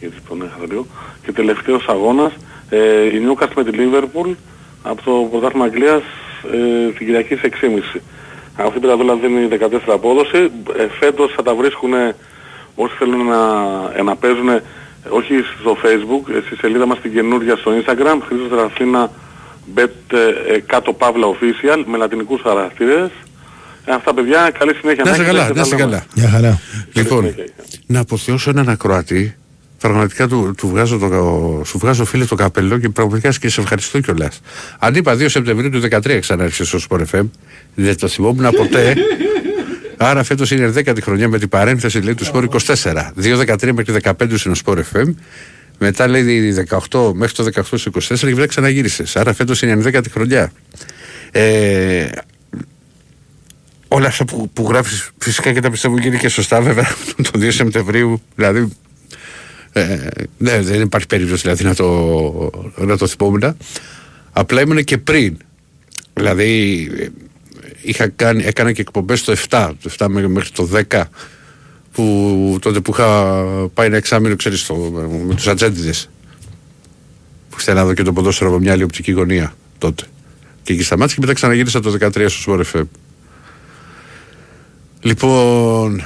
[0.00, 0.86] γιατί τον έχασα λίγο.
[1.24, 2.32] Και τελευταίος αγώνας,
[2.68, 4.34] ε, η Newcastle με τη Liverpool
[4.82, 6.02] από το πρωτάθλημα Αγγλίας
[6.52, 8.00] ε, την Κυριακή σε 6.30.
[8.56, 10.50] Αυτή η πενταδόλα δίνει 14 απόδοση.
[10.78, 11.92] Ε, φέτος θα τα βρίσκουν
[12.74, 13.38] όσοι θέλουν να,
[13.96, 14.48] ε, να παίζουν
[15.08, 19.10] όχι στο facebook, ε, στη σελίδα μας την καινούργια στο instagram, Χρήστος Ραφίνα
[19.74, 20.16] bet
[20.48, 23.10] ε, κάτω παύλα official με λατινικούς χαρακτήρες.
[23.84, 25.04] Ε, αυτά παιδιά, καλή συνέχεια.
[25.04, 25.90] Να είσαι έχετε καλά, και να τα είσαι λέμε.
[25.90, 26.04] καλά.
[26.14, 26.60] Μια χαρά.
[26.92, 27.34] Λοιπόν,
[27.86, 29.36] να αποθεώσω έναν ακροατή.
[29.82, 34.00] Πραγματικά του, του βγάζω το, σου βγάζω φίλες το καπέλο και πραγματικά και σε ευχαριστώ
[34.00, 34.40] κιόλας.
[34.78, 37.28] Αν είπα 2 Σεπτεμβρίου του 2013 ξανά άρχισε στο Sport FM,
[37.74, 38.94] δεν το θυμόμουν ποτέ.
[39.96, 42.58] Άρα φέτος είναι η 10η χρονιά με την παρένθεση λέει, του Sport 24.
[43.22, 45.14] 2-13 μέχρι 15 είναι ο Sport FM.
[45.78, 46.54] Μετά λέει
[46.90, 49.16] 18 μέχρι το 18 στο 24 και μετά ξαναγύρισες.
[49.16, 50.52] Άρα φέτος είναι η 10η χρονιά.
[51.30, 52.08] Ε,
[53.88, 56.94] όλα αυτά που, που γράφεις φυσικά και τα πιστεύω και είναι και σωστά βέβαια
[57.30, 58.72] το 2 Σεπτεμβρίου δηλαδή
[59.72, 60.08] ε,
[60.38, 63.56] ναι, δεν υπάρχει περίπτωση δηλαδή να το, να το θυμόμουν.
[64.32, 65.36] Απλά ήμουν και πριν.
[66.14, 67.08] Δηλαδή ε,
[67.82, 71.02] είχα κάνει, έκανα και εκπομπές το 7 το 7 μέ- μέχρι το 10
[71.92, 73.34] που τότε που είχα
[73.74, 74.74] πάει ένα εξάμεινο ξέρεις στο,
[75.26, 76.08] με τους ατζέντιδες.
[77.50, 80.04] Που ήθελα να δω και το ποδόσφαιρο από μια άλλη οπτική γωνία τότε.
[80.62, 82.82] Και εκεί σταμάτησε και μετά ξαναγύρισα το 13 στο Sport FM
[85.00, 86.04] Λοιπόν,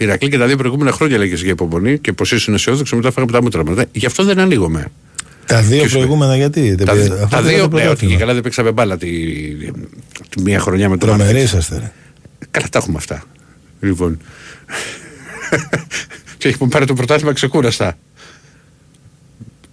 [0.00, 3.32] Ηρακλή και τα δύο προηγούμενα χρόνια λέγε για υπομονή και πως ήσουν αισιόδοξο, μετά φάγαμε
[3.32, 3.84] τα μούτρα μας.
[3.92, 4.86] Γι' αυτό δεν ανοίγουμε.
[5.46, 7.66] Τα δύο Και σου- προηγούμενα γιατί; δεν Τα, πήρε- δι- αφού τα δεν δύο, είχατε
[7.68, 8.12] ναι, όχι, πρωτάθλημα.
[8.14, 9.08] και καλά δεν παίξαμε μπάλα τη,
[10.28, 11.38] τη μία χρονιά με τον Τρομεροί άλλο.
[11.44, 11.78] είσαστε.
[11.78, 11.92] ρε.
[12.50, 13.22] Καλά τα έχουμε αυτά.
[13.80, 14.18] Λοιπόν.
[16.38, 17.98] και έχουμε πάρει το πρωτάθλημα ξεκούραστα.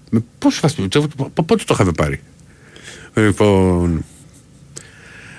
[0.10, 2.20] Με πόσους βαθμούς, το- πο- πότε το είχαμε πάρει;
[3.14, 4.06] Λοιπόν.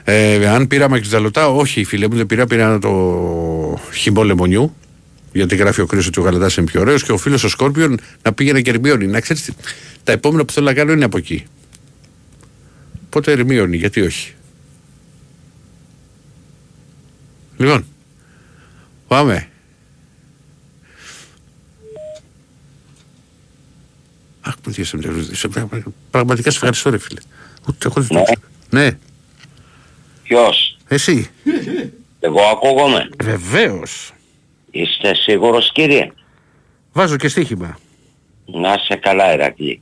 [0.04, 2.88] Ε, αν πήραμε και τα όχι φίλε μου, δεν πήρα, πήρα το
[3.92, 4.74] χυμό λεμονιού.
[5.32, 8.00] Γιατί γράφει ο Κρίσο ότι ο Γαλατά είναι πιο ωραίος και ο φίλος ο Σκόρπιον
[8.22, 9.06] να πήγαινε και Ερμιόνι.
[9.06, 9.50] Να ξέρεις,
[10.04, 11.44] τα επόμενα που θέλω να κάνω είναι από εκεί.
[13.10, 14.32] Πότε Ερμιόνι, γιατί όχι.
[17.56, 17.84] Λοιπόν,
[19.08, 19.48] πάμε.
[24.40, 25.34] Αχ, που δύο Σεπτεμβρίου.
[25.34, 25.48] Σε-
[26.10, 27.20] Πραγματικά σε ευχαριστώ, ρε φίλε.
[27.68, 28.16] Ούτε έχω δει.
[28.70, 28.98] Ναι,
[30.22, 31.30] Ποιος, εσύ.
[32.20, 33.08] εγώ ακούγομαι.
[33.22, 34.12] Βεβαίως.
[34.70, 36.10] Είστε σίγουρος κύριε;
[36.92, 37.78] Βάζω και στοίχημα.
[38.46, 39.80] Να σε καλά Ηρακλή.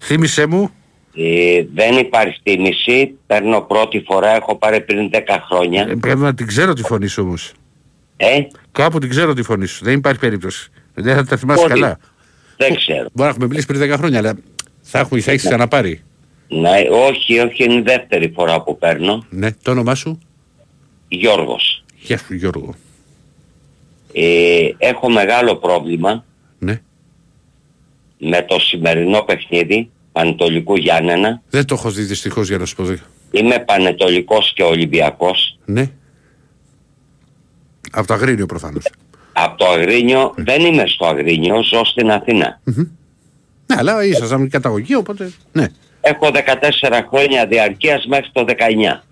[0.00, 0.70] Θύμησέ μου.
[1.16, 3.14] Ε, δεν υπάρχει τίμηση.
[3.26, 4.34] Παίρνω πρώτη φορά.
[4.34, 5.18] Έχω πάρει πριν 10
[5.50, 5.86] χρόνια.
[5.90, 7.52] Ε, Πρέπει να την ξέρω τη φωνή σου όμως.
[8.16, 8.40] Ε,
[8.72, 9.84] Κάπου την ξέρω τη φωνή σου.
[9.84, 10.70] Δεν υπάρχει περίπτωση.
[10.94, 11.98] Δεν θα τα θυμάσαι Πότε; καλά.
[12.56, 12.98] δεν ξέρω.
[13.12, 14.34] Μπορεί να έχουμε μιλήσει πριν 10 χρόνια, αλλά
[14.82, 16.02] θα, έχουμε, θα έχεις ξαναπάρει.
[16.48, 19.24] Ναι, όχι, όχι, είναι η δεύτερη φορά που παίρνω.
[19.30, 20.18] Ναι, το όνομά σου;
[21.14, 21.84] Γιώργος.
[22.00, 22.74] Γεια σου, Γιώργο.
[24.12, 26.24] Ε, έχω μεγάλο πρόβλημα
[26.58, 26.80] Ναι.
[28.18, 31.42] με το σημερινό παιχνίδι Πανετολικού Γιάννενα.
[31.50, 32.84] Δεν το έχω δει δυστυχώς για να σου πω.
[33.30, 35.58] Είμαι Πανετολικός και Ολυμπιακός.
[35.64, 35.90] Ναι.
[37.90, 38.84] Από το Αγρίνιο προφανώς.
[39.32, 42.60] Από το Αγρίνιο, δεν είμαι στο Αγρίνιο, ζω στην Αθήνα.
[43.66, 45.32] Ναι, αλλά ήσασταν καταγωγή, οπότε.
[45.52, 45.66] Ναι.
[46.00, 49.04] Έχω 14 χρόνια διαρκείας μέχρι το 19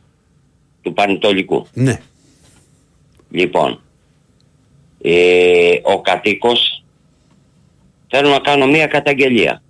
[0.83, 1.67] του Πανετολικού.
[1.73, 2.01] Ναι.
[3.31, 3.81] Λοιπόν,
[5.03, 6.85] ε, ο κατοίκος
[8.09, 9.63] θέλω να κάνω μία καταγγελία.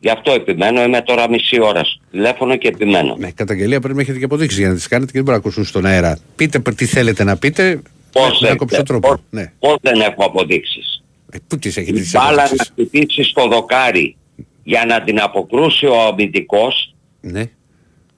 [0.00, 3.16] Γι' αυτό επιμένω, είμαι τώρα μισή ώρα στο τηλέφωνο και επιμένω.
[3.18, 5.42] Ναι, καταγγελία πρέπει να έχετε και αποδείξεις για να τις κάνετε και δεν μπορεί να
[5.42, 6.18] ακούσουν στον αέρα.
[6.36, 7.80] Πείτε π- τι θέλετε να πείτε.
[8.12, 9.08] Πώς να δεν, κόψω τρόπο.
[9.08, 9.52] πώς, Ναι.
[9.58, 11.02] πώς δεν έχω αποδείξεις.
[11.32, 14.16] Ε, πού τις έχετε Η τις μπάλα να αποδείξεις; χτυπήσει στο δοκάρι
[14.64, 17.50] για να την αποκρούσει ο αμυντικός Ναι.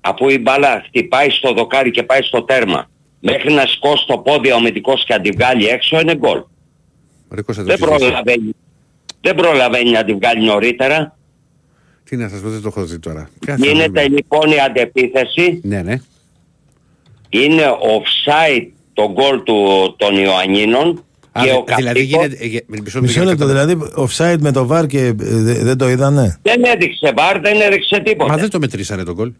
[0.04, 2.90] Αφού η μπάλα χτυπάει στο δοκάρι και πάει στο τέρμα
[3.20, 6.38] μέχρι να σηκώσει το πόδι ο αμυντικός και να την βγάλει έξω είναι γκολ.
[7.28, 8.00] Ο Ρίκος θα το Δεν έχει ζήσει.
[8.04, 8.50] προλαβαίνει,
[9.20, 11.16] δεν προλαβαίνει να την βγάλει νωρίτερα.
[12.04, 13.28] Τι να σας πω, δεν το έχω δει τώρα.
[13.46, 14.14] Κάθε Γίνεται άλλο.
[14.14, 15.96] λοιπόν η αντεπίθεση, Ναι, ναι.
[17.28, 22.44] είναι offside το γκολ του, των Ιωαννίνων Α, και δε- ο δηλαδή κατοίκος γίνεται...
[22.44, 23.66] ε, γε- μισό Μισό για να λεπτό, καταλάβω.
[23.86, 27.60] δηλαδή offside με το βαρ και ε, δε- δεν το είδανε; δεν έδειξε βάρ, δεν
[27.60, 28.32] έδειξε τίποτα.
[28.32, 29.32] Μα δεν το μετρήσανε τον γκολ.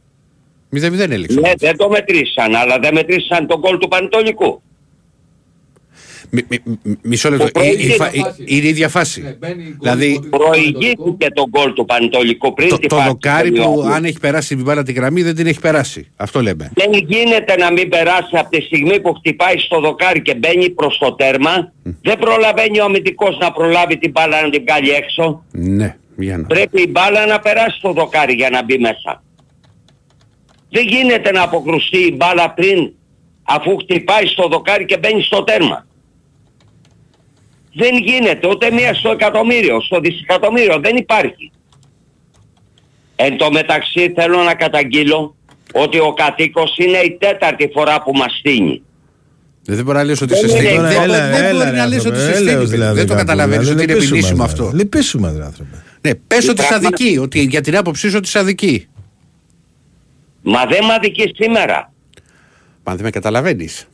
[0.69, 1.41] Μηδέν μηδέν έλεξε.
[1.41, 4.63] Ναι, δεν το μετρήσαν, αλλά δεν μετρήσαν τον γκολ του Πανετολικού.
[6.31, 7.51] Μι- μι- μι- Μισό λεπτό.
[7.51, 8.45] Το Η- η προηγείται φα- η- φάση.
[8.47, 9.23] Είναι η ίδια φάση.
[9.23, 12.97] Ναι, μπαίνει γκολ Δηλαδή του- του Προηγήθηκε τον γκολ του Πανετολικού πριν το, τη το
[12.97, 13.93] φάση δοκάρι του που Ιωαννίνου.
[13.95, 16.11] αν έχει περάσει την μπάλα τη γραμμή δεν την έχει περάσει.
[16.17, 16.71] Αυτό λέμε.
[16.75, 20.99] Δεν γίνεται να μην περάσει από τη στιγμή που χτυπάει στο δοκάρι και μπαίνει προς
[20.99, 21.73] το τέρμα.
[22.03, 25.45] Δεν προλαβαίνει ο αμυντικός να προλάβει την μπάλα να την βγάλει έξω.
[25.51, 26.47] Ναι, για να.
[26.47, 29.23] Πρέπει η μπάλα να περάσει στο δοκάρι για να μπει μέσα.
[30.75, 32.93] Δεν γίνεται να αποκρουστεί η μπάλα πριν
[33.43, 35.87] αφού χτυπάει στο δοκάρι και μπαίνει στο τέρμα.
[37.75, 40.79] Δεν γίνεται ούτε μία στο εκατομμύριο, στο δισεκατομμύριο.
[40.81, 41.51] Δεν υπάρχει.
[43.17, 45.37] Εν τω μεταξύ θέλω να καταγγείλω
[45.73, 48.83] ότι ο κατοίκος είναι η τέταρτη φορά που μας στείνει.
[49.67, 50.75] Δεν μπορεί να λες ότι σε Δεν στείλει.
[50.75, 52.71] είναι, Δεν έλα, δεν έλα, μπορεί ρε να λες ότι άνθρωπε, σε έλεος στείλει.
[52.71, 54.71] δηλαδή Δεν το κάπου, καταλαβαίνεις δηλαδή, ότι είναι λυπήσου επιλύσιμο μας, αυτό.
[54.71, 54.77] ρε.
[54.77, 55.83] Λυπήσου μας, ρε άνθρωπε.
[56.01, 57.19] Ναι, πες ότι σε πράγμα- αδικεί.
[57.19, 58.89] Ότι για την άποψή σου ότι σε αδικεί.
[60.45, 61.93] Μα δεν μ' αδικεί σήμερα.
[62.85, 63.87] Μα δεν με καταλαβαίνεις.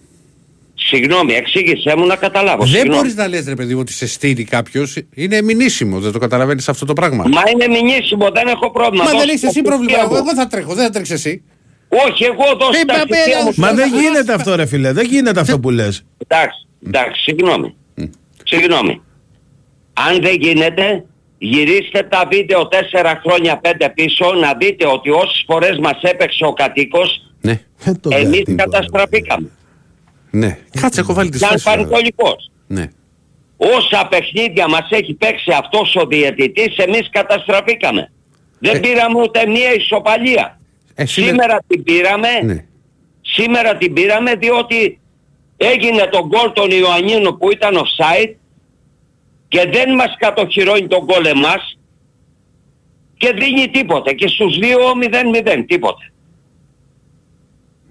[0.74, 2.62] Συγγνώμη, εξήγησέ μου να καταλάβω.
[2.64, 2.96] Δεν Συγγνώμη.
[2.96, 4.96] μπορείς να λες ρε παιδί μου ότι σε στείλει κάποιος.
[5.14, 6.00] Είναι μηνύσιμο.
[6.00, 7.24] Δεν το καταλαβαίνεις αυτό το πράγμα.
[7.28, 9.04] Μα είναι μηνύσιμο, δεν έχω πρόβλημα.
[9.04, 9.84] Μα Δώσε δεν έχεις τα εσύ πρόβλημα.
[9.90, 10.26] στοιχεία Εγώ, μου.
[10.26, 10.74] εγώ θα τρέχω.
[10.74, 11.42] Δεν θα τρέξεις εσύ.
[12.08, 13.52] Όχι, εγώ δώσε Ε, τα μα, στοιχεία ε, μου.
[13.56, 13.98] Μα δεν Άστα.
[14.00, 16.04] γίνεται αυτό ρε φίλε, δεν γίνεται αυτό που λες.
[16.26, 17.74] Εντάξει, εντάξει, συγγνώμη.
[18.44, 19.00] Συγγνώμη.
[19.92, 21.04] Αν δεν γίνεται,
[21.42, 26.52] γυρίστε τα βίντεο 4 χρόνια 5 πίσω να δείτε ότι όσες φορές μας έπαιξε ο
[26.52, 29.48] κατοίκος, Ναι, Ε, το εμείς κάτι, καταστραφήκαμε.
[30.30, 30.58] ναι.
[30.80, 31.64] Κάτσε, έχω βάλει τις Σαν φάσεις.
[31.64, 31.76] τώρα.
[31.76, 32.50] πανετολικός.
[32.66, 32.86] Ναι.
[33.56, 38.10] Όσα παιχνίδια μας έχει παίξει αυτός ο διαιτητής, εμείς καταστραφήκαμε.
[38.58, 38.78] Δεν Ε.
[38.78, 40.60] πήραμε ούτε μία ισοπαλία.
[40.94, 42.64] Ε, σήμερα- Σήμερα την πήραμε, Ναι.
[43.20, 45.00] σήμερα την πήραμε διότι
[45.56, 48.34] έγινε το γκολ των Ιωαννίνων που ήταν offside
[49.50, 51.78] και δεν μας κατοχυρώνει τον γκολ εμάς
[53.16, 56.12] και δίνει τίποτε και στους δύο 0-0 τίποτε.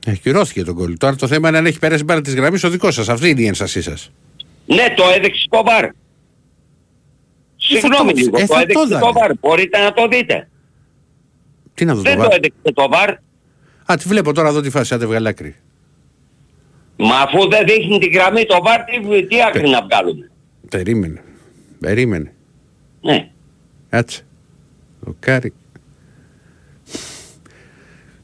[0.05, 0.97] Ε, κυρώθηκε τον κόλλη.
[0.97, 3.10] Τώρα το θέμα είναι αν έχει περάσει μπάλα της γραμμής ο δικός σας.
[3.10, 4.12] Αυτή είναι η ένστασή σας.
[4.66, 5.89] Ναι, το έδειξε το βαρ.
[7.55, 9.05] Συγγνώμη το- λίγο, ε, το θα το έδειξε δανε.
[9.05, 9.32] το βαρ.
[9.39, 10.49] Μπορείτε να το δείτε.
[11.74, 12.34] Τι να δω το Δεν το βάρ.
[12.34, 13.10] έδειξε το βαρ.
[13.91, 14.93] Α, τη βλέπω τώρα εδώ τη φάση.
[14.93, 15.55] Άντε βγάλει άκρη.
[16.97, 20.32] Μα αφού δεν δείχνει τη γραμμή το βαρ, τι, τι άκρη να βγάλουμε.
[20.70, 21.24] Περίμενε.
[21.80, 22.34] Περίμενε.
[23.02, 23.30] Ναι.
[23.90, 24.22] Κάτσε.
[25.00, 25.54] Δοκάρι.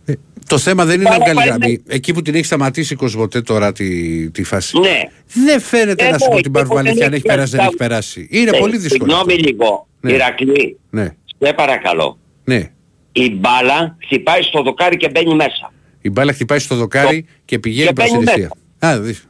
[0.06, 0.14] Ε,
[0.48, 1.84] το θέμα δεν είναι να Πάρα βγάλει πάει, γραμμή.
[1.88, 4.80] Εκεί που την έχει σταματήσει η Κοσμοτέ τώρα τη, τη φάση.
[4.80, 5.02] Ναι.
[5.46, 7.28] Δεν φαίνεται Ε, να σου πω ναι, την και πάρουμε δεν αλήθεια αν έχει έχει
[7.36, 8.14] περάσει δεν έχει περάσει.
[8.20, 8.40] περάσει.
[8.42, 9.12] Είναι Ε, πολύ δύσκολο.
[9.12, 9.48] Συγγνώμη αυτό.
[9.50, 10.12] λίγο, Ναι.
[10.12, 10.78] Ηρακλή.
[10.90, 12.18] Ναι, Σε παρακαλώ.
[12.44, 12.70] ναι.
[13.12, 15.74] Η μπάλα χτυπάει στο δοκάρι και μπαίνει μέσα.
[16.02, 18.52] Η μπάλα χτυπάει στο δοκάρι και πηγαίνει και προς την μπαίνει αιστεία.
[18.90, 19.28] Α, δεις.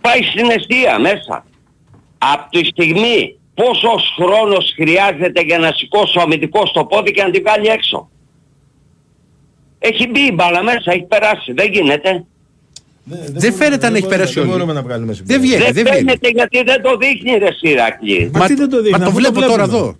[0.00, 1.44] Πάει στην αιστεία μέσα.
[2.22, 7.30] Από τη στιγμή πόσος χρόνος χρειάζεται για να σηκώσει ο αμυντικός το πόδι και να
[7.30, 8.10] την βγάλει έξω;
[9.78, 11.52] Έχει μπει η μπάλα μέσα, έχει περάσει.
[11.52, 12.24] Δεν γίνεται.
[13.32, 14.52] Δεν φαίνεται αν έχει περάσει Δεν όλη.
[14.52, 15.46] μπορούμε να βγάλουμε Δεν συμπέρασμα.
[15.46, 15.98] βγαίνει, δεν δεν βγαίνει.
[15.98, 18.30] φαίνεται γιατί δεν το δείχνει ρε Σιρακλή.
[18.34, 19.78] Μα τι δεν το δείχνει, Μα το αφού το βλέπω τώρα βλέπουμε.
[19.78, 19.96] εδώ.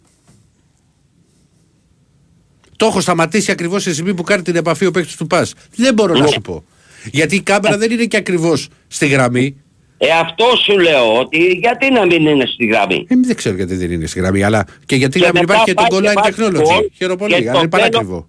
[2.76, 5.54] Το έχω σταματήσει ακριβώς σε στιγμή που κάνει την επαφή ο παίκτης του πας.
[5.76, 6.26] Δεν μπορώ να Ναι.
[6.28, 6.64] σου πω.
[7.12, 9.56] Γιατί η κάμερα δεν είναι και ακριβώς στη γραμμή.
[10.02, 13.74] Ε, αυτό σου λέω ότι γιατί να μην είναι στη γραμμή; Ε, δεν ξέρω γιατί
[13.74, 15.98] δεν είναι στη γραμμή, αλλά και γιατί Και να μην μετά υπάρχει και το πάει
[15.98, 16.64] goal και line βάζει technology.
[16.72, 18.28] γκολ Χαίρομαι και πολύ, αλλά στο είναι τέλος- πανάκριβο.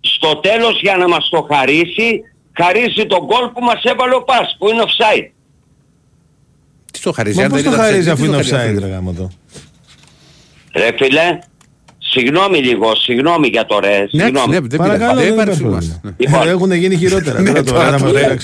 [0.00, 2.20] Στο τέλος για να μας το χαρίσει,
[2.60, 5.28] χαρίζει τον γκολ που μας έβαλε ο Πας, που είναι offside.
[6.92, 8.48] Τι το χαρίζει, Μα αν πώς δεν το ήταν χαρίζει offside, αφού τι είναι το
[8.56, 8.86] χαρίζει offside αυτό.
[8.86, 9.30] ρε γάμο το;
[10.74, 11.38] Ρε φίλε,
[11.98, 14.52] συγγνώμη λίγο, συγγνώμη για το ρε, Ναι, ναι, συγγνώμη.
[14.52, 14.76] δεν πειράζει.
[14.76, 16.00] Παρακαλώ, Δεν δεν υπάρχει υπάρχει σύμβαση.
[16.02, 16.10] Ναι.
[16.16, 16.48] Λοιπόν.
[16.48, 17.40] Έχουν γίνει χειρότερα.
[17.40, 18.36] Ναι, Τώρα το τώρα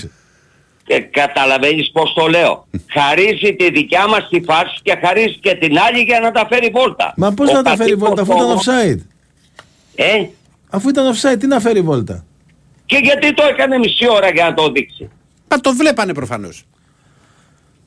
[0.86, 2.66] Ε, καταλαβαίνεις πώς το λέω.
[2.90, 6.70] χαρίζει τη δικιά μας τη φάση και χαρίζει και την άλλη για να τα φέρει
[6.74, 7.14] βόλτα.
[7.16, 9.00] Μα πώς Ο να τα φέρει κατοίκος βόλτα αφού ήταν όμως- offside;
[9.94, 10.24] Ε,
[10.70, 12.24] Αφού ήταν offside, τι να φέρει βόλτα;
[12.86, 15.08] και γιατί το έκανε μισή ώρα για να το δείξει;
[15.48, 16.64] Μα το βλέπανε προφανώς.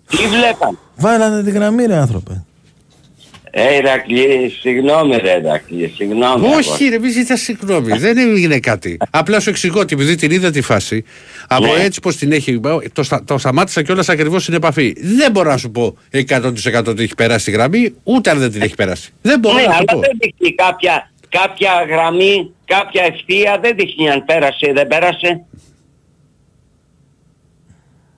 [0.08, 0.78] Τι βλέπαν.
[0.96, 2.44] Βάλανε τη γραμμή ρε άνθρωπε.
[3.60, 6.48] Ε, Ηρακλή, συγγνώμη ρε Ηρακλή, συγγνώμη.
[6.48, 7.98] Όχι, ρε, μη ζητάς συγγνώμη.
[7.98, 8.98] δεν έγινε κάτι.
[9.10, 11.04] Απλά σου εξηγώ ότι επειδή την είδα τη φάση,
[11.48, 11.84] από Ναι.
[11.84, 12.60] έτσι πως την έχει,
[12.94, 14.94] το, στα- το σταμάτησα κιόλας ακριβώς στην επαφή.
[14.98, 18.62] Δεν μπορώ να σου πω 100% ότι έχει περάσει τη γραμμή, ούτε αν δεν την
[18.62, 19.10] έχει περάσει.
[19.22, 20.00] Δεν μπορώ Ναι, να σου αλλά πω.
[20.00, 25.42] δεν δείχνει κάποια, κάποια γραμμή, κάποια ευθεία, δεν δείχνει αν πέρασε ή δεν πέρασε.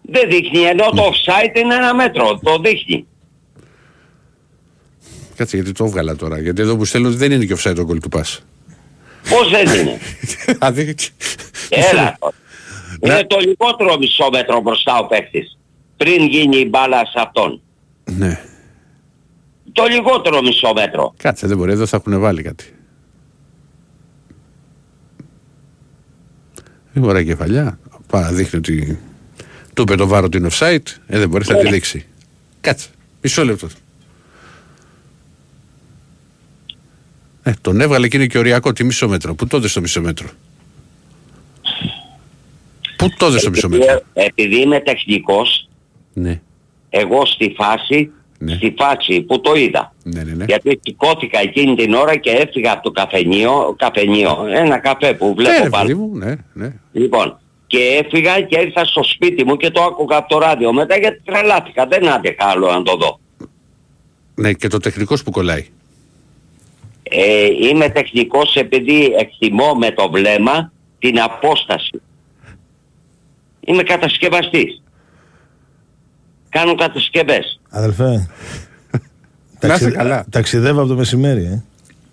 [0.01, 1.01] Δεν δείχνει, ενώ Ναι.
[1.01, 3.05] το offside είναι ένα μέτρο, το δείχνει.
[5.39, 6.39] Κάτσε γιατί το έβγαλα τώρα.
[6.39, 8.37] Γιατί εδώ που στέλνω δεν είναι και offside το goal του pass.
[9.29, 9.97] Πώς δεν είναι;
[10.45, 10.95] Δηλαδή,
[11.69, 12.17] Έλα.
[13.01, 13.13] Ναι.
[13.13, 15.57] Είναι το λιγότερο μισό μέτρο μπροστά ο παίκτης.
[15.97, 17.61] Πριν γίνει η μπάλα σε αυτόν.
[18.17, 18.43] ναι.
[19.71, 21.13] Το λιγότερο μισό μέτρο.
[21.17, 22.73] Κάτσε, δεν μπορεί, εδώ θα έχουν βάλει κάτι.
[26.93, 27.79] Δεν μπορεί κεφαλιά.
[28.07, 28.99] Πάρα δείχνει ότι
[29.73, 30.87] του είπε το βάρο την offside.
[31.07, 32.05] Ε, δεν μπορεί, θα τη δείξει.
[32.61, 32.89] Κάτσε.
[33.21, 33.67] Μισό λεπτό.
[37.43, 39.33] Ε, τον έβγαλε και είναι και οριακό τη μισό μέτρο.
[39.35, 40.27] Πού το δες στο μισό μέτρο;
[42.97, 45.69] Πού το δες στο μισό μέτρο; Επειδή, επειδή είμαι τεχνικός,
[46.13, 46.41] Ναι,
[46.89, 48.55] εγώ στη φάση, Ναι.
[48.55, 49.93] στη φάση που το είδα.
[50.03, 50.33] ναι, ναι.
[50.33, 50.45] ναι.
[50.47, 55.33] Γιατί σηκώθηκα εκείνη την ώρα και έφυγα από το καφενείο, καφενείο, ένα καφέ που Ναι,
[55.33, 55.83] βλέπω ρε, πάνω.
[55.85, 56.73] παιδί μου, ναι, ναι.
[56.91, 60.97] Λοιπόν, και έφυγα και ήρθα στο σπίτι μου και το άκουγα από το ράδιο μετά
[60.97, 61.87] γιατί τρελάθηκα.
[61.87, 63.19] Δεν άντεχα άλλο να το δω.
[64.35, 65.65] Ναι, και το τεχνικός που κολλάει.
[67.09, 72.01] Ε, είμαι τεχνικός επειδή εκτιμώ με το βλέμμα την απόσταση.
[73.59, 74.81] Είμαι κατασκευαστής.
[76.49, 77.59] Κάνω κατασκευές.
[77.69, 78.03] Αδελφέ.
[79.61, 80.25] Να είσαι ταξι- καλά.
[80.29, 81.63] Ταξιδεύω από το μεσημέρι, ε.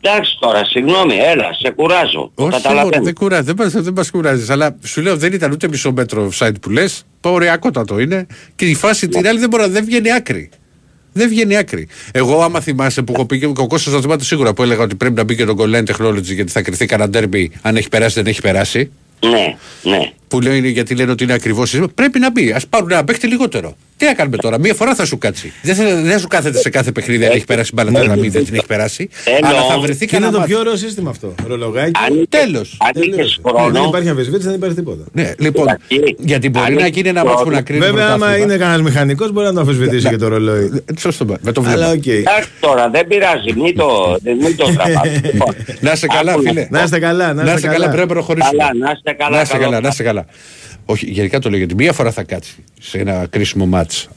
[0.00, 2.30] Εντάξει τώρα, συγγνώμη, έλα, σε κουράζω.
[2.34, 2.84] Το Όχι, καταλαβαίνω.
[2.84, 5.92] μωρέ, δεν κουράζει, δεν, μας- δεν μας κουράζεις, αλλά σου λέω δεν ήταν ούτε μισό
[5.92, 8.26] μέτρο offside που λες, οριακότατο είναι
[8.56, 10.50] και η φάση την άλλη δεν μπορεί να δεν βγαίνει άκρη.
[11.16, 11.88] Δεν βγαίνει άκρη.
[12.12, 14.94] Εγώ, άμα θυμάσαι που έχω πει και ο Κώστας θα θυμάται σίγουρα που έλεγα ότι
[14.94, 17.88] πρέπει να μπει και το goal line technology γιατί θα κρυθεί κανένα derby αν έχει
[17.88, 18.90] περάσει δεν έχει περάσει.
[19.20, 19.56] Ναι,
[19.90, 20.12] ναι.
[20.28, 21.80] Που λένε γιατί λένε ότι είναι ακριβώς.
[21.94, 22.52] Πρέπει να μπει.
[22.52, 23.76] Ας πάρουν ένα παίχτη λιγότερο.
[23.98, 25.52] Τι να κάνουμε τώρα, μία φορά θα σου κάτσει.
[25.62, 28.28] Δεν θα, δεν θα σου κάθεται σε κάθε παιχνίδι αν έχει περάσει μπάλα τη γραμμή,
[28.28, 29.08] δεν την έχει περάσει.
[29.24, 29.50] Εννοώ.
[29.50, 30.50] Αλλά θα βρεθεί Και είναι κανένα το μάτι.
[30.50, 31.34] πιο ωραίο σύστημα αυτό.
[31.46, 32.00] Ρολογάκι.
[32.06, 32.76] Αν, Τέλος.
[32.86, 33.18] αν τελείωσε.
[33.20, 35.04] είχες Ναι, Δεν χρόνο, υπάρχει αμφισβήτηση, δεν υπάρχει τίποτα.
[35.12, 36.14] Ναι, λοιπόν, Εντάξει.
[36.18, 37.60] γιατί μπορεί Αν να έχει γίνει ένα ματς που πρόβλημα.
[37.60, 37.84] να κρίνει.
[37.84, 38.44] Βέβαια, άμα πρωτάθλημα.
[38.44, 40.64] είναι κανένας μηχανικός, μπορεί να το αμφισβητήσει και το ρολόι.
[40.94, 41.90] Ε, Σωστό, με το Αλλά βλέπω.
[41.92, 42.06] οκ.
[42.06, 45.08] εντάξει τώρα, δεν πειράζει, μην το, δεν- μην το τραβάς.
[45.32, 46.66] Λοιπόν, Να είσαι καλά, άκου φίλε.
[46.70, 47.84] Να είστε καλά, να είστε καλά.
[47.86, 48.56] πρέπει να προχωρήσουμε.
[48.58, 50.26] Καλά, να είστε καλά,
[50.86, 51.06] Να είστε καλό καλά, να είστε καλά.
[51.06, 54.08] Όχι, γενικά το λέω γιατί μία φορά θα κάτσει σε ένα κρίσιμο μάτς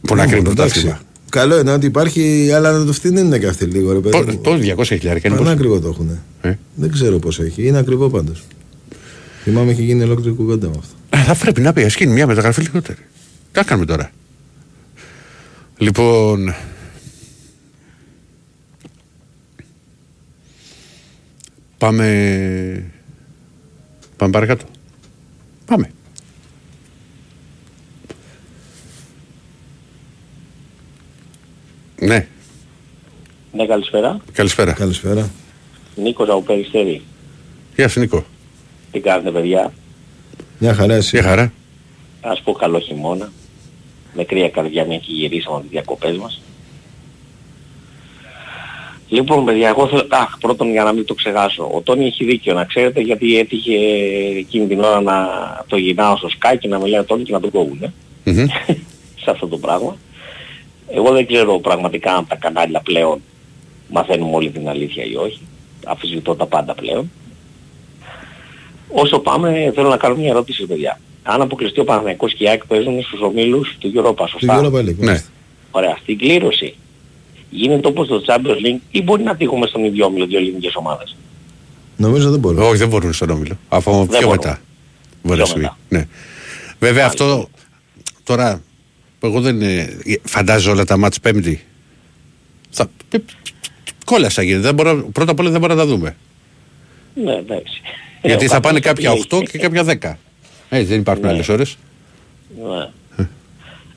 [0.00, 0.88] που να κρίνει πρωτάθλημα.
[0.90, 1.06] Εντάξει.
[1.30, 4.30] Καλό είναι ότι υπάρχει, αλλά να το φτηνίνουν και αυτοί λίγο, ρε παιδί.
[4.30, 4.40] μου.
[4.40, 5.42] Πώς 200 χιλιάρικα είναι πόσο.
[5.48, 6.18] Πανάκριβο το έχουν.
[6.42, 6.58] Ε.
[6.74, 7.66] Δεν ξέρω πώ έχει.
[7.66, 8.44] Είναι ακριβό πάντως.
[9.42, 10.94] Θυμάμαι έχει γίνει ολόκληρη κουβέντα με αυτό.
[11.10, 12.98] Ε, Θα πρέπει να πει, ας γίνει μια μεταγραφή λιγότερη.
[13.52, 14.10] Τι θα κάνουμε τώρα.
[15.78, 16.54] Λοιπόν.
[21.78, 22.92] Πάμε.
[24.16, 24.64] Πάμε παρακάτω.
[25.74, 25.90] Πάμε.
[32.00, 32.26] Ναι,
[33.52, 34.20] Ναι, καλησπέρα.
[34.32, 34.72] καλησπέρα.
[34.72, 35.30] Καλησπέρα.
[35.96, 37.02] Νίκος από Περιστέρη.
[37.76, 38.24] Γεια σου Νίκο.
[38.90, 39.72] Τι κάνετε παιδιά;
[40.58, 41.16] Μια χαρά εσύ.
[41.18, 41.52] Γεια χαρά.
[42.20, 43.32] Ας πω καλό χειμώνα.
[44.14, 46.40] Με κρύα καρδιά μια και γυρίσαμε από τις διακοπές μας.
[49.08, 50.06] Λοιπόν παιδιά, εγώ θέλω...
[50.08, 51.70] Αχ, πρώτον για να μην το ξεχάσω.
[51.74, 53.74] Ο Τόνι έχει δίκιο να ξέρετε γιατί έτυχε
[54.38, 55.28] εκείνη την ώρα να
[55.66, 57.92] το γυρνάω στο Sky και να με λένε Τόνι και να τον κόβουνε.
[58.24, 58.46] Μμμ.
[59.22, 59.96] σε αυτό το πράγμα.
[60.90, 63.20] Εγώ δεν ξέρω πραγματικά αν τα κανάλια πλέον
[63.88, 65.40] μαθαίνουμε όλη την αλήθεια ή όχι.
[65.86, 67.10] Αφισβητώ τα πάντα πλέον.
[68.88, 71.00] Όσο πάμε θέλω να κάνω μια ερώτηση παιδιά.
[71.22, 74.60] Αν αποκλειστεί ο Παναγιακός και η ΑΕΚ παίζουν στους ομίλους του Europa, Του σωστά.
[74.60, 74.96] Europa League.
[74.96, 75.22] Ναι.
[75.70, 75.96] Ωραία.
[76.02, 76.74] Στην κλήρωση
[77.54, 81.16] γίνεται όπως το Champions League ή μπορεί να τύχουμε στον ίδιο όμιλο δύο ελληνικές ομάδες.
[81.96, 82.58] Νομίζω δεν μπορεί.
[82.58, 83.58] Όχι, δεν μπορούν στον όμιλο.
[83.68, 84.30] Από πιο μπορούν.
[84.30, 84.60] μετά.
[85.22, 85.60] Μπορεί να Πιο συμβεί.
[85.62, 85.76] μετά.
[85.88, 86.06] Ναι.
[86.78, 87.48] Βέβαια αυτό
[88.24, 88.62] τώρα.
[89.20, 89.88] Εγώ δεν ε,
[90.24, 91.64] φαντάζω όλα τα μάτς πέμπτη.
[92.70, 93.18] Θα, ε,
[94.04, 94.62] κόλασα γίνεται.
[94.62, 96.16] Δεν μπορώ, πρώτα απ' όλα δεν μπορούμε να τα δούμε.
[97.14, 97.80] Ναι, εντάξει.
[98.22, 99.46] Γιατί Ε, ο θα πάνε καθένας κάποια το 8 λέει.
[99.50, 100.18] και κάποια 10.
[100.68, 101.30] Έτσι δεν υπάρχουν Ναι.
[101.32, 101.76] άλλες ώρες.
[102.56, 102.88] Ναι.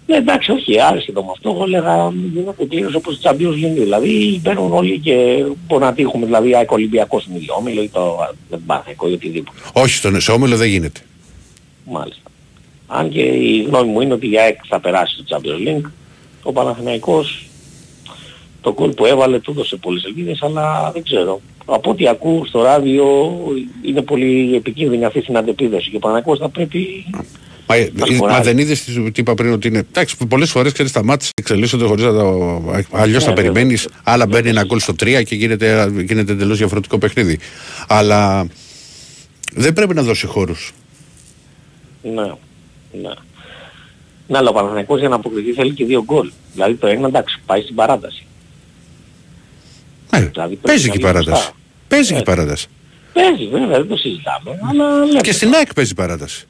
[0.08, 1.50] Ναι, εντάξει, όχι, άρεσε το με αυτό.
[1.50, 3.74] Εγώ έλεγα γίνεται κλήρωση όπως το Champions League.
[3.74, 8.18] Δηλαδή μπαίνουν όλοι και μπορεί να τύχουμε, δηλαδή ΑΕΚ Ολυμπιακός στην ίδιο όμιλο ή το
[8.66, 9.58] Παναθηναϊκό ή οτιδήποτε.
[9.74, 11.00] Όχι, στον, σε όμιλο δεν γίνεται.
[11.86, 12.22] Μάλιστα.
[12.88, 15.90] Αν και η γνώμη μου είναι ότι η ΑΕΚ θα περάσει στο Champions League.
[16.44, 17.48] Ο Παναθηναϊκός
[18.62, 21.42] το γκολ που έβαλε του έδωσε πολλές ελπίδες, αλλά δεν ξέρω.
[21.66, 23.38] Από ό,τι ακούω στο ράδιο
[23.82, 27.06] είναι πολύ επικίνδυνη αυτή στην αντεπίδοση και ο Παναθηναϊκός θα πρέπει
[27.68, 28.42] Μα, ε, Μας ε, μα κουράζει.
[28.42, 29.78] δεν είδες τι είπα πριν ότι είναι.
[29.78, 32.24] Εντάξει, πολλές φορές ξέρεις τα μάτια εξελίσσονται χωρίς να το.
[32.92, 33.52] Αλλιώς Ναι, θα βέβαια.
[33.52, 33.88] περιμένεις.
[34.04, 37.40] Άλλα μπαίνει ένα γκολ στο 3 και γίνεται, γίνεται εντελώς διαφορετικό παιχνίδι.
[37.88, 38.48] Αλλά
[39.54, 40.72] δεν πρέπει να δώσει χώρους.
[42.04, 42.12] Ναι.
[43.02, 43.14] Ναι.
[44.28, 46.32] Ναι, αλλά ο Παναθηναϊκός για να αποκριθεί θέλει και δύο γκολ.
[46.54, 48.26] Δηλαδή το ένα εντάξει πάει στην παράταση.
[50.10, 51.30] Δηλαδή, πρέπει Παίζει να και η βγει παράταση.
[51.30, 51.52] μπροστά.
[51.88, 52.32] Παίζει και η Έτσι.
[52.36, 52.68] παράταση.
[53.14, 54.60] Παίζει βέβαια, δεν το συζητάμε.
[54.70, 55.20] Αλλά λέμε.
[55.22, 56.48] Και στην ΑΕΚ παίζει παράταση.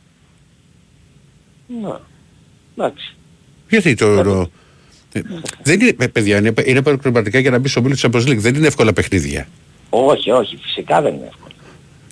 [1.68, 1.94] Ναι.
[2.78, 3.16] Εντάξει.
[3.70, 4.24] Γιατί το.
[4.24, 4.50] το-
[5.12, 5.22] ε,
[5.64, 8.38] δεν είναι, ε, παιδιά, είναι, είναι προκριματικά για να μπει στο μήλο τη Champions League.
[8.38, 9.48] Δεν είναι εύκολα παιχνίδια.
[9.90, 11.54] Όχι, όχι, φυσικά δεν είναι εύκολο.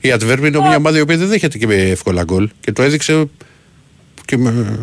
[0.01, 2.81] Η Αντβέρμη είναι μια ομάδα η οποία δεν δέχεται και με εύκολα γκολ και το
[2.81, 3.29] έδειξε
[4.25, 4.79] και, με,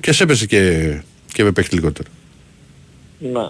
[0.00, 0.92] και σε έπεσε και,
[1.32, 2.08] και με παίχτη λιγότερο.
[3.18, 3.48] Ναι.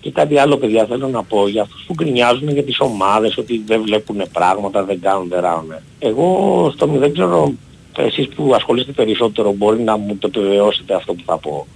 [0.00, 3.62] Και κάτι άλλο παιδιά θέλω να πω για αυτούς που γκρινιάζουν για τις ομάδες ότι
[3.66, 5.74] δεν βλέπουν πράγματα, δεν κάνουν, δεν ράνουν.
[5.98, 7.52] Εγώ στο μη- δεν ξέρω
[8.02, 11.66] εσείς που ασχολείστε περισσότερο μπορεί να μου το επιβεβαιώσετε αυτό που θα πω.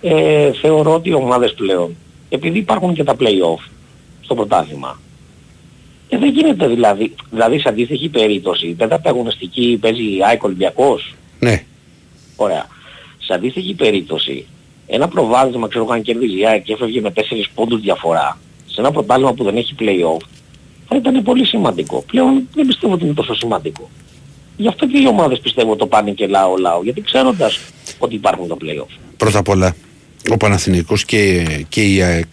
[0.00, 1.96] Ε, θεωρώ ότι οι ομάδες πλέον,
[2.28, 3.68] επειδή υπάρχουν και τα play-off
[4.20, 4.98] στο πρωτάθλημα,
[6.08, 11.64] και δεν γίνεται δηλαδή, δηλαδή σε αντίστοιχη περίπτωση, τέταρτη αγωνιστική παίζει η ΑΕΚ Ολυμπιακός, Ναι.
[12.36, 12.66] Ωραία.
[13.18, 14.46] Σε αντίστοιχη περίπτωση,
[14.86, 17.20] ένα προβάδισμα, ξέρω εγώ, αν κέρδιζε η ΑΕΚ και έφευγε με 4
[17.54, 20.24] πόντους διαφορά, σε ένα πρωτάθλημα που δεν έχει play-off,
[20.88, 22.02] θα ήταν πολύ σημαντικό.
[22.06, 23.90] Πλέον δεν πιστεύω ότι είναι τόσο σημαντικό.
[24.56, 27.60] Γι' αυτό και οι ομάδες πιστεύω το πάνε και λαό λαό, γιατί ξέροντας
[27.98, 28.98] ότι υπάρχουν τα play-off.
[29.16, 29.76] Πρώτα απ' όλα,
[30.30, 32.32] ο Παναθηναϊκός και, και η ΑΕΚ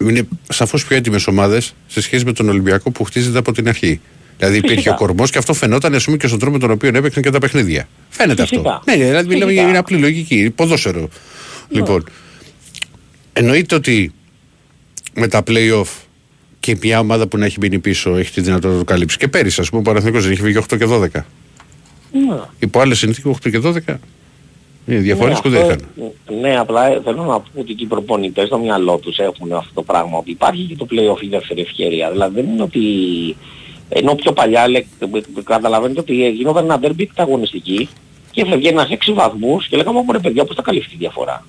[0.00, 4.00] είναι σαφώς πιο έτοιμες ομάδες σε σχέση με τον Ολυμπιακό που χτίζεται από την αρχή.
[4.36, 4.94] Δηλαδή υπήρχε Φυσικά.
[4.94, 7.30] ο κορμός και αυτό φαινόταν ας πούμε, και στον τρόπο με τον οποίο έπαιξαν και
[7.30, 7.88] τα παιχνίδια.
[8.08, 8.60] Φαίνεται Φυσικά.
[8.74, 8.82] αυτό.
[8.90, 9.68] Ναι, ναι, δηλαδή μιλάμε για Φυσικά.
[9.68, 10.50] είναι απλή λογική.
[10.50, 11.08] Ποδόσφαιρο.
[11.68, 12.04] Λοιπόν,
[13.32, 14.12] εννοείται ότι
[15.14, 15.86] με τα play-off
[16.60, 19.16] και μια ομάδα που να έχει μείνει πίσω έχει τη δυνατότητα να το καλύψει.
[19.16, 21.24] Και πέρυσι, ας πούμε, ο Παναθηναϊκός δεν έχει βγει 8 και 12.
[22.12, 22.40] Ναι.
[22.58, 23.98] Υπό άλλες συνθήκες 8 και 12
[24.86, 26.40] είναι διαφορές Ναι, που δεν αυτό- είχαν.
[26.40, 29.70] Ναι, απλά ε, θέλω να πω ότι και οι προπονητές στο μυαλό τους έχουν αυτό
[29.74, 32.10] το πράγμα, ότι υπάρχει και το play-off η δεύτερη ευκαιρία.
[32.10, 32.80] Δηλαδή δεν είναι ότι...
[33.88, 34.82] Ενώ πιο παλιά λέ,
[35.44, 37.88] καταλαβαίνετε ότι γινόταν ένα derby εκταγωνιστική
[38.30, 41.44] και έφευγε ένας 6 βαθμούς και λέγαμε πω ρε παιδιά πώς θα καλυφθεί η διαφορά.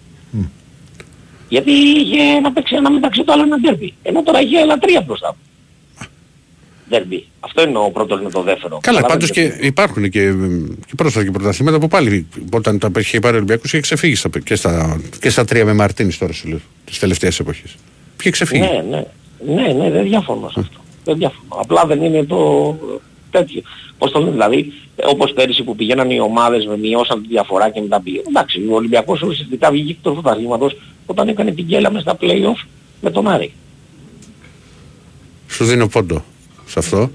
[1.51, 3.89] Γιατί είχε να παίξει ένα μεταξύ του άλλο ένα derby.
[4.03, 5.35] Ενώ τώρα είχε άλλα τρία μπροστά.
[6.91, 7.21] Derby.
[7.39, 8.79] Αυτό είναι ο πρώτος με το δεύτερο.
[8.81, 9.59] Καλά, πάντως Καταλαβαίνετε.
[9.59, 10.33] και υπάρχουν και,
[10.87, 14.29] και πρόσφατα και πρωταθλήματα που πάλι όταν τα είχε πάρει ο Ολυμπιακός είχε ξεφύγει στα,
[14.43, 17.75] και, στα, και στα τρία με Μαρτίνης τώρα σου λέω τις τελευταίες εποχές.
[18.19, 18.61] Είχε ξεφύγει.
[18.61, 19.03] Ναι, ναι.
[19.53, 20.79] Ναι, ναι, δεν διαφωνώ σε αυτό.
[21.03, 21.61] Δεν διαφωνώ.
[21.61, 22.77] Απλά δεν είναι το
[23.31, 23.61] τέτοιο.
[23.97, 24.73] Πώς το λένε, δηλαδή,
[25.03, 28.21] όπως πέρυσι που πηγαίναν οι ομάδες με μειώσαν τη διαφορά και μετά πήγε.
[28.27, 30.75] Εντάξει, ο Ολυμπιακός ουσιαστικά βγήκε εκτός πρωταθλήματος
[31.05, 32.67] όταν έκανε την γκέλα μες στα play-off
[33.01, 33.53] με τον Άρη.
[35.47, 36.23] Σου δίνω πόντο
[36.65, 37.11] σε αυτό.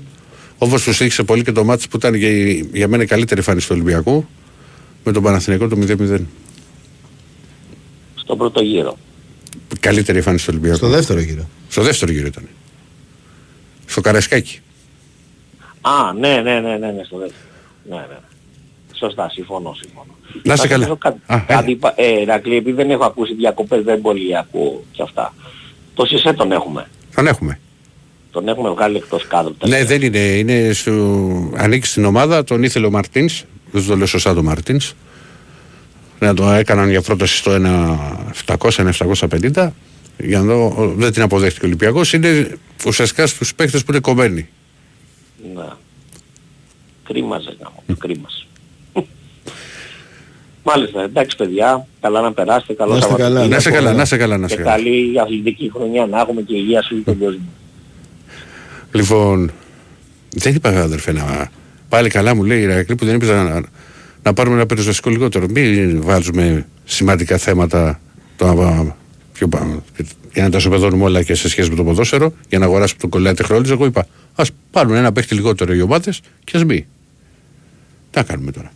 [0.58, 2.30] Όπως του ήξερε πολύ και το μάτι που ήταν για,
[2.72, 4.26] για μένα η καλύτερη εμφάνιση του Ολυμπιακού
[5.04, 6.20] με τον Παναθηναϊκό το 0-0.
[8.14, 8.98] στον πρώτο γύρο.
[9.80, 10.76] Καλύτερη εμφάνιση του Ολυμπιακού.
[10.76, 11.48] Στο δεύτερο γύρο.
[11.68, 12.48] Στο δεύτερο γύρο ήταν.
[13.86, 14.60] Στο Καρασκάκι.
[15.80, 17.42] Α, ναι, ναι, ναι, ναι, ναι, στο δεύτερο.
[17.88, 18.18] Ναι, ναι.
[18.98, 20.14] Σωστά, συμφωνώ, συμφωνώ.
[20.43, 20.86] Να είστε Θα καλά.
[20.86, 24.36] σας πω Κάτι, Α, κάτι είπα- ε, Ηρακλή, επειδή δεν έχω ακούσει διακοπές, δεν πολύ
[24.39, 25.35] ακούω και αυτά.
[25.94, 26.89] Το ΣΥΣΕ τον έχουμε.
[27.14, 27.60] Τον έχουμε.
[28.31, 29.52] Τον έχουμε βγάλει εκτός κάδρου.
[29.66, 30.18] Ναι, δεν είναι.
[30.18, 30.93] είναι στο...
[31.56, 33.44] Ανήκει στην ομάδα, τον ήθελε ο Μαρτίνς.
[33.70, 34.94] Δεν το λέω σωστά το Μαρτίνς.
[36.18, 37.52] Να το έκαναν για πρόταση στο
[38.47, 39.73] 1.700-1.750.
[40.18, 42.12] Για να δω, δεν την αποδέχτηκε ο Ολυμπιακός.
[42.12, 44.48] Είναι ουσιαστικά στους παίχτε που είναι κομμένοι.
[45.55, 45.64] Ναι.
[47.05, 48.45] Κρίμαζε γάμο, κρίμαζε.
[50.68, 53.55] Μάλιστα, εντάξει παιδιά, καλά να περάσετε, καλό Να είστε καλά, Σαββατοκύριακο.
[53.55, 54.76] Να σε καλά, να σε καλά, να σε Και καλά.
[54.76, 57.44] καλή αθλητική χρονιά να έχουμε και υγεία σου τον κόσμο.
[58.93, 59.51] Λοιπόν,
[60.28, 61.51] δεν είπα αδερφέ να.
[61.88, 63.62] Πάλι καλά μου λέει η Ρακλή που δεν είπε να,
[64.22, 65.47] να πάρουμε ένα περιοριστικό λιγότερο.
[65.51, 68.01] Μην βάζουμε σημαντικά θέματα
[68.36, 68.94] το, α,
[69.32, 69.82] πιο, πάνω,
[70.32, 73.10] για να τα σοπεδώνουμε όλα και σε σχέση με το ποδόσφαιρο για να αγοράσουμε τον
[73.10, 73.66] κολλάτη χρόνο.
[73.70, 76.86] Εγώ είπα, ας πάρουν ένα παίχτη λιγότερο οι ομάδες και ας μπει.
[78.10, 78.70] Τι να κάνουμε τώρα.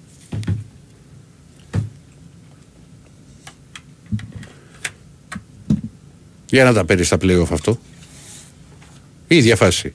[6.50, 7.78] Για να τα παίρνεις στα playoff αυτό.
[9.28, 9.92] Η ίδια φάση.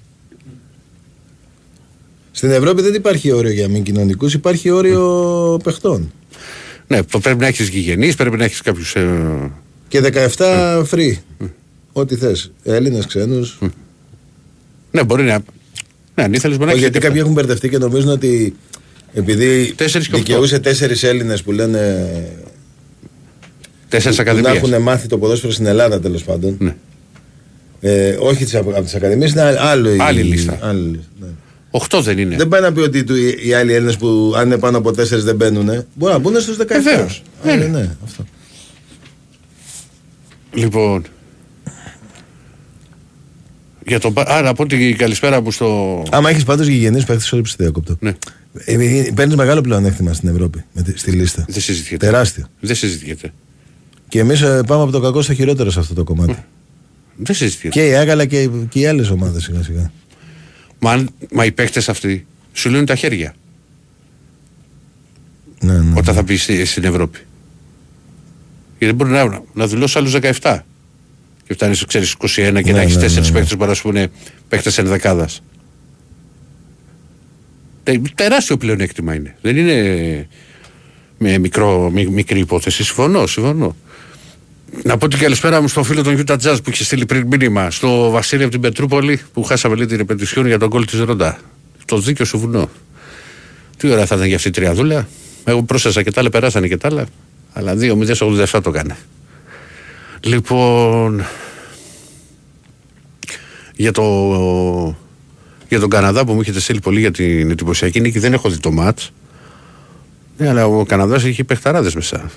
[2.32, 6.12] Στην Ευρώπη δεν υπάρχει όριο για μη κοινωνικούς, υπάρχει όριο παιχτών.
[6.88, 8.96] Ναι, το πρέπει να έχεις γηγενείς, πρέπει να έχεις κάποιους.
[8.96, 9.52] Ε,
[9.88, 11.14] Και 17 free.
[11.94, 12.52] Ό,τι θες.
[12.64, 13.60] Έλληνες, ξένους.
[14.92, 15.44] ναι, μπορεί να.
[16.16, 16.92] Ναι, αν ήθελες μπορεί να Όχι, έχεις.
[16.92, 18.56] γιατί κάποιοι έχουν μπερδευτεί και νομίζουν ότι
[19.14, 20.26] επειδή Τέσσερις και οκτώ.
[20.26, 22.08] δικαιούσε τέσσερις Έλληνες που λένε.
[23.96, 24.72] Τέσσερις που να ακαδημίες.
[24.72, 26.56] έχουν μάθει το ποδόσφαιρο στην Ελλάδα τέλος πάντων.
[26.60, 26.76] Ναι.
[27.82, 30.58] Ε, όχι τις, από, από τις ακαδημίες, είναι άλλο η- Άλλη λίστα.
[30.62, 31.28] άλλη λίστα, ναι.
[31.72, 32.36] 8 δεν είναι.
[32.36, 33.16] Δεν πάει να πει ότι του-
[33.46, 35.86] οι άλλοι Έλληνες που αν είναι πάνω από 4 δεν μπαίνουν.
[35.94, 36.66] Μπορεί να μπουν στους 17.
[36.68, 37.24] Βεβαίως.
[37.44, 38.24] Ναι, Ναι, ναι, αυτό.
[40.54, 41.04] Λοιπόν.
[43.88, 44.14] Για τον...
[44.14, 46.04] Πα- Α, να πω την καλησπέρα μου στο.
[46.12, 47.98] Άμα έχεις πάντως γηγενείς παίχτες, sorry που σε διακόπτω.
[48.00, 48.16] Ναι.
[49.16, 51.46] Παίρνεις μεγάλο πλεονέκτημα στην Ευρώπη με τη- στη λίστα.
[51.50, 52.06] Δεν συζητιέται.
[52.06, 52.46] Τεράστιο.
[52.60, 53.34] Δεν συζητιέται.
[54.08, 56.44] Και εμείς πάμε από το κακό στο χειρότερο σε αυτό το κομμάτι.
[57.16, 57.80] Δεν συζητιέται.
[57.80, 59.92] Και η Άγαλα και, και οι άλλες ομάδες σιγά σιγά.
[60.80, 63.36] Μα, αν- μα οι παίχτες αυτοί σου λύνουν τα χέρια
[65.62, 65.94] Ναι, ναι.
[65.98, 67.18] όταν θα πει στη- στην Ευρώπη.
[68.80, 70.12] Γιατί δεν μπορεί να, να δηλώσει άλλους
[70.42, 70.60] 17.
[71.48, 73.32] Και φτάνεις, ξέρεις, 21 και Ναι, να έχεις ναι, τέσσερις ναι, ναι.
[73.32, 74.08] παίχτες που μπορεί να σου πούνε
[74.50, 75.30] παίχτες ενδεκάδα.
[78.16, 79.36] Τεράστιο πλεονέκτημα είναι.
[79.42, 80.28] Δεν είναι
[81.18, 82.84] με μικρό, μι- μικρή υπόθεση.
[82.84, 83.76] Συμφωνώ, συμφωνώ.
[84.84, 87.72] Να πω την καλησπέρα μου στον φίλο τον Utah Jazz που είχε στείλει πριν μήνυμα.
[87.72, 91.40] Στο Βασίλη από την Πετρούπολη που χάσαμε λίγο την ρεπετησιόν για τον κόλ της Ροντά.
[91.86, 92.70] Το δίκιο σου βουνό.
[93.78, 95.08] Τι ωραία θα ήταν για αυτή η τριαδούλα.
[95.44, 97.06] Εγώ πρόσθεσα και τα άλλα, περάσανε και τα άλλα.
[97.54, 98.98] Αλλά 2-0-87 το έκανε.
[100.20, 101.26] Λοιπόν.
[103.76, 104.04] Για, το,
[105.68, 108.58] για τον Καναδά που μου έχετε στείλει πολύ για την εντυπωσιακή νίκη, δεν έχω δει
[108.58, 109.00] το ματ.
[110.38, 112.32] Ναι, αλλά ο Καναδάς έχει παιχταράδες μέσα.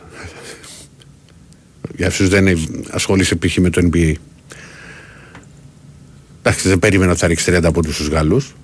[1.98, 2.46] Για όσους δεν
[2.90, 3.56] ασχολείσαι π.χ.
[3.56, 4.12] με το NBA.
[6.42, 8.54] Εντάξει, δεν περίμενα ότι θα ρίξει 30 από τους Γάλλους.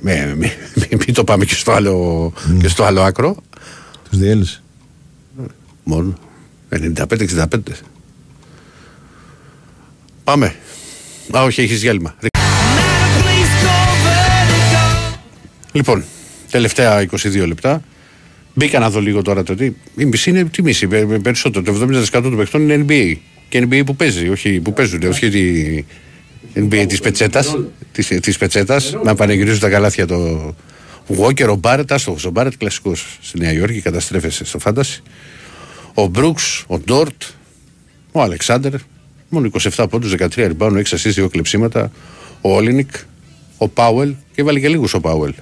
[0.00, 3.36] Μην μη, μη, μη το πάμε και στο άλλο, και στο άλλο άκρο.
[4.10, 4.62] Τους διέλυσε.
[5.82, 6.18] Μόνο.
[6.70, 7.46] 95-65.
[10.24, 10.54] Πάμε.
[11.36, 12.14] Α, όχι, έχεις διάλειμμα.
[15.72, 16.04] Λοιπόν,
[16.50, 17.82] τελευταία 22 λεπτά.
[18.54, 19.70] Μπήκα να δω λίγο τώρα το τι.
[19.96, 20.86] Η μισή είναι τι μισή.
[20.86, 21.64] πε- πε- Περισσότερο.
[21.64, 23.16] Το 70% των παιχτών είναι NBA.
[23.48, 25.02] Και NBA που παίζει, όχι που παίζουν.
[25.02, 25.84] Όχι τη
[26.54, 27.56] NBA της πετσέτας.
[27.92, 30.54] Της της πετσέτας, να πανεγυρίζουν τα καλάθια το.
[31.16, 32.18] Walker, ο Μπάρετ, άστοχο.
[32.28, 35.02] Ο Μπάρετ κλασικός στη Νέα Υόρκη, καταστρέφεσαι στο φάνταση.
[35.94, 37.22] Ο Μπρούξ, ο Ντόρτ,
[38.12, 38.74] ο Αλεξάνδρ,
[39.28, 41.90] μόνο 27 πόντους, 13 rebound, 6 assists, 2 κλεψίματα.
[42.40, 42.90] Ο Όλινικ,
[43.56, 45.32] ο Πάουελ και έβαλε και λίγους ο Πάουελ.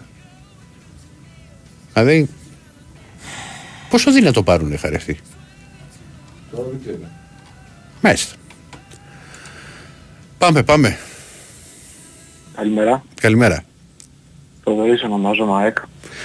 [1.95, 2.29] Δηλαδή,
[3.91, 5.19] πόσο δύνατο πάρουνε χάρη αυτοί.
[6.51, 7.09] Τώρα δεν ξέρω.
[8.01, 8.35] Μάλιστα.
[10.39, 10.99] Πάμε, πάμε.
[12.57, 13.05] Καλημέρα.
[13.21, 13.65] Καλημέρα.
[14.65, 15.79] Θοδωρής ονομάζομαι ΑΕΚ.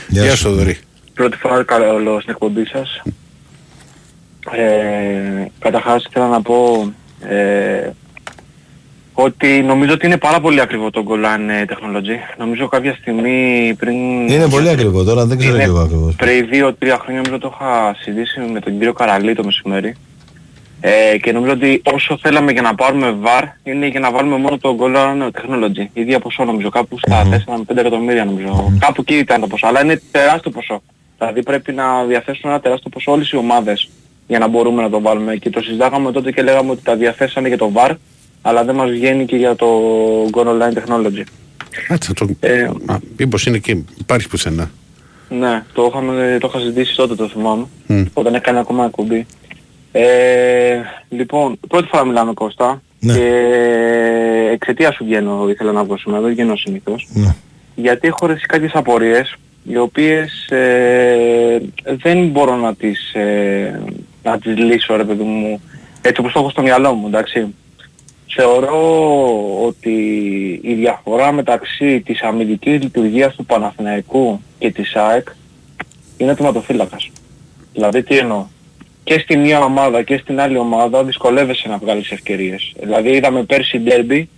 [0.07, 0.79] Γεια σου, Θοδωρή.
[1.13, 3.01] Πρώτη φορά καλό στην εκπομπή σας.
[4.51, 7.89] Ε, καταρχάς ήθελα να πω ε,
[9.17, 12.35] ότι νομίζω ότι είναι πάρα πολύ ακριβό το Golan Technology.
[12.37, 13.95] Νομίζω κάποια στιγμή πριν...
[14.27, 16.15] Είναι πολύ ακριβό τώρα, δεν ξέρω Είναι και εγώ ακριβώς.
[16.15, 19.95] Πριν δύο-τρία χρόνια νομίζω το είχα συζητήσει με τον κύριο Καραλή το μεσημέρι.
[20.81, 24.57] Ε, και νομίζω ότι όσο θέλαμε για να πάρουμε VAR είναι για να βάλουμε μόνο
[24.57, 25.87] το Golan Technology.
[25.93, 28.73] Ίδια ποσό νομίζω, κάπου στα 4 με 5 εκατομμύρια νομίζω.
[28.79, 30.81] Κάπου εκεί ήταν το ποσό, αλλά είναι τεράστιο ποσό.
[31.17, 33.89] Δηλαδή πρέπει να διαθέσουν ένα τεράστιο ποσό όλες οι ομάδες
[34.27, 35.35] για να μπορούμε να το βάλουμε.
[35.35, 37.91] Και το συζητάγαμε τότε και λέγαμε ότι τα διαθέσανε για το VAR,
[38.47, 39.67] αλλά δεν μας βγαίνει και για το
[40.31, 41.23] Goal Online Technology.
[41.87, 42.27] Κάτσε το.
[42.39, 44.71] Ε, Α, μήπως είναι και υπάρχει πουθενά.
[45.29, 48.03] Ναι, το, είχαμε, το είχα συζητήσει τότε το θυμάμαι, Μμ.
[48.13, 49.25] όταν έκανε ακόμα εκπομπή.
[49.91, 53.13] Ε, λοιπόν, πρώτη φορά μιλάμε Κώστα Ναι.
[53.13, 53.29] και
[54.51, 57.07] εξαιτίας σου βγαίνω, ήθελα να βγω σήμερα, δεν βγαίνω συνήθως.
[57.13, 57.35] Ναι.
[57.75, 61.61] Γιατί έχω ρωτήσει κάποιες απορίες οι οποίες ε,
[62.03, 63.81] δεν μπορώ να τις, ε,
[64.23, 65.61] να τις λύσω ρε παιδί μου
[66.01, 67.53] έτσι όπως το έχω στο μυαλό μου, εντάξει.
[68.37, 69.91] Θεωρώ ότι
[70.63, 75.27] η διαφορά μεταξύ της αμυντικής λειτουργίας του Παναθηναϊκού και της ΑΕΚ
[76.17, 77.09] είναι τερματοφύλακας.
[77.73, 78.45] Δηλαδή τι εννοώ;
[79.03, 82.73] Και στη μία ομάδα και στην άλλη ομάδα δυσκολεύεσαι να βγάλεις ευκαιρίες.
[82.79, 84.29] Δηλαδή είδαμε πέρσι ντέρμπι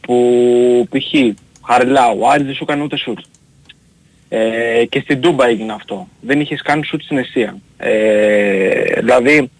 [0.00, 1.36] που π.χ.
[1.66, 3.18] Χαριλά, ο Άρης δεν σου έκανε ούτε σουτ.
[4.28, 6.08] Ε, και στην Τούμπα έγινε αυτό.
[6.20, 7.56] Δεν είχες κάνει σουτ στην αιστεία.
[7.76, 9.50] Ε, δηλαδή,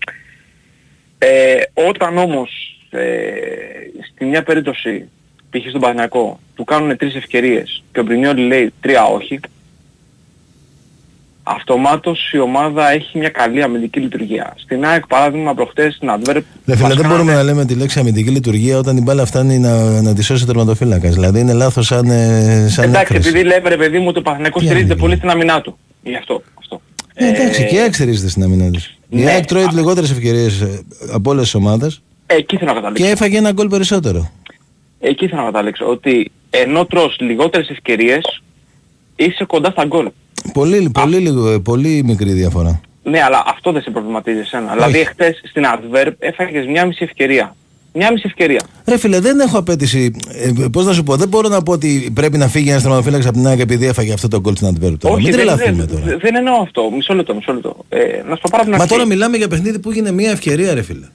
[1.19, 3.01] ε, όταν όμως ε,
[4.13, 5.09] στη μια περίπτωση,
[5.51, 5.69] π.χ.
[5.69, 9.41] στον Παναγιακό, του κάνουν τρεις ευκαιρίες και ο Μπρινιόλη λέει τρία όχι,
[11.43, 14.55] αυτομάτως η ομάδα έχει μια καλή αμυντική λειτουργία.
[14.59, 17.75] Στην ΑΕΚ παράδειγμα προχτές στην Adverb Ρε φίλε, μας δεν κάνανε- μπορούμε να λέμε τη
[17.75, 21.15] λέξη αμυντική λιτουργία όταν η μπάλα φτάνει να, να τη σώσει ο τερματοφύλακας.
[21.15, 23.29] Δηλαδή είναι λάθος σαν, ε, σαν Εντάξει, έκφραση.
[23.29, 25.01] επειδή λέμε ρε παιδί μου ότι ο Παναγιακός Τι στηρίζεται αμυντική.
[25.01, 25.79] πολύ στην αμυνά του.
[26.03, 26.43] Γι' αυτό.
[26.59, 26.81] αυτό.
[27.15, 28.99] Ε, εντάξει, και η ΑΕΚ στηρίζεται στην αμυνά της.
[29.09, 30.81] Η ναι, ΑΕΚ τρώει α- λιγότερες ευκαιρίες ε,
[31.13, 32.03] από όλες τις ομάδες
[32.37, 33.05] Εκεί θέλω να καταλήξω.
[33.05, 34.31] και έφαγε ένα γκολ περισσότερο.
[35.01, 35.87] Εκεί θέλω να καταλήξω.
[35.87, 38.43] Ότι ενώ τρως λιγότερες ευκαιρίες,
[39.17, 40.09] είσαι κοντά στα γκολ.
[40.53, 42.81] Πολύ, πολύ, λίγο, ε, πολύ μικρή διαφορά.
[43.03, 44.73] Ναι, αλλά αυτό δεν σε προβληματίζει εσένα.
[44.73, 47.57] Δηλαδή εχθές στην Adverb έφαγες μια μισή ευκαιρία.
[47.95, 48.61] Μια μισή ευκαιρία.
[48.87, 50.15] Ρε φίλε, δεν έχω απέτηση.
[50.33, 53.29] Ε, Πώς να σου πω, δεν μπορώ να πω ότι πρέπει να φύγει ένας τερματοφύλακα
[53.29, 54.99] από την ΑΕΚ επειδή έφαγε αυτό το γκολ στην Αντβέρπ.
[54.99, 55.15] Τώρα.
[55.15, 56.05] Μην δεν, τρελαθούμε δεν, τώρα.
[56.05, 56.91] δεν, δεν εννοώ αυτό.
[56.91, 57.77] Μισό λεπτό, μισό λεπτό.
[57.89, 57.99] Ε,
[58.29, 58.89] να σου το πάρω από την Μα αρχή.
[58.89, 61.07] τώρα μιλάμε για παιχνίδι που έγινε μια ευκαιρία, ρε φίλε.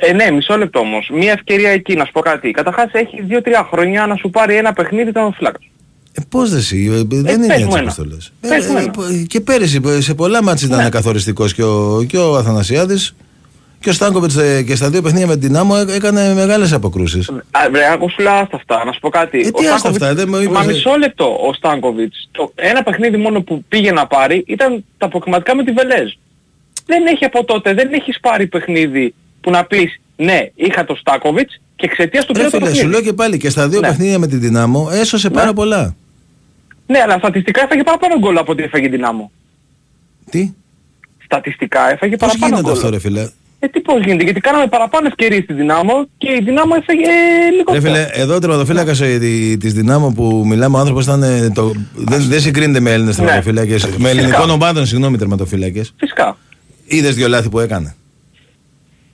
[0.00, 1.10] Ε, ναι, μισό λεπτό όμως.
[1.12, 2.50] Μία ευκαιρία εκεί, να σου πω κάτι.
[2.50, 5.58] Καταρχάς έχει 2-3 χρόνια να σου πάρει ένα παιχνίδι τον φλάκα.
[6.12, 7.82] Ε, Πώς δεν εσύ, ε, δεν είναι πες έτσι μου ένα.
[7.82, 8.32] όπως το λες.
[8.40, 8.92] Ε, Πες μου ε, ένα.
[9.20, 10.88] ε, και πέρυσι ε, σε πολλά μάτια ήταν Ναι.
[10.88, 13.14] καθοριστικός και ο, και ο Αθανασιάδης
[13.80, 17.28] και ο Στάνκοβιτς ε, και στα δύο παιχνίδια με την Άμμο ε, έκανε μεγάλες αποκρούσεις.
[17.30, 18.84] Α, Βρε, εγώ σου λέω άστα αυτά.
[18.84, 19.38] Να σου πω κάτι.
[19.38, 20.66] Ε, τι Ο άστα Στάνκοβιτς- αυτά, δεν μου είπες, Μα ε.
[20.66, 22.28] μισό λεπτό ο Στάνκοβιτς.
[22.30, 26.12] Το ένα παιχνίδι μόνο που πήγε να πάρει ήταν τα αποκριματικά με τη Βελέζ.
[26.86, 29.14] Δεν έχει από τότε, δεν έχεις πάρει παιχνίδι
[29.48, 32.74] που να πεις ναι, είχα το Στάνκοβιτς και εξαιτίας του Ρε πήρε το φίλε, σου
[32.74, 32.94] παιχνίδι.
[32.94, 33.88] λέω και πάλι και στα δύο Ναι.
[33.88, 35.94] παιχνίδια με την Δυνάμο έσωσε πάρα πολλά.
[36.86, 39.30] Ναι, αλλά στατιστικά έφαγε παραπάνω γκολ από ό,τι έφαγε η Δυνάμο.
[40.30, 40.52] Τι,
[41.24, 42.72] Στατιστικά έφαγε πώς παραπάνω γίνεται γκολ.
[42.72, 46.40] αυτό ρε φίλε; Ε, τι πώς γίνεται, γιατί κάναμε παραπάνω ευκαιρίες στη Δυνάμο και η
[46.44, 50.76] Δυνάμο έφαγε ε, λίγο Ρε φίλε, εδώ ο τερματοφύλακας ε, τη- της Δυνάμω που μιλάμε
[50.76, 53.24] ο άνθρωπος ήταν, ε, το, δεν, δεν συγκρίνεται με Έλληνες Ναι.
[53.24, 54.08] τερματοφύλακες, με Φυσικά.
[54.08, 55.92] ελληνικών ομάδων συγγνώμη τερματοφύλακες.
[55.96, 56.36] Φυσικά.
[56.86, 57.94] Είδες δυο λάθη που έκανε.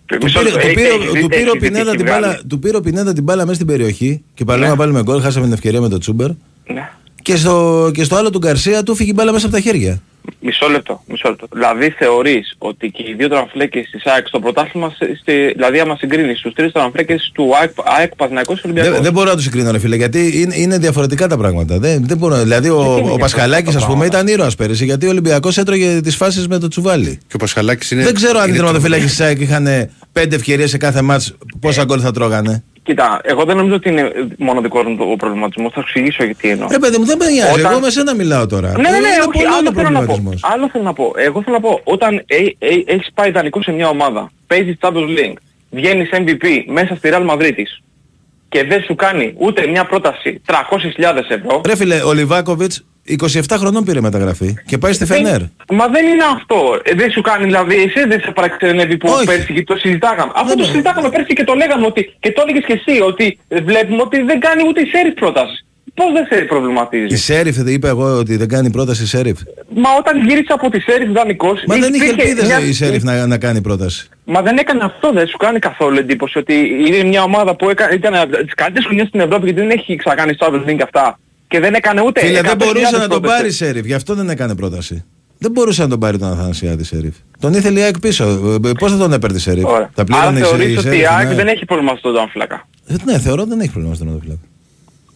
[0.07, 2.07] Του Μισό πήρε, λεπτό, του έχει- πήρε, έχει- του πήρε ο έχει Πινέδα ζητήσει την
[2.07, 2.25] βγάλει.
[2.27, 5.21] μπάλα, του πήρε ο Πινέδα την μπάλα μέσα στην περιοχή και παραλίγο να βάλουμε γκολ,
[5.21, 6.29] χάσαμε την ευκαιρία με το Τσούμπερ.
[6.67, 6.91] Ναι.
[7.25, 10.01] Και στο, και στο άλλο του Γκαρσία του φύγει η μπάλα μέσα από τα χέρια.
[10.41, 11.47] Μισό λεπτό, μισό λεπτό.
[11.53, 15.97] Δηλαδή θεωρείς ότι και οι δύο τραμφλέκες της ΑΕΚ στο πρωτάθλημα, σε- στη, δηλαδή άμα
[15.97, 19.43] συγκρίνεις τους τρεις τραμφλέκες του ΑΕΚ, ΑΕΚ Παθηναϊκός και Ολυμπιακός; Δεν, δεν μπορώ να του
[19.43, 21.79] συγκρίνω, ρε φίλε, γιατί είναι, είναι διαφορετικά τα πράγματα.
[21.79, 24.55] Δεν, δεν μπορώ, δηλαδή, ο, είναι ο διαφορετικά Πασχαλάκης, τα ας πούμε, πράγματα; ήταν ήρωας
[24.55, 27.19] πέρυσι, γιατί ο Ολυμπιακός έτρωγε τις φάσεις με το τσουβάλι.
[27.27, 28.03] Και ο Πασχαλάκης είναι.
[28.05, 29.67] δεν ξέρω αν οι είναι τερματοφύλακε της ΑΕΚ είχαν
[30.13, 32.65] πέντε ευκαιρίες σε κάθε μάτς πόσα γκολ θα τρώγανε.
[32.85, 36.49] Κοίτα, εγώ δεν νομίζω ότι είναι μόνο δικό μου το προβληματισμό, θα σου εξηγήσω γιατί
[36.49, 36.69] εννοώ.
[36.71, 37.59] Ρε παιδί μου, δεν με νοιάζει.
[37.61, 38.69] Όταν- Εγώ με σένα μιλάω τώρα.
[38.69, 40.05] Ναι, ναι, ναι, είναι όχι, πολύ άλλο άλλο θέλω να πω.
[40.05, 40.41] προβληματισμός.
[40.55, 41.13] Άλλο θέλω να πω.
[41.17, 45.19] Εγώ θέλω να πω, όταν ε, ε, έχεις πάει ιδανικό σε μια ομάδα, παίζεις Champions
[45.19, 45.37] League,
[45.71, 47.53] βγαίνεις MVP μέσα στη Real Madrid
[48.49, 50.55] και δεν σου κάνει ούτε μια πρόταση 300.000
[51.29, 55.39] ευρώ, Ρε φίλε, ο Λιβάκοβιτς 27 χρονών πήρε μεταγραφή και πάει στη Φενέρ.
[55.39, 56.81] Δεν- Μα δεν είναι αυτό.
[56.85, 59.25] Ε, δεν σου κάνει δηλαδή, εσύ δεν σε παραξενεύει που Όχι.
[59.27, 60.33] πέρσι και το συζητάγαμε.
[60.35, 63.01] Αυτό Δεν το με- συζητάγαμε πέρσι και το λέγαμε ότι, και το έλεγες και εσύ,
[63.01, 65.65] ότι ε, βλέπουμε ότι δεν κάνει ούτε η Σέριφ πρόταση.
[65.95, 67.17] Πώς δεν σε Η προβληματίζει.
[67.17, 69.39] Σέριφ, δεν είπα εγώ ότι δεν κάνει πρόταση η Σέριφ;
[69.75, 71.65] Μα όταν γύρισε από τη Σέριφ δανεικός...
[71.67, 74.09] Μα δεν είχε υπήρχε ελπίδες μια- η Σέριφ να, να κάνει πρόταση.
[74.25, 76.55] Μα δεν έκανε αυτό, δεν σου κάνει καθόλου εντύπωση ότι
[76.87, 79.97] είναι μια ομάδα που έκανε, ήταν από τις καλύτερες χρονιές στην Ευρώπη γιατί δεν έχει
[79.97, 81.19] ξανακάνει Champions League και αυτά.
[81.55, 83.35] Και δεν έκανε ούτε Φίλε, δεν 100.000 μπορούσε να τον πρόταση.
[83.37, 85.05] πάρει η Σέριφ, γι' αυτό δεν έκανε πρόταση.
[85.39, 87.15] Δεν μπορούσε να τον πάρει τον Αθανασιάδη η Σέριφ.
[87.41, 88.25] Τον ήθελε η ΑΕΚ πίσω.
[88.79, 89.91] Πώς θα τον έπαιρνε η Σέριφ; Ωραία.
[89.95, 90.59] Τα Άρα πλήρωνε η Σέριφ.
[90.59, 92.69] θεωρείς ότι η ΑΕΚ δεν έχει πρόβλημα στον τερματοφύλακα.
[92.87, 94.41] Ε, Ναι, θεωρώ δεν έχει πρόβλημα στον τερματοφύλακα.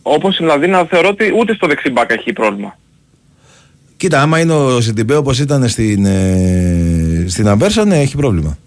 [0.03, 2.79] Όπως δηλαδή να θεωρώ ότι ούτε στο δεξί μπακ έχει πρόβλημα.
[3.97, 8.59] Κοίτα, άμα είναι ο Σιντιμπέ όπως ήταν στην, ε, στην Αμβέρσα, ναι, έχει πρόβλημα.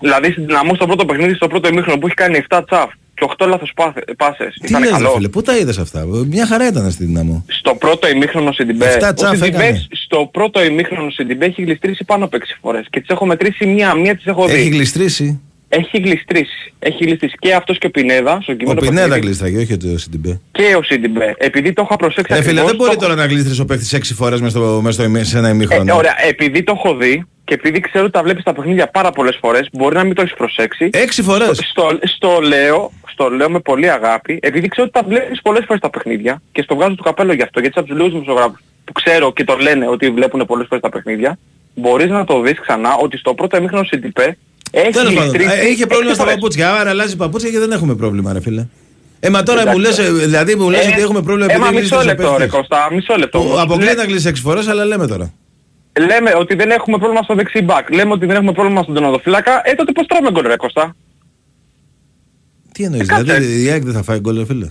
[0.00, 2.90] Δηλαδή στην Ντιναμό στο πρώτο παιχνίδι, στο πρώτο ημίχρονο που έχει κάνει 7 τσαφ
[3.20, 4.54] και 8 λάθος πάθε- πάσες.
[4.60, 5.10] Τι Ήταν λες, ρε καλό.
[5.10, 7.44] φίλε, πού τα είδες αυτά; Μια χαρά ήταν στην Ντιναμό.
[7.48, 9.86] Στο πρώτο ημίχρονο ο Σιντιμπέ, Εφτά ο τσαφ Σιντιμπέ έκανε.
[9.90, 13.66] στο πρώτο ημίχρονο ο Σιντιμπέ έχει γλιστρήσει πάνω από 6 φορές και τις έχω μετρήσει
[13.66, 14.52] μία, μία τις έχω δει.
[14.54, 15.40] Έχει γλιστρήσει.
[15.72, 16.72] Έχει γλιστρήσει.
[16.78, 19.20] Έχει γλιστρήσει και αυτός και ο Πινέδα στο Ο κειμένο Πινέδα παιχνίδι.
[19.26, 20.40] γλίστραγε, όχι ο Σιντιμπέ.
[20.52, 21.34] Και ο Σιντιμπέ.
[21.38, 23.96] Επειδή το είχα προσέξει Ρε φίλε, ακριβώς, δεν μπορεί το- τώρα να γλίστρεις ο παίχτη
[23.96, 25.94] 6 φορές μέσα στο, μες στο, ημί- σε ένα Ε, ημίχρονο.
[25.96, 29.36] ωραία, επειδή το έχω δει και επειδή ξέρω ότι τα βλέπεις τα παιχνίδια πάρα πολλές
[29.40, 30.90] φορές, μπορεί να μην το έχεις προσέξει.
[30.92, 31.60] 6 φορές.
[31.62, 35.80] Στο, στο, λέω, στο λέω με πολύ αγάπη, επειδή ξέρω ότι τα βλέπεις πολλές φορές
[35.82, 38.92] τα παιχνίδια και στο βγάζω το καπέλο γι' αυτό, γιατί από τους λίγους δημοσιογράφους που
[38.92, 41.38] ξέρω και το λένε ότι βλέπουν πολλές φορές τα παιχνίδια,
[41.74, 44.36] μπορείς να το δεις ξανά ότι στο πρώτο εμίχρονο Σιντιπέ
[44.70, 46.34] έχει Τέλος πάντων, γλιστρήσει ε, είχε πρόβλημα έξι στα φορές.
[46.34, 46.72] παπούτσια.
[46.74, 48.66] Άρα αλλάζει παπούτσια και δεν έχουμε πρόβλημα, ρε φίλε.
[49.20, 49.78] Ε, μα τώρα Εντάξει.
[49.78, 52.22] μου λες, ε, δηλαδή μου λες Ε, ότι έχουμε πρόβλημα ε, μα επειδή μισό γλίστρησε
[52.24, 52.58] ο λεπτό ρε παίχτης.
[52.68, 53.38] Κώστα, μισό λεπτό.
[53.38, 53.60] Που όμως.
[53.62, 55.32] Αποκλείεται Λέ- να γλύσει 6 φορές, αλλά λέμε τώρα.
[56.08, 57.94] Λέμε ότι δεν έχουμε πρόβλημα στο δεξί μπακ.
[57.94, 59.60] Λέμε ότι δεν έχουμε πρόβλημα στον τερματοφύλακα.
[59.64, 60.96] Ε, τότε πώς τρώμε γκολ ρε Κώστα;
[62.80, 63.22] Τι εννοείς, Ε, κάτσε.
[63.24, 64.66] δηλαδή η ΑΕΚ δεν θα φάει γκολ, ρε φίλε;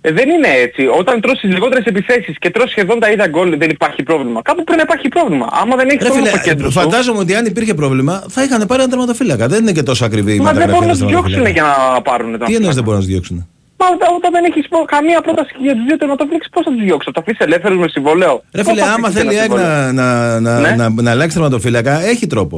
[0.00, 0.82] Ε, δεν είναι έτσι.
[0.98, 4.42] Όταν τρως τις λιγότερες επιθέσεις και τρως σχεδόν τα ίδια γκολ δεν υπάρχει πρόβλημα.
[4.42, 5.46] Κάπου πρέπει να υπάρχει πρόβλημα.
[5.62, 8.42] Άμα δεν έχεις Ρε πρόβλημα στο φίλε, κέντρο σου, φαντάζομαι ότι αν υπήρχε πρόβλημα θα
[8.42, 9.48] είχαν πάρει ένα τερματοφύλακα.
[9.48, 11.76] Δεν είναι και τόσο ακριβή η μα δεν μεταγραφή μπορούν να ενός τους διώξουν τερματοφύλακα.
[11.84, 13.36] για να πάρουν τα Τι εννοείς δεν μπορούν να τους διώξουν.
[13.80, 16.82] Μα όταν- όταν δεν έχεις προ- καμία πρόταση για τους δύο τερματοφύλακες πώς θα τους
[16.86, 17.06] διώξεις.
[17.08, 18.34] Θα τα αφήσεις ελεύθερους με συμβολέο.
[18.58, 20.70] Ρε Πώς φίλε, θα άμα αφήσεις θέλει η ένα ΑΕΚ συμβόλαιο; να, να, να, Ναι.
[20.80, 22.56] να, να αλλάξει τερματοφύλακα, έχει τρόπο.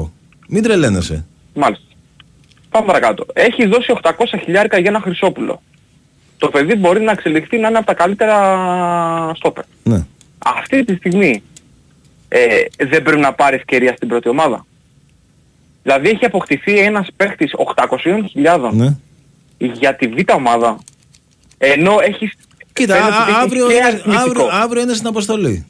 [0.48, 1.16] Μην τρελαίνεσαι.
[1.62, 1.84] Μάλιστα.
[2.74, 3.26] Πάμε παρακάτω.
[3.32, 4.10] Έχει δώσει 800
[4.44, 5.62] χιλιάρικα για ένα Χρυσόπουλο.
[6.38, 9.64] Το παιδί μπορεί να εξελιχθεί να είναι από τα καλύτερα στόπερ.
[9.82, 10.06] Ναι.
[10.38, 11.42] Αυτή τη στιγμή
[12.28, 12.38] ε,
[12.86, 14.66] δεν πρέπει να πάρεις ευκαιρία στην πρώτη ομάδα.
[15.82, 18.96] Δηλαδή έχει αποκτηθεί ένας παίχτης 800.000 ναι.
[19.58, 20.78] για τη β' ομάδα
[21.58, 22.32] ενώ έχεις
[22.72, 24.22] Κοίτα, φαίνεται α- ότι έχει αύριο, και είναι, αριθμητικό.
[24.22, 25.66] αύριο, αύριο είναι στην αποστολή.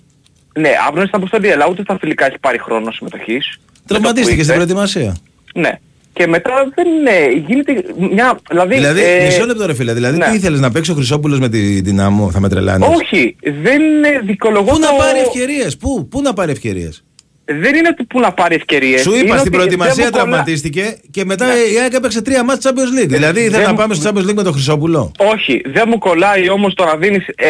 [0.59, 3.59] Ναι, αύριο είναι στην αποστολή, αλλά ούτε στα φιλικά έχει πάρει χρόνο συμμετοχής.
[3.87, 4.75] Τραυματίστηκε Με το στην που ήρθε.
[4.75, 5.17] προετοιμασία.
[5.55, 5.79] Ναι.
[6.15, 8.75] Και μετά δεν είναι, γίνεται μια, δηλαδή...
[8.75, 10.25] Δηλαδή, ε, μισό λεπτό ρε φίλε, δηλαδή ναι.
[10.27, 14.21] τι ήθελες να παίξει ο Χρυσόπουλος με τη δυνάμω, θα με τρελάνεις; όχι, δεν είναι
[14.25, 17.05] δικαιολογώ Πού να το- πάρει ευκαιρίες, πού, πού να πάρει ευκαιρίες;
[17.45, 19.01] Δεν είναι ότι που να πάρει ευκαιρίες.
[19.01, 22.23] Σου είναι είπα στην ότι προετοιμασία δεν μου κολλά- τραυματίστηκε και μετά η ΑΕΚ έπαιξε
[22.23, 23.09] τρία μάτς Champions League.
[23.09, 25.99] Δηλαδή ήθελε δεν να μου- πάμε στο Champions League με τον Χρυσόπουλο; Όχι, δεν μου
[25.99, 27.49] κολλάει όμως το να δίνεις ε,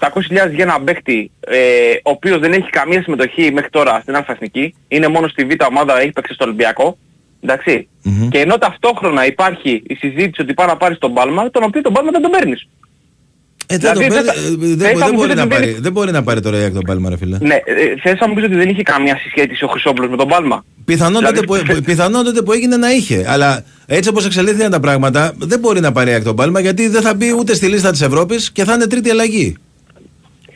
[0.00, 1.56] 800.000 για ένα παίχτη ε,
[2.02, 5.66] ο οποίος δεν έχει καμία συμμετοχή μέχρι τώρα στην Αλφα Εθνική, είναι μόνος στη Β'
[5.70, 6.98] ομάδα, έχει παίξει στο Ολυμπιακό,
[7.44, 7.88] εντάξει.
[8.02, 8.28] Μμμ.
[8.28, 11.92] Και ενώ ταυτόχρονα υπάρχει η συζήτηση ότι πάει να πάρεις τον Πάλμα, τον οποίο τον
[11.92, 12.68] Πάλμα δεν τον παίρνεις.
[13.66, 15.42] Ε, δεν, Δηλαδή, το παίρνει- θα- ε, θα δεν, είχα δεν μου μπορεί πεις να
[15.42, 17.38] ότι πάρει, δεν- δεν μπορεί να πάρει τώρα η ΑΕΚ τον Πάλμα ρε φίλε.
[17.40, 17.60] Ναι, ε,
[18.02, 21.18] θες να μου πεις ότι δεν είχε καμία συσχέτιση ο Χρυσόπουλος με τον Πάλμα; Πιθανόν,
[21.18, 23.24] Δηλαδή, τότε που, πιθανόν τότε που έγινε να είχε.
[23.28, 26.88] Αλλά έτσι όπως εξελίχθηκαν τα πράγματα δεν μπορεί να πάρει η ΑΕΚ τον Πάλμα γιατί
[26.88, 29.56] δεν θα μπει ούτε στη λίστα της Ευρώπης και θα είναι τρίτη αλλαγή.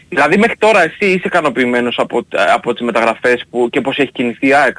[0.08, 4.46] Δηλαδή μέχρι τώρα εσύ είσαι ικανοποιημένος από, από τις μεταγραφές που, και πώς έχει κινηθεί
[4.46, 4.76] η ΑΕΚ;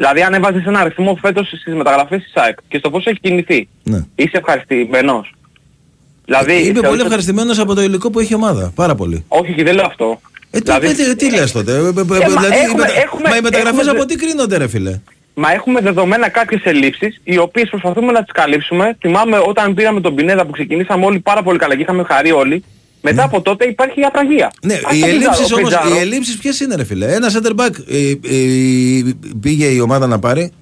[0.00, 3.68] Δηλαδή αν έβαζες ένα αριθμό φέτος στις μεταγραφές της ΑΕΚ και στο πώς έχει κινηθεί,
[3.82, 4.04] Ναι.
[4.14, 5.34] είσαι ευχαριστημένος.
[6.24, 8.72] Δηλαδή, Είμαι θεωρείς πολύ ότι- ευχαριστημένος από το υλικό που έχει η ομάδα.
[8.74, 9.24] Πάρα πολύ.
[9.28, 10.20] Όχι, και δεν λέω αυτό.
[10.50, 13.00] Ε, τι, Δηλαδή- τι, τι λες τότε; Ε, ε, ε, μα δηλαδή, οι έχουμε- μετα-
[13.00, 15.00] έχουμε- μα οι μεταγραφές έχουμε- από τι κρίνονται ρε φίλε;
[15.34, 18.96] Μα έχουμε δεδομένα κάποιες ελλείψεις, οι οποίες προσπαθούμε να τις καλύψουμε.
[19.00, 22.64] Θυμάμαι όταν πήραμε τον Πινέδα που ξεκινήσαμε όλοι πάρα πολύ καλά και είχαμε χαρεί όλοι.
[23.00, 24.50] Μετά από τότε υπάρχει η απραγία.
[24.62, 25.94] Ναι, Ας οι το ελλείψεις Πιζάρο, όμως, Πιζάρο.
[25.94, 30.18] οι ελλείψεις ποιες είναι ρε φίλε; Ένα center back ε, ε, πήγε η ομάδα να
[30.18, 30.52] πάρει.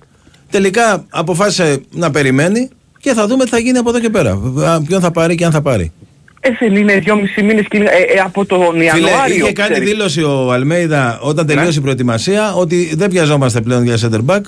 [0.50, 2.68] Τελικά αποφάσισε να περιμένει
[3.00, 4.30] και θα δούμε τι θα γίνει από εδώ και πέρα.
[4.66, 5.92] Α, Ποιον θα πάρει και αν θα πάρει.
[6.40, 9.34] Ε, δεν είναι δυόμιση μήνες και είναι- ε, ε, από τον Φίλε, Ιανουάριο.
[9.44, 9.88] είχε κάνει ξέρεις.
[9.90, 14.40] δήλωση ο Αλμέιδα όταν τελείωσε η προετοιμασία ότι δεν πιαζόμαστε πλέον για center back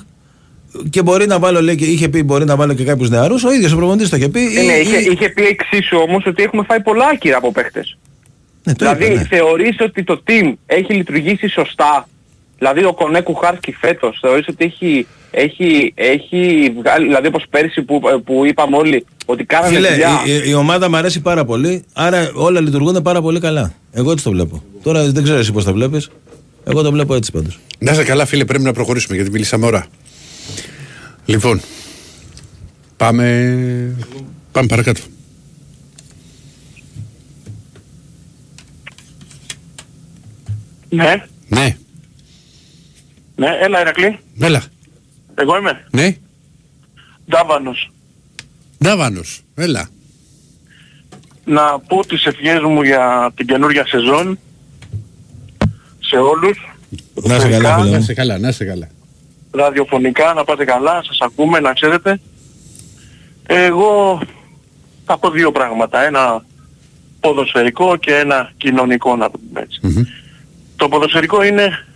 [0.90, 3.44] και μπορεί να βάλω, λέει, και είχε πει μπορεί να βάλω και κάποιους νεαρούς.
[3.44, 4.40] Ο ίδιος ο προπονητής το είχε πει.
[4.58, 7.52] Ε, ναι, ή- είχε, ή- είχε πει εξίσου όμως ότι έχουμε φάει πολλά άκυρα από
[7.52, 7.98] παίχτες.
[8.64, 9.24] Ναι, το δηλαδή είπε, ναι.
[9.30, 12.08] θεωρείς ότι το team έχει λειτουργήσει σωστά;
[12.58, 18.00] Δηλαδή ο Κονέκου Χάρσκι φέτος θεωρείς ότι έχει, έχει, έχει βγάλει, δηλαδή όπως πέρσι που,
[18.24, 20.08] που είπαμε όλοι ότι κάνανε Φίλε, δουλειά.
[20.26, 23.72] η, η- η ομάδα μου αρέσει πάρα πολύ, άρα όλα λειτουργούν πάρα πολύ καλά.
[23.92, 24.62] Εγώ έτσι το βλέπω.
[24.82, 26.10] Τώρα δεν ξέρω εσύ πώς το βλέπεις.
[26.64, 27.58] Εγώ το βλέπω έτσι πάντως.
[27.78, 29.86] Να είσαι καλά, φίλε, πρέπει να προχωρήσουμε γιατί μιλήσαμε ώρα.
[31.24, 31.60] Λοιπόν,
[32.96, 33.96] πάμε,
[34.52, 35.00] πάμε παρακάτω.
[40.88, 41.76] Ναι, Ναι,
[43.36, 44.18] ναι, έλα Ηρακλή.
[44.40, 44.62] έλα.
[45.34, 45.84] Εγώ είμαι.
[45.90, 46.16] Ναι,
[47.30, 47.90] Ντάβανος.
[48.84, 49.88] Ντάβανος, έλα.
[51.44, 54.38] Να πω τις ευχές μου για την καινούργια σεζόν
[56.00, 56.74] σε όλους.
[57.14, 58.02] Να είσαι καλά, φίλε Να μου.
[58.02, 58.88] είσαι καλά, να είσαι καλά.
[59.50, 62.20] Ραδιοφωνικά να πάτε καλά, σας ακούμε, να ξέρετε.
[63.46, 64.20] Εγώ
[65.04, 66.02] θα πω δύο πράγματα.
[66.02, 66.44] Ένα
[67.20, 69.80] ποδοσφαιρικό και ένα κοινωνικό να το πούμε έτσι.
[69.82, 70.04] Μμμ.
[70.76, 71.86] Το ποδοσφαιρικό είναι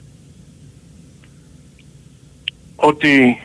[2.77, 3.39] ότι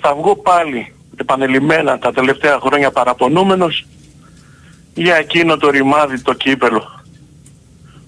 [0.00, 3.86] θα βγω πάλι επανελειμμένα τα τελευταία χρόνια παραπονούμενος
[4.94, 6.95] για εκείνο το ρημάδι το κύπελο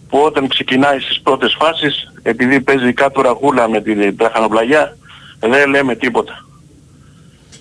[0.09, 4.97] που όταν ξεκινάει στις πρώτες φάσεις επειδή παίζει κάτω ραγούλα με την τραχανοπλαγιά
[5.41, 6.45] δεν λέμε τίποτα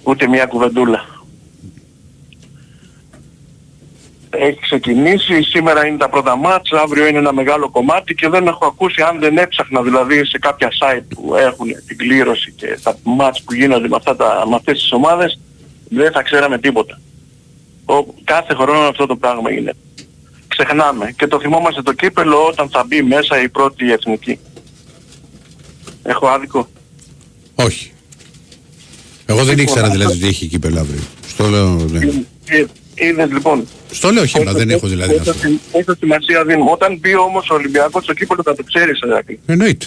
[0.03, 1.05] ούτε μια κουβεντούλα
[4.29, 8.65] έχει ξεκινήσει, σήμερα είναι τα πρώτα μάτς, αύριο είναι ένα μεγάλο κομμάτι και δεν έχω
[8.65, 13.43] ακούσει αν δεν έψαχνα δηλαδή σε κάποια site που έχουν την κλήρωση και τα μάτς
[13.43, 15.39] που γίνονται με, αυτά τα, με αυτές τις ομάδες
[15.89, 16.99] δεν θα ξέραμε τίποτα.
[17.85, 19.73] Ο, κάθε χρόνο αυτό το πράγμα είναι.
[20.57, 24.39] Ξεχνάμε και το θυμόμαστε το κύπελο όταν θα μπει μέσα η πρώτη εθνική.
[26.03, 26.69] Έχω άδικο;
[27.55, 27.91] Όχι.
[29.25, 31.01] Εγώ δεν ήξερα δηλαδή ότι έχει κύπελο αύριο.
[31.27, 31.99] Στο λέω, ναι.
[32.45, 32.65] Ε,
[32.95, 33.67] Είδες λοιπόν.
[33.91, 36.71] Στο λέω χήμα, δεν έχω δηλαδή να Πόσο σου συ- Πόσο σημασία δίνουμε.
[36.71, 39.39] Όταν μπει όμως ο Ολυμπιακός στο κύπελο θα το ξέρεις Ερακλή.
[39.45, 39.85] Εννοείται.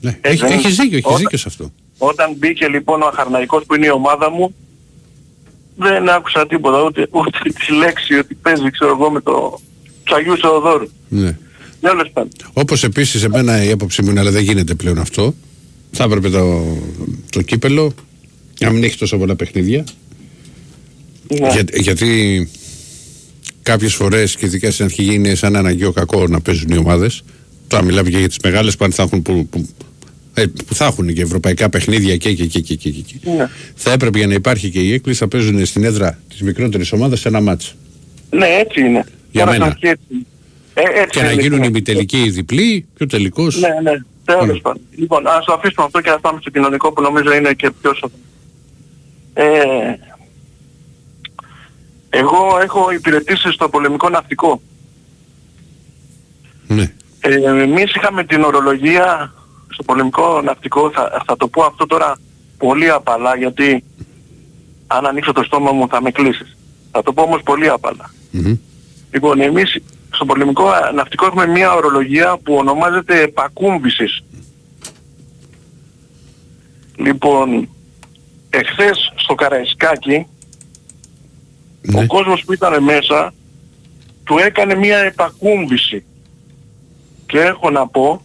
[0.00, 0.18] Ναι.
[0.20, 1.72] Ε, Έχει, δεν- έχεις δίκιο, έχεις όταν- δίκιο σε αυτό.
[1.98, 4.54] Όταν μπήκε λοιπόν ο Αχαρναϊκός που είναι η ομάδα μου
[5.76, 9.60] δεν άκουσα τίποτα ούτε, ούτε τη λέξη ότι παίζει ξέρω εγώ με το
[10.04, 10.88] Τσαγιού Σεοδόρου.
[11.08, 11.36] Ναι.
[11.80, 12.30] Τέλος πάντων.
[12.52, 15.34] Όπως επίσης εμένα η άποψή μου είναι, αλλά δεν γίνεται πλέον αυτό.
[15.90, 16.76] Θα έπρεπε το,
[17.30, 17.94] το κύπελο
[18.60, 19.84] να μην έχει τόσο πολλά παιχνίδια.
[21.28, 21.48] Ναι.
[21.48, 22.50] Για, γιατί
[23.62, 27.22] κάποιες φορές και ειδικά στην αρχή είναι σαν αναγκαίο κακό να παίζουν οι ομάδες.
[27.66, 29.68] Τώρα μιλάμε και για τις μεγάλες που αν θα έχουν, που, που,
[30.34, 33.30] ε, που θα έχουν και ευρωπαϊκά παιχνίδια και και και και, και, και.
[33.36, 33.48] Ναι.
[33.74, 37.20] Θα έπρεπε για να υπάρχει και η έκκληση θα παίζουν στην έδρα της μικρότερης ομάδας
[37.20, 37.74] σε ένα μάτς.
[38.30, 39.04] Ναι, έτσι είναι.
[39.32, 39.64] Για Τώρα μένα.
[39.64, 40.26] σαν και έτσι.
[40.74, 41.72] Ε, έτσι Και να είναι, γίνουν οι λοιπόν.
[41.72, 43.60] μητελικοί οι διπλοί και ο τελικός.
[43.60, 43.98] Ναι, ναι.
[44.24, 44.62] Τέλος Mm.
[44.62, 44.82] πάντων.
[44.96, 47.90] Λοιπόν, ας το αφήσουμε αυτό και να πάμε στο κοινωνικό που νομίζω είναι και πιο
[47.94, 48.10] σωστό.
[49.34, 49.52] Ε,
[52.10, 54.60] εγώ έχω υπηρετήσει στο πολεμικό ναυτικό.
[56.68, 56.92] Ναι.
[57.20, 59.32] Ε, εμείς είχαμε την ορολογία
[59.68, 62.18] στο πολεμικό ναυτικό, θα, θα το πω αυτό τώρα
[62.58, 63.84] πολύ απαλά γιατί
[64.86, 66.56] αν ανοίξω το στόμα μου θα με κλείσεις.
[66.90, 68.10] Θα το πω όμως πολύ απαλά.
[68.30, 68.54] Μμμ.
[69.12, 74.24] Λοιπόν, εμείς στο πολεμικό ναυτικό έχουμε μια ορολογία που ονομάζεται επακούμβησης.
[76.96, 77.68] Λοιπόν,
[78.50, 80.26] εχθές στο Καραϊσκάκι,
[81.94, 83.34] ο κόσμος που ήταν μέσα
[84.24, 86.04] του έκανε μια επακούμβηση.
[87.26, 88.22] Και έχω να πω,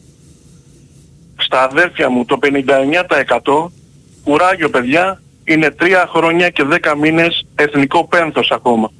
[1.38, 3.72] στα αδέρφια μου το 59%
[4.23, 8.91] κουράγιο παιδιά είναι τρία χρόνια και δέκα μήνες εθνικό πένθος ακόμα.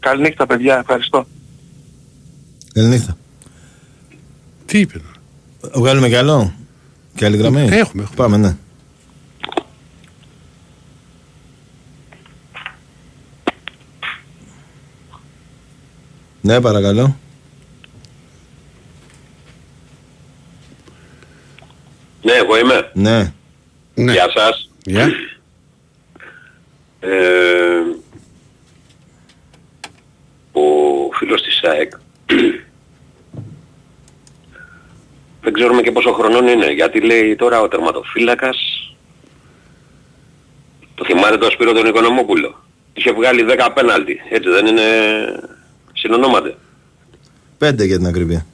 [0.00, 1.26] Καληνύχτα παιδιά, ευχαριστώ.
[2.72, 3.16] Καληνύχτα.
[4.66, 5.00] Τι είπε.
[5.74, 6.52] Βγάλουμε κι άλλο;
[7.14, 8.08] Και άλλη γραμμή; Έχουμε, έχουμε.
[8.16, 8.56] Πάμε, ναι.
[16.40, 17.16] Ναι, παρακαλώ.
[22.22, 22.90] Ναι, εγώ είμαι.
[22.94, 23.32] Ναι.
[23.94, 24.12] Ναι.
[24.12, 24.70] Γεια σας.
[24.84, 25.08] Γεια.
[27.00, 27.10] Ε,
[28.09, 28.09] ο
[31.12, 31.92] φίλος της ΑΕΚ
[35.42, 38.56] δεν ξέρουμε και πόσο χρονών είναι γιατί λέει τώρα ο τερματοφύλακας
[40.94, 42.62] το θυμάται το Σπύρο τον Οικονομόπουλο
[42.92, 44.82] είχε βγάλει 10 πέναλτι έτσι δεν είναι
[45.92, 46.56] συνονόμαται
[47.60, 48.46] Πέντε για την ακρίβεια.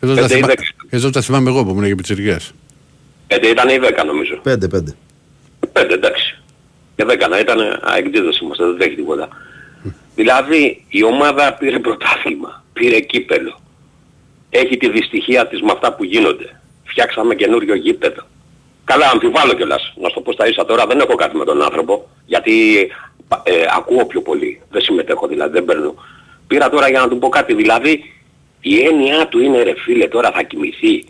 [0.00, 0.46] Εδώ τα, Πέντε ή θυμά...
[0.46, 0.62] δέκα.
[0.88, 2.52] Εδώ τα θυμάμαι εγώ που ήμουν και πιτσιρικάς.
[3.28, 4.94] γιατί ήταν οι 10 νομίζω Πέντε, πέντε.
[5.72, 6.38] 5 εντάξει
[6.96, 9.28] και 10 να ήταν αεκτήδες είμαστε δεν έχει τίποτα
[10.14, 13.60] δηλαδή η ομάδα πήρε πρωτάθλημα πήρε κύπελο.
[14.50, 16.60] Έχει τη δυστυχία της με αυτά που γίνονται.
[16.84, 18.22] Φτιάξαμε καινούριο γήπεδο.
[18.84, 21.62] Καλά αμφιβάλλω κιόλας να σου το πω στα ίσα τώρα δεν έχω κάτι με τον
[21.62, 22.78] άνθρωπο γιατί
[23.42, 24.60] ε, ακούω πιο πολύ.
[24.70, 25.94] Δεν συμμετέχω δηλαδή δεν παίρνω.
[26.46, 28.04] Πήρα τώρα για να του πω κάτι δηλαδή
[28.60, 31.04] η έννοια του είναι ρε φίλε τώρα θα κοιμηθεί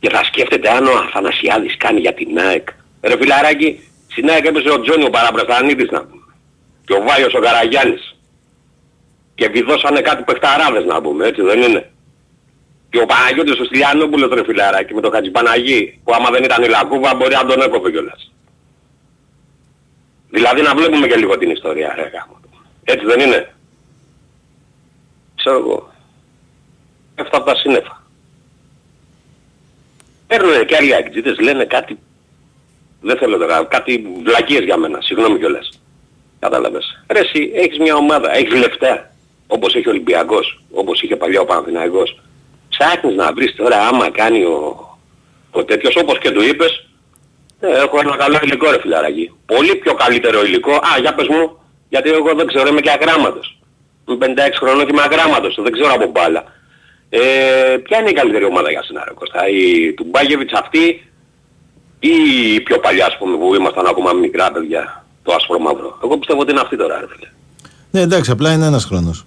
[0.00, 2.68] και θα σκέφτεται αν ο Αθανασιάδης κάνει για την ΑΕΚ.
[3.00, 3.80] Ρε φιλαράκι,
[4.10, 6.22] στην ΑΕΚ έπαιζε ο Τζόνι ο Παραπραστανίτης να πούμε.
[6.86, 8.16] Και ο Βάιος ο Καραγιάννης.
[9.34, 11.90] Και βιδώσανε κάτι παιχταράδες να πούμε, έτσι δεν είναι.
[12.90, 16.68] Και ο Παναγιώτης ο Στυλιανόπουλος ρε φιλαράκι με τον Χατζηπαναγί που άμα δεν ήταν η
[16.68, 18.32] Λακούβα μπορεί να τον έκοβε κιόλας.
[20.30, 22.40] Δηλαδή να βλέπουμε και λίγο την ιστορία ρε γάμο.
[22.84, 23.54] Έτσι δεν είναι.
[25.34, 25.92] Ξέρω εγώ.
[27.20, 28.02] Αυτά από τα σύννεφα.
[30.26, 31.98] Παίρνουν και άλλοι αγκτζίτες, λένε κάτι,
[33.00, 35.80] δεν θέλω τώρα, κάτι βλακίες για μένα, συγγνώμη κιόλας.
[36.38, 37.02] Κατάλαβες.
[37.08, 39.10] Ρε εσύ έχεις μια ομάδα, έχεις λεφτά,
[39.46, 42.20] όπως έχει ο Ολυμπιακός, όπως είχε παλιά ο Παναθηναϊκός.
[42.68, 44.88] Ψάχνεις να βρεις τώρα άμα κάνει ο,
[45.50, 46.86] ο τέτοιος όπως και του είπες,
[47.60, 49.32] ε, έχω ένα καλό υλικό ρε φιλαράκι.
[49.46, 50.72] Πολύ πιο καλύτερο υλικό.
[50.72, 51.58] Α, για πες μου,
[51.88, 53.58] γιατί εγώ δεν ξέρω, είμαι και αγράμματος.
[54.08, 56.44] Είμαι 56 χρονών και είμαι αγράμματος, δεν ξέρω από μπάλα.
[57.08, 61.10] Ε, ποια είναι η καλύτερη ομάδα για σένα ρε Κώστα, η του Μπάγεβιτς αυτή
[62.00, 62.14] ή
[62.54, 65.98] η πιο παλιά ας πούμε που ήμασταν ακόμα μικρά παιδιά, το άσπρο μαύρο.
[66.04, 67.28] Εγώ πιστεύω ότι είναι αυτή τώρα ρε φίλε.
[67.90, 69.24] Ναι, εντάξει, απλά είναι ένας χρόνος.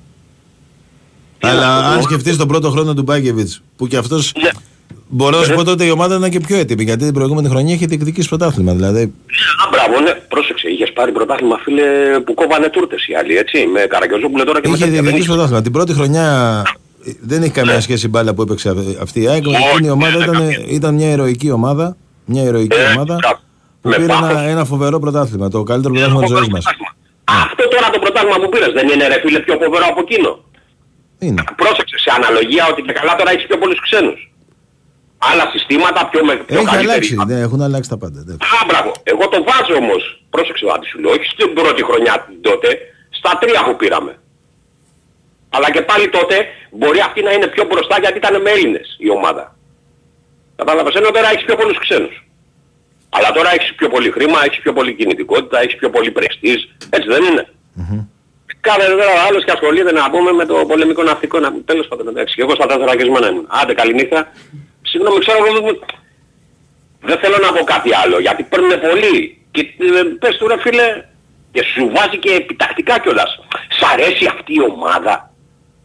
[1.40, 4.32] Αλλά αυτό, αν το- σκεφτείς τον πρώτο χρόνο του Μπάκεβιτς, που κι αυτός.
[4.42, 4.50] Ναι.
[5.12, 7.74] Μπορώ να σου πω τότε η ομάδα ήταν και πιο έτοιμη, γιατί την προηγούμενη χρονιά
[7.74, 8.74] είχε διεκδικήσει πρωτάθλημα.
[8.74, 11.84] Δηλαδή, Α, μπράβο, ναι, πρόσεξε, είχες πάρει πρωτάθλημα φίλε
[12.26, 15.02] που κόβανε τούρτες οι άλλοι, έτσι, με Καραγκιόζοπουλο τώρα και με είχε τέτοια.
[15.02, 15.28] Δεν διεκδικήσει είχε.
[15.32, 15.62] πρωτάθλημα.
[15.62, 16.26] Την πρώτη χρονιά
[17.06, 19.44] ε, δεν έχει καμία σχέση η μπάλα που έπαιξε αυτή η ΑΕΚ.
[19.48, 20.64] Εκείνη η ομάδα ναι, ήταν, καμία.
[20.68, 21.96] ήταν μια ηρωική ομάδα.
[22.26, 23.42] Μια ηρωική Ε, ομάδα κα-
[23.82, 24.30] που με πήρε πάθος.
[24.30, 25.50] ένα, ένα φοβερό πρωτάθλημα.
[25.50, 26.64] Το καλύτερο πρωτάθλημα της Φοβερό ζωής μας.
[26.64, 26.92] πρωτάθλημα.
[27.44, 30.32] Αυτό τώρα το πρωτάθλημα που πήρες δεν είναι ρε φίλε πιο φοβερό από εκείνο;
[31.26, 31.44] Είναι.
[31.62, 34.20] Πρόσεξε, σε αναλογία ότι και καλά τώρα έχεις πιο πολλούς ξένους.
[35.32, 36.88] Άλλα συστήματα, πιο, με, πιο Έχει καλύτερη.
[36.92, 37.16] αλλάξει.
[37.28, 38.20] Ναι, έχουν αλλάξει τα πάντα.
[38.24, 38.44] εντάξει.
[38.56, 38.92] Α, μπράβο.
[39.12, 40.02] Εγώ το βάζω όμως.
[40.34, 41.12] Πρόσεξε ο σου λέω.
[41.16, 42.14] Όχι στην πρώτη χρονιά
[42.48, 42.70] τότε,
[43.20, 44.14] στα τρία που πήραμε.
[45.56, 46.36] Αλλά και πάλι τότε
[46.72, 49.56] μπορεί αυτή να είναι πιο μπροστά γιατί ήταν με Έλληνες η ομάδα.
[50.56, 52.16] Κατάλαβες, ενώ τώρα έχεις πιο πολλούς ξένους.
[53.10, 56.60] Αλλά τώρα έχεις πιο πολύ χρήμα, έχεις πιο πολύ κινητικότητα, έχεις πιο πολύ πρεστής.
[56.90, 57.48] Έτσι δεν είναι.
[58.62, 61.40] Κάθε τώρα ο άλλος και ασχολείται να πούμε με το πολεμικό ναυτικό.
[61.40, 61.54] Να...
[61.66, 62.36] Τέλος πάντων, εντάξει.
[62.36, 63.46] Και εγώ στα τέσσερα και ήμουν.
[63.48, 64.32] Άντε καληνύχτα.
[64.82, 65.80] Συγγνώμη, ξέρω εγώ δεν-
[67.02, 69.42] δεν θέλω να πω κάτι άλλο, γιατί παίρνουν πολύ.
[69.52, 71.04] Και ε, πες του ρε φίλε,
[71.52, 73.40] και σου βάζει και επιτακτικά κιόλας.
[73.80, 75.34] Σ' αρέσει αυτή η ομάδα.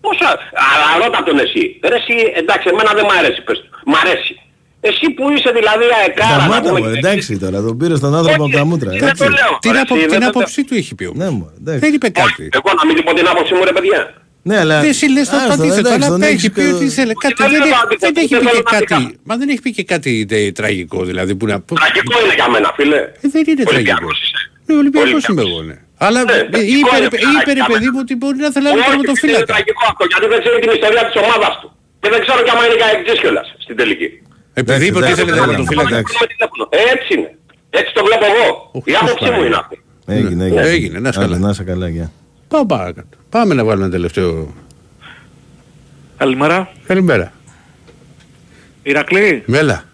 [0.00, 0.28] Πόσα,
[0.72, 1.80] αλλά ρώτα τον εσύ.
[1.82, 3.68] Ρε εσύ, εντάξει, εμένα δεν μ' αρέσει, πες του.
[3.84, 4.40] Μ' αρέσει.
[4.88, 8.14] Εσύ που είσαι δηλαδή αεκάρα, να Σταμάτα πούμε, μου, και- εντάξει τώρα, τον πήρες τον
[8.18, 8.90] άνθρωπο από τα μούτρα.
[8.90, 9.22] δεν εντάξει.
[9.24, 9.52] το λέω.
[9.64, 9.94] Την, Ρε, απο...
[9.96, 11.18] εσύ, την δεν- άποψή του έχει πει όμως.
[11.22, 11.80] Ναι, μου, εντάξει.
[11.84, 12.42] Δεν είπε κάτι.
[12.58, 14.00] Εγώ να μην του πω την άποψή μου ρε παιδιά.
[14.48, 14.76] Ναι, αλλά.
[14.80, 17.14] Δεν εσύ λες το Άστο, αντίθετο, εντάξει, αλλά τον έχεις έχεις πει και- ότι θέλει
[17.24, 17.34] κάτι.
[17.38, 18.94] Δεν Δεν θέλω έχει- αντίθετο, δεν έχει δεν πει θέλω και να κάτι.
[18.94, 19.20] αντίθετο.
[19.28, 21.72] Μα δεν έχει πει και κάτι τε- τραγικό δηλαδή που να πω.
[21.80, 23.00] Τραγικό είναι για μένα φίλε.
[23.24, 23.74] Ε, Δεν είναι τραγικό.
[23.74, 24.38] Ολυμπιακός είσαι.
[24.66, 25.24] Ναι, Ολυμπιακός Ολυμπιακός.
[25.30, 25.76] είμαι εγώ, ναι.
[26.06, 27.94] Αλλά Ναι, ε, τραγικό είπε, είναι, ρε- φιλαράκι, είπε ρε για παιδί μένα.
[27.94, 29.46] μου ότι μπορεί να θέλει να Όχι, το είναι φύλακα.
[29.52, 31.68] τραγικό αυτό, γιατί δεν ξέρει την ιστορία της ομάδας του.
[32.02, 34.08] Και δεν ξέρω κι άμα είναι καεκτζής κιόλας στην τελική.
[34.54, 35.88] Επειδή είπε ότι Εντάξει, ήθελε εντάξει, να το φύλακα.
[35.88, 36.16] εντάξει.
[36.20, 36.68] Με τηλέφωνο.
[36.92, 37.38] Έτσι είναι.
[37.70, 38.70] Έτσι το βλέπω εγώ.
[38.84, 39.82] Η άποψή μου είναι αυτή.
[40.06, 40.60] Έγινε, Ναι.
[40.60, 41.38] Έγινε, να είσαι Άντε, καλά.
[41.46, 42.12] Να είσαι καλά, γεια.
[42.48, 43.16] Πάμε παρακάτω.
[43.28, 44.54] Πάμε να βάλουμε ένα τελευταίο.
[46.16, 46.72] Καλημέρα.
[46.86, 47.32] Καλημέρα.
[48.82, 49.42] Ηρακλή.
[49.46, 49.84] Μέλα.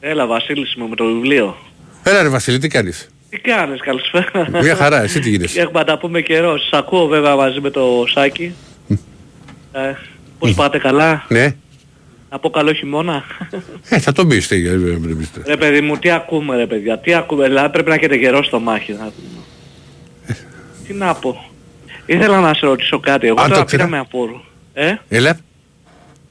[0.00, 1.56] Έλα Βασίλης μου με το βιβλίο.
[2.02, 4.48] Έλα ρε Βασίλη, τι κάνεις; Τι κάνεις, καλησπέρα.
[4.62, 6.58] Μια χαρά, εσύ τι γίνεσαι; Έχουμε να τα πούμε καιρό.
[6.58, 8.54] Σας ακούω βέβαια μαζί με το Σάκη.
[9.72, 9.92] ε,
[10.38, 11.54] πώς πάτε καλά; Ναι.
[12.32, 13.24] Να πω καλό χειμώνα.
[13.88, 14.48] Ε, θα τον πεις.
[14.48, 15.30] τι, ε, ε, μην πεις.
[15.46, 16.98] ρε παιδί μου, τι ακούμε ρε παιδιά.
[16.98, 17.46] Τι ακούμε.
[17.48, 18.92] Δηλαδή πρέπει να έχετε καιρό στο μάχη.
[18.92, 19.10] Να...
[20.86, 21.50] τι να πω.
[22.06, 23.26] Ήθελα να σε ρωτήσω κάτι.
[23.26, 24.44] Εγώ Αν το τώρα ξέρα- πήρα με απόρρο.
[24.74, 25.38] Ε, Έλα.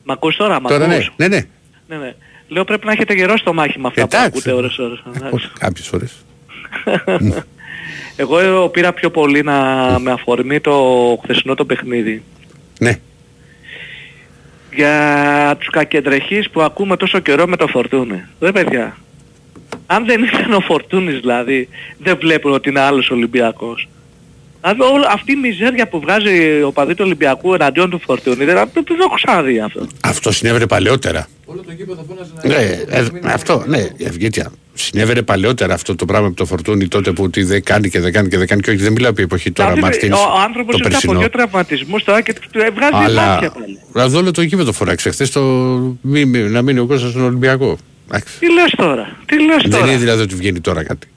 [0.04, 0.94] μ' ακούς τώρα, μ' Τώρα ναι.
[0.96, 1.12] ακούς.
[1.16, 1.46] Ναι, ναι.
[1.88, 2.16] ναι, ναι.
[2.48, 4.28] Λέω πρέπει να έχετε καιρό στο μάχη με αυτά που Εντάξει.
[4.28, 5.04] ακούτε ώρες ώρες.
[5.08, 5.36] Εντάξει.
[5.36, 6.14] Όχι, κάποιες φορές.
[8.16, 9.56] Εγώ πήρα πιο πολύ να
[10.00, 10.74] με αφορμή το
[11.24, 12.24] χθεσινό το παιχνίδι.
[12.80, 13.00] Ναι.
[14.76, 14.94] Για
[15.56, 18.24] τους κακεντρεχείς που ακούμε τόσο καιρό με το Φορτούνι.
[18.40, 18.98] Ρε παιδιά,
[19.86, 23.88] αν δεν ήταν ο Φορτούνης δηλαδή, δεν βλέπουν ότι είναι άλλος Ολυμπιακός.
[24.62, 28.70] Δηλαδή όλη αυτή η μιζέρια που βγάζει ο παδί του Ολυμπιακού εναντίον του Φορτούνη, δεν,
[28.74, 29.88] δεν το έχω ξαναδεί αυτό.
[30.02, 31.28] Αυτό συνέβαινε παλαιότερα.
[31.46, 34.52] Όλο το γήπεδο φώναζε να Ναι, ε, αυτό, ναι, Ευγήτια.
[34.86, 38.12] Συνέβαινε παλαιότερα αυτό το πράγμα με το φορτούνι τότε που ότι δεν κάνει και δεν
[38.14, 40.72] κάνει και δεν κάνει και όχι δεν μιλάω για εποχή τώρα Δηλαδή, Μαρτίνς ο άνθρωπος
[40.72, 41.20] το είναι από περσινό.
[41.20, 43.80] δύο τραυματισμούς τώρα και του- του βγάζει Αλλά μάτια πάλι.
[43.92, 45.42] δηλαδή όλο το γήπεδο φοράξε χθες το
[46.02, 47.78] μη, μη- να μείνει ο Κώστας στον Ολυμπιακό.
[48.08, 48.40] Εντάξει.
[48.40, 49.86] Τι λες τώρα, τι λες Δεν τώρα.
[49.88, 51.08] είναι δηλαδή ότι βγαίνει τώρα κάτι.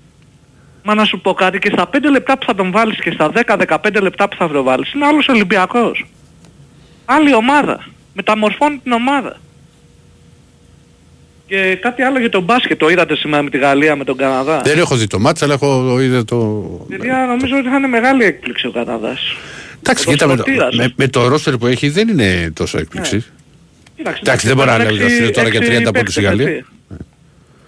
[0.82, 3.30] Μα να σου πω κάτι και στα 5 λεπτά που θα τον βάλεις και στα
[3.34, 6.04] 10-15 λεπτά που θα τον βάλεις είναι άλλος Ολυμπιακός.
[7.04, 7.84] Άλλη ομάδα.
[8.12, 9.36] Μεταμορφώνει την ομάδα.
[11.54, 14.60] Και κάτι άλλο για τον μπάσκετ το είδατε σήμερα με τη Γαλλία με τον Καναδά;
[14.64, 16.36] Δεν έχω δει το μάτς αλλά έχω είδε το...
[16.88, 19.20] Παιδιά νομίζω ότι θα είναι μεγάλη έκπληξη ο Καναδάς.
[19.82, 20.76] Εντάξει, το κοίτα με το, σωτήρας.
[20.76, 23.24] με, με το ρόστερ που έχει δεν είναι τόσο έκπληξη.
[23.96, 26.20] Κοίταξε, Εντάξει, δεν μπορεί να παίζουν λέει ότι έξι- τώρα για 30 έξι πόντους η
[26.20, 26.48] παίκτες, Γαλλία.
[26.48, 26.64] έτσι.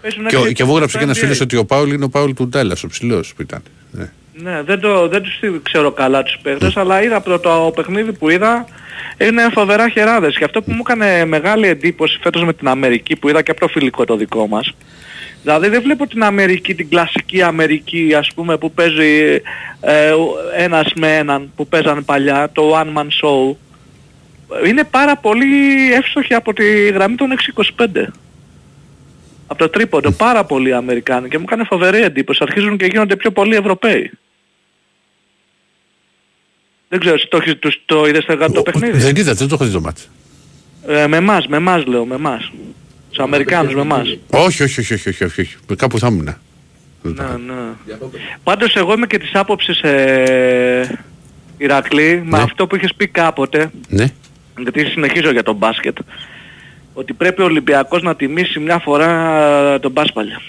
[0.02, 1.20] Παίζουν Και, ο- έξι και εγώ έγραψε στο και ένας NBA.
[1.20, 3.62] φίλος ότι ο Πάουλ είναι ο Πάουλ του Ντάλλας, ο ψηλός που ήταν.
[3.90, 4.10] Ναι.
[4.42, 8.12] Ναι, δεν, το, δεν τους τι- ξέρω καλά τους παίχτες, αλλά είδα από το παιχνίδι
[8.12, 8.64] που είδα
[9.18, 10.36] είναι φοβερά χεράδες.
[10.38, 13.60] Και αυτό που μου έκανε μεγάλη εντύπωση φέτος με την Αμερική που είδα και από
[13.60, 14.74] το φιλικό το δικό μας.
[15.42, 19.40] Δηλαδή δεν βλέπω την Αμερική, την κλασική Αμερική ας πούμε που παίζει
[19.80, 23.56] ε, ο- ένας με έναν που παίζανε παλιά, το one man show.
[24.66, 27.28] Είναι πάρα πολύ εύστοχοι από τη γραμμή των
[27.76, 28.06] 625.
[29.46, 32.38] Από το τρίποντο, πάρα πολλοί Αμερικάνοι και μου έκανε φοβερή εντύπωση.
[32.42, 34.10] Αρχίζουν και γίνονται πιο πολλοί Ευρωπαίοι.
[36.88, 39.54] Δεν ξέρω, εσύ το, έχεις- τους- το είδες το, το παιχνίδι; Δεν είδα, δεν το
[39.54, 40.08] έχω δει το μάτς.
[40.86, 42.52] Ε, με εμάς, με εμάς λέω, με εμάς.
[43.10, 44.18] Τους Αμερικάνους, με εμάς.
[44.30, 45.56] Όχι, όχι, όχι, όχι, όχι, όχι, όχι.
[45.76, 46.36] Κάπου θα ήμουν.
[47.02, 47.94] Ναι, ναι.
[48.42, 50.98] Πάντως εγώ είμαι και της άποψης, ε,
[51.58, 54.06] Ηρακλή, με αυτό που είχες πει κάποτε, Ναι.
[54.58, 55.96] γιατί συνεχίζω για τον μπάσκετ,
[56.94, 59.38] ότι πρέπει ο Ολυμπιακός να τιμήσει μια φορά
[59.74, 60.40] ε, τον μπάσπαλια.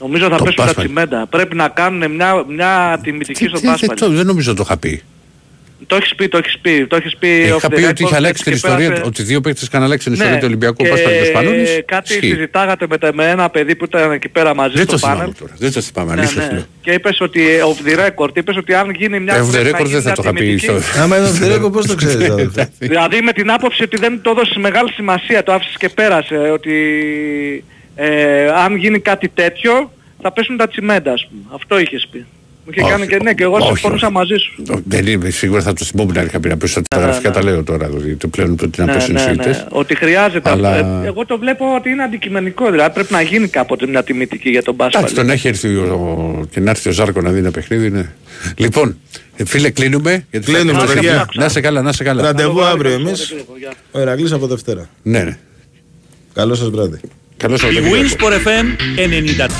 [0.00, 0.90] Νομίζω θα Τον πέσουν τα μπάσπαλια.
[0.90, 1.26] τσιμέντα.
[1.26, 3.94] Πρέπει να κάνουν μια, μια τιμητική στον Δεν, δεν, μπάσπαλια.
[4.06, 5.02] το- δεν νομίζω το είχα πει.
[5.86, 7.28] Το έχεις πει, το έχεις πει, το έχεις πει.
[7.28, 9.62] Είχα off the πει ότι record, είχε αλλάξει την και ιστορία, πέρασε- ότι δύο παίκτες
[9.62, 11.80] είχαν αλλάξει την ιστορία Ναι, του Ολυμπιακού και Πάσπαλ και Σπανούλης.
[11.84, 12.26] Κάτι Ισχύει.
[12.26, 15.16] συζητάγατε με, τα- με ένα παιδί που ήταν εκεί πέρα μαζί Δεν στο το πάνελ.
[15.18, 15.52] θυμάμαι τώρα.
[15.58, 16.14] Δεν το θυμάμαι.
[16.14, 16.46] Ναι, αλήθεια ναι.
[16.48, 16.64] σου λέω.
[16.80, 17.40] Και είπες ότι
[17.70, 20.02] off the record, είπες ότι αν γίνει μια Ε, off the φορά record γίνει δεν
[20.02, 22.70] θα μια το είχα πει τιμητική- στο- Άμα είναι ο Φτερέκο, πώς το ξέρεις, αδελφέ.
[22.78, 26.74] Δηλαδή με την άποψη ότι δεν το έδωσες μεγάλη σημασία, το άφησες και πέρασε, ότι
[28.00, 31.42] ε, αν γίνει κάτι τέτοιο θα πέσουν τα τσιμέντα ας πούμε.
[31.54, 32.18] Αυτό είχες πει.
[32.64, 34.62] Μου είχε Όχι, κάνει και ναι και εγώ όχι, συμφωνούσα μαζί σου.
[34.66, 37.30] Το- Δεν είναι, σίγουρα θα το θυμόμουν αν είχα πει να πει στα τα γραφικά
[37.30, 37.86] τα λέω τώρα.
[37.88, 39.66] Δηλαδή, το πλέον το την Ναι, απέσουν ναι, ναι.
[39.70, 40.50] Ότι χρειάζεται.
[40.50, 42.70] Αλλά- Ε, Εγώ το βλέπω ότι είναι αντικειμενικό.
[42.70, 44.96] Δηλαδή πρέπει να γίνει κάποτε μια τιμητική για τον μπάσκετ.
[44.98, 47.50] Εντάξει, το να έχει έρθει ο, ο- και να έρθει ο Ζάρκο να δει ένα
[47.50, 48.10] παιχνίδι, ναι.
[48.56, 48.96] Λοιπόν,
[49.36, 50.24] ε, φίλε, κλείνουμε.
[50.30, 51.28] Γιατί θα- Κλείνουμε, θα- παιδιά.
[51.34, 52.22] Να σε καλά, να σε καλά.
[52.22, 53.34] Ραντεβού αύριο εμείς.
[53.90, 54.88] Ο Ηρακλής από Δευτέρα.
[55.02, 55.38] Ναι, ναι.
[56.34, 57.00] Καλό σας βράδυ.
[57.39, 58.65] Καλό Η Winsport FM
[59.47, 59.55] 94